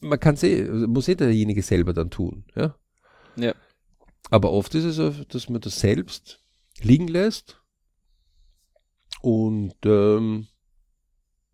Man 0.00 0.20
kann 0.20 0.36
eh, 0.42 0.64
muss 0.86 1.08
eh 1.08 1.14
derjenige 1.14 1.62
selber 1.62 1.92
dann 1.92 2.10
tun, 2.10 2.44
ja? 2.54 2.76
Ja. 3.36 3.54
Aber 4.30 4.52
oft 4.52 4.74
ist 4.74 4.84
es 4.84 4.96
so, 4.96 5.10
dass 5.10 5.48
man 5.48 5.60
das 5.60 5.80
selbst 5.80 6.39
liegen 6.84 7.08
lässt. 7.08 7.62
Und 9.22 9.74
ähm, 9.84 10.46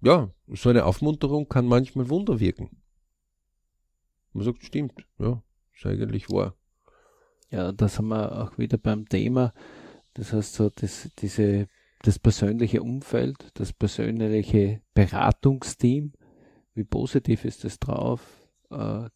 ja, 0.03 0.31
so 0.49 0.69
eine 0.69 0.85
Aufmunterung 0.85 1.49
kann 1.49 1.67
manchmal 1.67 2.09
Wunder 2.09 2.39
wirken. 2.39 2.83
Man 4.33 4.45
sagt, 4.45 4.65
stimmt, 4.65 5.07
ja, 5.19 5.43
ist 5.75 5.87
eigentlich 5.87 6.31
wahr. 6.31 6.55
Ja, 7.51 7.73
das 7.73 7.99
haben 7.99 8.09
wir 8.09 8.43
auch 8.43 8.59
wieder 8.59 8.77
beim 8.77 9.09
Thema. 9.09 9.53
Das 10.15 10.33
heißt 10.33 10.55
so, 10.55 10.71
das, 10.71 11.11
diese, 11.19 11.69
das 12.03 12.19
persönliche 12.19 12.83
Umfeld, 12.83 13.51
das 13.55 13.73
persönliche 13.73 14.83
Beratungsteam, 14.95 16.13
wie 16.75 16.85
positiv 16.85 17.45
ist 17.45 17.65
das 17.65 17.79
drauf? 17.79 18.21
Äh, 18.71 19.09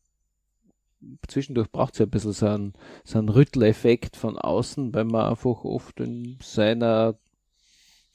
zwischendurch 1.28 1.70
braucht 1.70 1.94
es 1.94 2.00
ja 2.00 2.06
ein 2.06 2.10
bisschen 2.10 2.32
so 2.32 2.46
einen, 2.46 2.72
so 3.04 3.18
einen 3.18 3.28
Rütteleffekt 3.28 4.16
von 4.16 4.38
außen, 4.38 4.94
weil 4.94 5.04
man 5.04 5.30
einfach 5.30 5.64
oft 5.64 6.00
in 6.00 6.38
seiner 6.42 7.14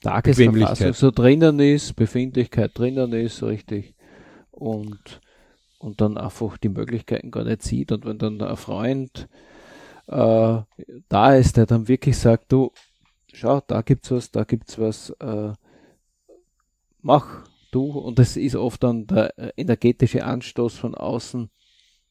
Tagesverfassung 0.00 0.92
so 0.92 1.10
drinnen 1.10 1.58
ist, 1.58 1.96
Befindlichkeit 1.96 2.72
drinnen 2.74 3.12
ist, 3.12 3.42
richtig. 3.42 3.94
Und, 4.50 5.20
und 5.78 6.00
dann 6.00 6.16
einfach 6.16 6.58
die 6.58 6.68
Möglichkeiten 6.68 7.30
gar 7.30 7.44
nicht 7.44 7.62
sieht. 7.62 7.92
Und 7.92 8.04
wenn 8.04 8.18
dann 8.18 8.40
ein 8.40 8.56
Freund 8.56 9.28
äh, 10.06 10.58
da 11.08 11.34
ist, 11.34 11.56
der 11.56 11.66
dann 11.66 11.88
wirklich 11.88 12.16
sagt, 12.16 12.52
du, 12.52 12.72
schau, 13.32 13.60
da 13.66 13.82
gibt's 13.82 14.10
was, 14.10 14.30
da 14.30 14.44
gibt's 14.44 14.78
was, 14.78 15.10
äh, 15.20 15.52
mach 17.02 17.46
du. 17.72 17.90
Und 17.90 18.18
das 18.18 18.36
ist 18.36 18.56
oft 18.56 18.82
dann 18.82 19.06
der 19.06 19.32
energetische 19.56 20.24
Anstoß 20.24 20.76
von 20.76 20.94
außen, 20.94 21.50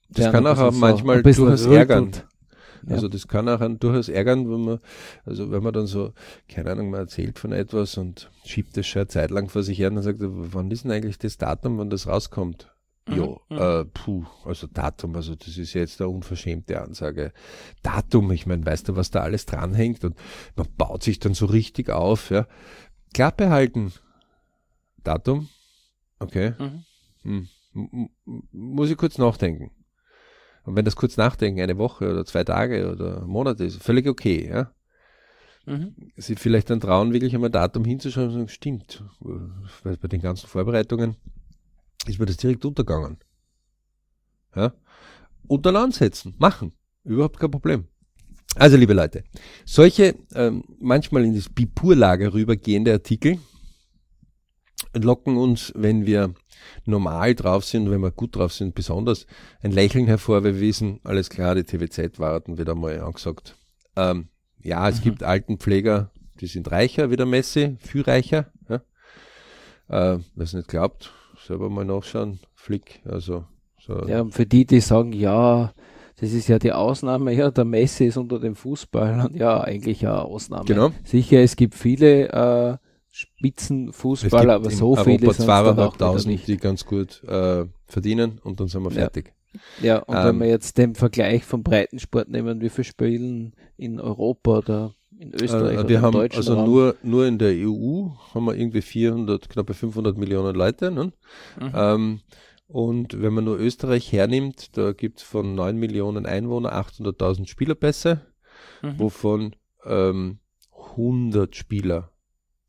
das 0.10 0.32
kann 0.32 0.46
auch 0.48 0.72
manchmal 0.72 1.24
durchaus 1.24 1.66
ärgern. 1.66 2.12
Also 2.88 3.08
das 3.08 3.28
kann 3.28 3.50
auch 3.50 3.62
einen 3.62 3.80
durchaus 3.80 4.10
ärgern, 4.10 4.50
wenn 4.52 4.62
man, 4.62 4.80
also 5.26 5.50
wenn 5.50 5.64
man 5.64 5.74
dann 5.74 5.88
so, 5.88 6.14
keine 6.48 6.72
Ahnung, 6.72 6.92
man 6.92 7.00
erzählt 7.02 7.40
von 7.40 7.52
etwas 7.52 7.98
und 7.98 8.30
schiebt 8.44 8.78
das 8.78 8.86
schon 8.86 9.02
eine 9.02 9.08
Zeit 9.08 9.32
lang 9.32 9.50
vor 9.50 9.64
sich 9.64 9.80
her 9.80 9.92
und 9.92 10.02
sagt, 10.04 10.20
wann 10.22 10.70
ist 10.70 10.84
denn 10.84 10.92
eigentlich 10.92 11.18
das 11.18 11.38
Datum, 11.38 11.80
wann 11.80 11.90
das 11.90 12.08
rauskommt? 12.08 12.72
Ja, 13.08 13.28
Mhm. 13.50 13.58
äh, 13.58 13.86
puh, 13.86 14.26
also 14.46 14.66
Datum, 14.68 15.16
also 15.16 15.36
das 15.36 15.58
ist 15.58 15.74
jetzt 15.74 16.02
eine 16.02 16.10
unverschämte 16.10 16.82
Ansage. 16.82 17.34
Datum, 17.84 18.32
ich 18.32 18.48
meine, 18.48 18.66
weißt 18.66 18.90
du, 18.90 18.96
was 18.96 19.12
da 19.12 19.22
alles 19.22 19.46
dranhängt 19.46 20.04
und 20.04 20.16
man 20.56 20.68
baut 20.76 21.04
sich 21.04 21.20
dann 21.20 21.36
so 21.36 21.46
richtig 21.46 21.92
auf, 21.92 22.32
ja. 22.32 22.48
Klappe 23.14 23.50
halten. 23.50 23.94
Datum? 25.04 25.50
Okay. 26.20 26.54
Mhm. 27.24 27.48
Hm. 27.74 28.10
Muss 28.52 28.90
ich 28.90 28.98
kurz 28.98 29.18
nachdenken. 29.18 29.70
Und 30.66 30.76
wenn 30.76 30.86
das 30.86 30.96
kurz 30.96 31.16
nachdenken, 31.16 31.62
eine 31.62 31.78
Woche 31.78 32.10
oder 32.10 32.26
zwei 32.26 32.44
Tage 32.44 32.92
oder 32.92 33.26
Monate 33.26 33.64
ist, 33.64 33.82
völlig 33.82 34.08
okay, 34.08 34.50
ja. 34.50 34.72
Mhm. 35.68 35.96
Sie 36.16 36.36
vielleicht 36.36 36.70
dann 36.70 36.80
trauen, 36.80 37.14
wirklich 37.14 37.34
einmal 37.34 37.50
Datum 37.50 37.86
hinzuschreiben 37.86 38.30
und 38.30 38.34
sagen, 38.36 38.50
stimmt, 38.50 39.04
weil 39.84 39.98
bei 39.98 40.08
den 40.08 40.22
ganzen 40.22 40.48
Vorbereitungen 40.48 41.16
ist 42.08 42.20
mir 42.20 42.26
das 42.26 42.38
direkt 42.38 42.66
untergegangen. 42.66 43.18
Ja? 44.56 44.74
Und 45.48 45.66
dann 45.66 45.76
ansetzen, 45.76 46.36
machen. 46.38 46.74
Überhaupt 47.04 47.40
kein 47.40 47.52
Problem. 47.52 47.88
Also, 48.56 48.78
liebe 48.78 48.94
Leute, 48.94 49.24
solche 49.66 50.16
ähm, 50.34 50.64
manchmal 50.80 51.26
in 51.26 51.36
das 51.36 51.50
Bipur-Lager 51.50 52.34
rübergehende 52.34 52.94
Artikel 52.94 53.40
locken 54.94 55.38
uns, 55.38 55.72
wenn 55.76 56.06
wir 56.06 56.34
normal 56.86 57.36
drauf 57.36 57.66
sind, 57.66 57.90
wenn 57.92 58.02
wir 58.02 58.12
gut 58.12 58.36
drauf 58.36 58.54
sind, 58.54 58.76
besonders 58.76 59.26
ein 59.62 59.72
Lächeln 59.72 60.08
hervor, 60.08 60.44
weil 60.44 60.56
wir 60.56 60.62
wissen, 60.62 61.00
alles 61.04 61.30
klar, 61.30 61.56
die 61.56 61.64
TVZ-Warten 61.64 62.58
wird 62.58 62.70
einmal 62.70 63.00
angesagt. 63.02 63.56
Ähm, 63.96 64.30
ja, 64.62 64.88
es 64.90 65.00
Mhm. 65.00 65.04
gibt 65.04 65.24
Altenpfleger, 65.24 66.12
die 66.40 66.48
sind 66.48 66.72
reicher 66.72 67.12
wie 67.12 67.16
der 67.16 67.26
Messi, 67.26 67.78
viel 67.80 68.02
reicher. 68.02 68.52
Ja? 68.70 68.76
Äh, 69.88 70.20
Wer 70.36 70.44
es 70.44 70.54
nicht 70.54 70.68
glaubt, 70.68 71.14
selber 71.46 71.70
mal 71.70 71.86
nachschauen, 71.86 72.40
Flick, 72.54 73.02
also 73.06 73.46
so. 73.80 74.06
Ja, 74.08 74.26
für 74.26 74.46
die, 74.46 74.66
die 74.66 74.80
sagen, 74.80 75.14
ja, 75.14 75.74
das 76.20 76.32
ist 76.32 76.48
ja 76.48 76.58
die 76.60 76.72
Ausnahme, 76.72 77.34
ja, 77.34 77.52
der 77.52 77.66
Messi 77.66 78.06
ist 78.06 78.18
unter 78.18 78.40
den 78.40 78.56
Fußballern, 78.56 79.36
ja, 79.36 79.62
eigentlich 79.62 80.02
ja 80.02 80.14
eine 80.14 80.24
Ausnahme. 80.26 80.66
Genau. 80.66 80.90
Sicher, 81.04 81.40
es 81.42 81.56
gibt 81.56 81.76
viele 81.76 82.30
äh, 82.30 82.78
Spitzenfußballer, 83.16 84.56
aber 84.56 84.70
so 84.70 84.96
viele 84.96 85.32
sind 85.34 85.50
200.000, 85.50 86.28
nicht. 86.28 86.48
die 86.48 86.58
ganz 86.58 86.86
gut 86.86 87.24
äh, 87.24 87.66
verdienen 87.88 88.40
und 88.44 88.60
dann 88.60 88.68
sind 88.68 88.84
wir 88.84 88.90
Ja. 88.92 88.96
fertig. 89.02 89.34
Ja, 89.82 90.00
und 90.00 90.16
Ähm, 90.18 90.24
wenn 90.26 90.40
wir 90.42 90.48
jetzt 90.48 90.78
den 90.78 90.96
Vergleich 90.96 91.46
vom 91.46 91.64
Breitensport 91.64 92.28
nehmen, 92.28 92.60
wie 92.60 92.70
viele 92.70 92.84
spielen 92.84 93.56
in 93.78 94.02
Europa 94.02 94.58
oder 94.58 94.96
in 95.18 95.34
Österreich 95.34 95.78
Äh, 95.78 95.80
oder 95.80 95.90
wir 95.90 96.02
haben 96.02 96.18
also 96.18 96.56
Raum? 96.56 96.66
nur, 96.66 96.96
nur 97.04 97.26
in 97.26 97.38
der 97.38 97.54
EU 97.54 98.10
haben 98.34 98.46
wir 98.46 98.56
irgendwie 98.58 98.82
400, 98.82 99.48
knappe 99.50 99.74
500 99.74 100.18
Millionen 100.18 100.54
Leute. 100.56 100.92
Ne? 100.92 101.14
Mhm. 101.58 101.72
Ähm, 101.74 102.20
und 102.68 103.22
wenn 103.22 103.34
man 103.34 103.46
nur 103.46 103.58
Österreich 103.58 104.12
hernimmt, 104.12 104.76
da 104.78 104.92
gibt 104.92 105.20
es 105.20 105.24
von 105.24 105.56
9 105.56 105.78
Millionen 105.78 106.26
Einwohner 106.26 106.74
800.000 106.74 107.48
Spielerpässe, 107.48 108.26
Mhm. 108.82 109.00
wovon 109.00 109.56
ähm, 109.86 110.40
100 110.98 111.56
Spieler 111.56 112.12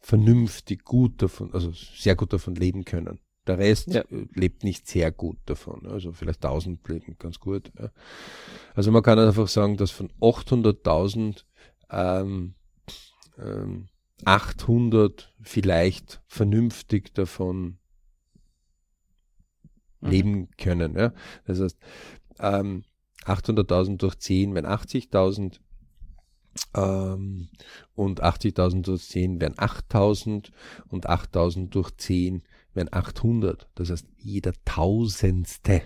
vernünftig 0.07 0.85
gut 0.85 1.21
davon, 1.21 1.53
also 1.53 1.73
sehr 1.73 2.15
gut 2.15 2.33
davon 2.33 2.55
leben 2.55 2.85
können. 2.85 3.19
Der 3.49 3.59
Rest 3.59 3.89
Ja. 3.93 4.03
äh, 4.03 4.27
lebt 4.35 4.63
nicht 4.63 4.87
sehr 4.87 5.11
gut 5.11 5.37
davon. 5.47 5.85
Also 5.87 6.13
vielleicht 6.13 6.45
1000 6.45 6.87
leben 6.89 7.17
ganz 7.19 7.41
gut. 7.41 7.73
Ja. 7.77 7.91
Also 8.77 8.93
man 8.93 9.03
kann 9.03 9.19
einfach 9.19 9.49
sagen, 9.49 9.77
dass 9.77 9.91
von 9.91 10.09
800.000 10.21 11.45
ähm, 11.91 12.55
ähm, 13.37 13.89
800 14.25 15.35
vielleicht 15.43 16.23
vernünftig 16.29 17.13
davon 17.13 17.79
Mhm. 20.01 20.09
leben 20.11 20.51
können. 20.57 20.97
Ja? 20.97 21.13
Das 21.47 21.61
heißt, 21.61 21.79
ähm, 22.39 22.85
800.000 23.25 23.97
durch 23.97 24.17
10 24.21 24.55
wären 24.55 24.67
80.000 24.67 25.59
ähm, 26.75 27.49
und 27.95 28.23
80.000 28.23 28.83
durch 28.83 29.03
10 29.09 29.41
wären 29.41 29.55
8.000 29.55 30.51
und 30.89 31.09
8.000 31.09 31.71
durch 31.71 31.91
10 31.97 32.43
wären 32.75 32.93
800. 32.93 33.69
Das 33.75 33.91
heißt, 33.91 34.07
jeder 34.19 34.53
Tausendste. 34.65 35.83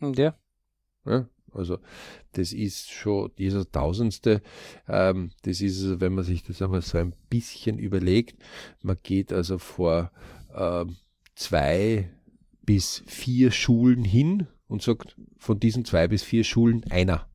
Ja. 0.00 0.36
Ja? 1.04 1.28
Also 1.52 1.78
das 2.32 2.52
ist 2.52 2.90
schon 2.90 3.30
dieser 3.38 3.70
Tausendste, 3.70 4.42
ähm, 4.88 5.30
das 5.42 5.62
ist, 5.62 5.82
also, 5.82 6.00
wenn 6.00 6.14
man 6.14 6.24
sich 6.24 6.42
das 6.42 6.60
einmal 6.60 6.82
so 6.82 6.98
ein 6.98 7.14
bisschen 7.30 7.78
überlegt, 7.78 8.42
man 8.82 8.98
geht 9.02 9.32
also 9.32 9.56
vor 9.56 10.10
ähm, 10.54 10.96
zwei 11.34 12.10
bis 12.60 13.02
vier 13.06 13.52
Schulen 13.52 14.04
hin 14.04 14.48
und 14.68 14.82
sagt, 14.82 15.16
von 15.38 15.58
diesen 15.58 15.86
zwei 15.86 16.08
bis 16.08 16.22
vier 16.22 16.44
Schulen 16.44 16.84
einer, 16.90 17.26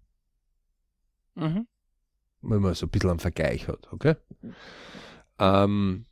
Mhm. 1.36 1.68
Wenn 2.42 2.62
man 2.62 2.74
so 2.74 2.86
ein 2.86 2.90
bisschen 2.90 3.10
einen 3.10 3.20
Vergleich 3.20 3.68
hat, 3.68 3.92
okay? 3.92 4.16
Ähm, 5.40 6.06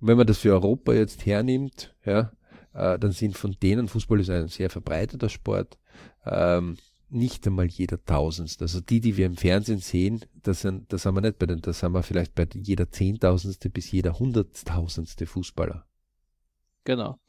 wenn 0.00 0.16
man 0.16 0.26
das 0.26 0.38
für 0.38 0.52
Europa 0.52 0.92
jetzt 0.92 1.24
hernimmt, 1.26 1.94
ja, 2.04 2.32
äh, 2.74 2.98
dann 2.98 3.12
sind 3.12 3.36
von 3.36 3.56
denen, 3.62 3.88
Fußball 3.88 4.20
ist 4.20 4.30
ein 4.30 4.48
sehr 4.48 4.70
verbreiteter 4.70 5.28
Sport, 5.28 5.78
ähm, 6.24 6.76
nicht 7.08 7.46
einmal 7.46 7.66
jeder 7.66 8.02
Tausendste. 8.02 8.64
Also 8.64 8.80
die, 8.80 9.00
die 9.00 9.16
wir 9.16 9.26
im 9.26 9.36
Fernsehen 9.36 9.78
sehen, 9.78 10.24
das 10.42 10.62
sind, 10.62 10.92
das 10.92 11.04
haben 11.04 11.16
wir 11.16 11.20
nicht 11.20 11.38
bei 11.38 11.46
den, 11.46 11.60
das 11.60 11.82
haben 11.82 11.92
wir 11.92 12.02
vielleicht 12.02 12.34
bei 12.34 12.48
jeder 12.54 12.90
Zehntausendste 12.90 13.68
bis 13.68 13.90
jeder 13.90 14.18
Hunderttausendste 14.18 15.26
Fußballer. 15.26 15.86
Genau. 16.84 17.20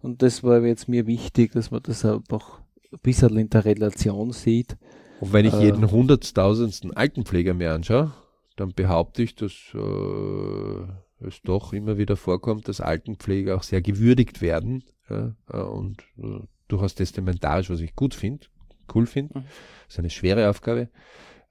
Und 0.00 0.22
das 0.22 0.42
war 0.42 0.62
jetzt 0.62 0.88
mir 0.88 1.06
wichtig, 1.06 1.52
dass 1.52 1.70
man 1.70 1.82
das 1.82 2.04
einfach 2.04 2.60
ein 2.92 2.98
bisschen 3.02 3.36
in 3.36 3.50
der 3.50 3.64
Relation 3.64 4.32
sieht. 4.32 4.76
Und 5.22 5.32
wenn 5.32 5.46
ich 5.46 5.54
Äh. 5.54 5.66
jeden 5.66 5.88
hunderttausendsten 5.88 6.96
Altenpfleger 6.96 7.54
mir 7.54 7.72
anschaue, 7.72 8.12
dann 8.56 8.74
behaupte 8.74 9.22
ich, 9.22 9.36
dass 9.36 9.52
äh, 9.72 11.24
es 11.24 11.40
doch 11.42 11.72
immer 11.72 11.96
wieder 11.96 12.16
vorkommt, 12.16 12.66
dass 12.66 12.80
Altenpfleger 12.80 13.54
auch 13.54 13.62
sehr 13.62 13.82
gewürdigt 13.82 14.42
werden 14.42 14.82
ja, 15.08 15.36
äh, 15.48 15.58
und 15.58 16.02
äh, 16.18 16.40
durchaus 16.66 16.96
testamentarisch, 16.96 17.70
was 17.70 17.78
ich 17.78 17.94
gut 17.94 18.14
finde, 18.14 18.48
cool 18.96 19.06
finde. 19.06 19.38
Mhm. 19.38 19.44
Das 19.44 19.94
ist 19.94 19.98
eine 20.00 20.10
schwere 20.10 20.50
Aufgabe, 20.50 20.88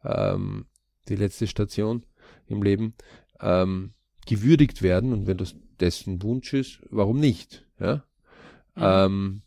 ähm, 0.03 0.65
die 1.07 1.15
letzte 1.15 1.47
Station 1.47 2.05
im 2.47 2.63
Leben, 2.63 2.95
ähm, 3.39 3.93
gewürdigt 4.27 4.81
werden 4.81 5.13
und 5.13 5.27
wenn 5.27 5.37
das 5.37 5.55
dessen 5.79 6.21
Wunsch 6.23 6.53
ist, 6.53 6.81
warum 6.89 7.21
nicht? 7.21 7.65
Ja? 7.79 8.03
Mhm. 8.75 8.81
Ähm, 8.83 9.41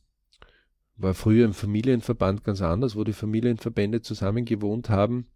war 0.97 1.15
früher 1.15 1.45
im 1.45 1.55
Familienverband 1.55 2.45
ganz 2.45 2.63
anders, 2.63 2.97
wo 2.97 3.05
die 3.05 3.13
Familienverbände 3.13 4.03
zusammen 4.03 4.45
gewohnt 4.45 4.89
haben, 4.89 5.27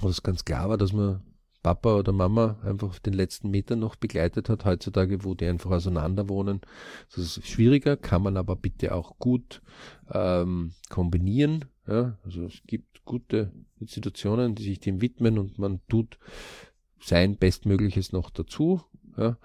wo 0.00 0.08
es 0.08 0.22
ganz 0.22 0.44
klar 0.44 0.68
war, 0.68 0.78
dass 0.78 0.92
man 0.92 1.22
Papa 1.62 1.96
oder 1.96 2.12
Mama 2.12 2.58
einfach 2.62 2.98
den 3.00 3.14
letzten 3.14 3.50
Metern 3.50 3.80
noch 3.80 3.96
begleitet 3.96 4.48
hat. 4.48 4.64
Heutzutage, 4.64 5.24
wo 5.24 5.34
die 5.34 5.46
einfach 5.46 5.70
auseinander 5.70 6.28
wohnen, 6.28 6.60
das 7.14 7.36
ist 7.36 7.46
schwieriger, 7.46 7.96
kann 7.96 8.22
man 8.22 8.36
aber 8.36 8.56
bitte 8.56 8.94
auch 8.94 9.18
gut 9.18 9.60
ähm, 10.12 10.72
kombinieren. 10.88 11.64
Ja? 11.86 12.16
Also 12.24 12.44
es 12.44 12.62
gibt 12.66 13.04
gute 13.04 13.52
Institutionen, 13.80 14.54
die 14.54 14.62
sich 14.62 14.80
dem 14.80 15.00
widmen 15.00 15.38
und 15.38 15.58
man 15.58 15.80
tut 15.88 16.18
sein 17.00 17.36
Bestmögliches 17.36 18.12
noch 18.12 18.30
dazu. 18.30 18.82
Ja? 19.18 19.38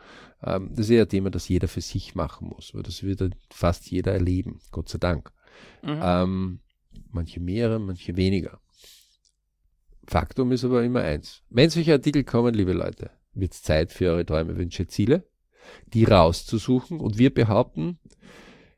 Ähm, 0.43 0.69
das 0.71 0.85
ist 0.85 0.91
eher 0.91 1.03
ein 1.03 1.09
Thema, 1.09 1.29
das 1.29 1.47
jeder 1.47 1.67
für 1.67 1.81
sich 1.81 2.15
machen 2.15 2.49
muss, 2.49 2.73
weil 2.73 2.83
das 2.83 3.03
wird 3.03 3.35
fast 3.51 3.89
jeder 3.89 4.13
erleben, 4.13 4.59
Gott 4.71 4.89
sei 4.89 4.97
Dank. 4.97 5.31
Mhm. 5.81 5.99
Ähm, 6.01 6.59
manche 7.11 7.39
mehrere, 7.39 7.79
manche 7.79 8.15
weniger. 8.15 8.59
Faktum 10.05 10.51
ist 10.51 10.65
aber 10.65 10.83
immer 10.83 11.01
eins. 11.01 11.41
Wenn 11.49 11.69
solche 11.69 11.93
Artikel 11.93 12.23
kommen, 12.23 12.53
liebe 12.53 12.73
Leute, 12.73 13.11
wird 13.33 13.53
es 13.53 13.61
Zeit 13.61 13.91
für 13.91 14.11
eure 14.11 14.25
Träume, 14.25 14.57
Wünsche, 14.57 14.87
Ziele, 14.87 15.25
die 15.87 16.03
rauszusuchen. 16.03 16.99
Und 16.99 17.17
wir 17.17 17.33
behaupten, 17.33 17.99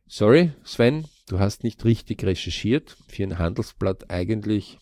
sorry, 0.07 0.51
Sven, 0.63 1.05
du 1.27 1.39
hast 1.39 1.63
nicht 1.63 1.83
richtig 1.83 2.23
recherchiert. 2.23 2.95
Für 3.07 3.23
ein 3.23 3.39
Handelsblatt 3.39 4.11
eigentlich 4.11 4.79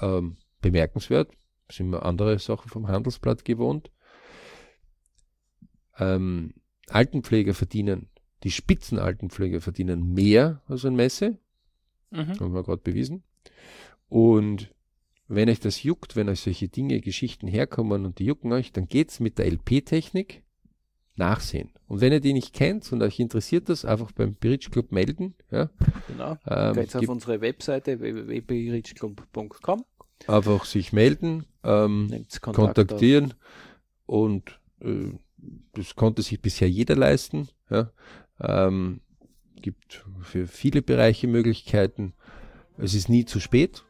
ähm, 0.00 0.36
bemerkenswert. 0.60 1.30
Sind 1.70 1.90
wir 1.90 2.04
andere 2.04 2.38
Sachen 2.38 2.70
vom 2.70 2.88
Handelsblatt 2.88 3.44
gewohnt. 3.44 3.90
Ähm, 5.98 6.54
Altenpfleger 6.88 7.54
verdienen, 7.54 8.08
die 8.42 8.50
Spitzenaltenpfleger 8.50 9.60
verdienen 9.60 10.12
mehr 10.12 10.62
als 10.66 10.84
ein 10.84 10.94
Messe. 10.96 11.38
Mhm. 12.10 12.38
Haben 12.38 12.54
wir 12.54 12.62
gerade 12.62 12.82
bewiesen. 12.82 13.22
Und 14.08 14.70
wenn 15.26 15.48
euch 15.48 15.60
das 15.60 15.82
juckt, 15.82 16.16
wenn 16.16 16.28
euch 16.28 16.40
solche 16.40 16.68
Dinge, 16.68 17.00
Geschichten 17.00 17.46
herkommen 17.48 18.04
und 18.04 18.18
die 18.18 18.26
jucken 18.26 18.52
euch, 18.52 18.72
dann 18.72 18.86
geht's 18.86 19.20
mit 19.20 19.38
der 19.38 19.46
LP-Technik 19.50 20.42
nachsehen. 21.16 21.70
Und 21.86 22.00
wenn 22.00 22.12
ihr 22.12 22.20
die 22.20 22.32
nicht 22.32 22.52
kennt 22.52 22.90
und 22.92 23.02
euch 23.02 23.18
interessiert 23.20 23.68
das, 23.68 23.84
einfach 23.84 24.12
beim 24.12 24.34
Bridge 24.34 24.68
Club 24.70 24.92
melden. 24.92 25.34
Ja, 25.50 25.70
Genau. 26.08 26.36
ähm, 26.46 26.74
Geht 26.74 26.96
auf 26.96 27.08
unsere 27.08 27.40
Webseite 27.40 28.00
www.richclub.com. 28.00 29.84
einfach 30.26 30.64
sich 30.64 30.92
melden, 30.92 31.46
ähm, 31.62 32.26
kontaktieren 32.40 33.34
und 34.06 34.60
äh, 34.80 35.12
das 35.74 35.96
konnte 35.96 36.22
sich 36.22 36.40
bisher 36.40 36.68
jeder 36.68 36.96
leisten. 36.96 37.48
Ja. 37.70 37.90
Ähm, 38.40 39.00
gibt 39.64 40.04
für 40.20 40.46
viele 40.46 40.82
Bereiche 40.82 41.26
Möglichkeiten. 41.26 42.12
Es 42.76 42.94
ist 42.94 43.08
nie 43.08 43.24
zu 43.24 43.40
spät, 43.40 43.84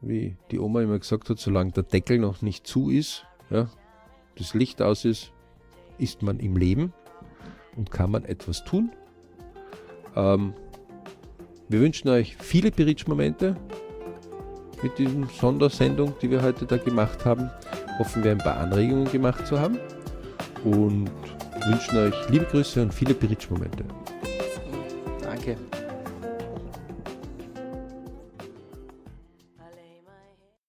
wie 0.00 0.36
die 0.50 0.58
Oma 0.58 0.82
immer 0.82 0.98
gesagt 0.98 1.28
hat, 1.28 1.38
solange 1.38 1.72
der 1.72 1.82
Deckel 1.82 2.18
noch 2.18 2.40
nicht 2.40 2.66
zu 2.66 2.88
ist, 2.88 3.24
ja, 3.50 3.68
das 4.38 4.54
Licht 4.54 4.80
aus 4.80 5.04
ist, 5.04 5.32
ist 5.98 6.22
man 6.22 6.40
im 6.40 6.56
Leben 6.56 6.92
und 7.76 7.90
kann 7.90 8.10
man 8.10 8.24
etwas 8.24 8.64
tun. 8.64 8.90
Ähm, 10.14 10.54
wir 11.68 11.80
wünschen 11.80 12.08
euch 12.08 12.36
viele 12.36 12.70
Berichtsmomente 12.70 13.56
mit 14.82 14.98
dieser 14.98 15.26
Sondersendung, 15.38 16.14
die 16.22 16.30
wir 16.30 16.42
heute 16.42 16.64
da 16.64 16.76
gemacht 16.76 17.24
haben. 17.24 17.50
Hoffen 17.98 18.24
wir 18.24 18.30
ein 18.30 18.38
paar 18.38 18.56
Anregungen 18.56 19.10
gemacht 19.10 19.46
zu 19.46 19.58
haben 19.58 19.78
und 20.64 21.10
wünschen 21.66 21.98
euch 21.98 22.28
liebe 22.28 22.44
Grüße 22.46 22.82
und 22.82 22.92
viele 22.92 23.14
Berichtsmomente. 23.14 23.84
Danke. 25.22 25.56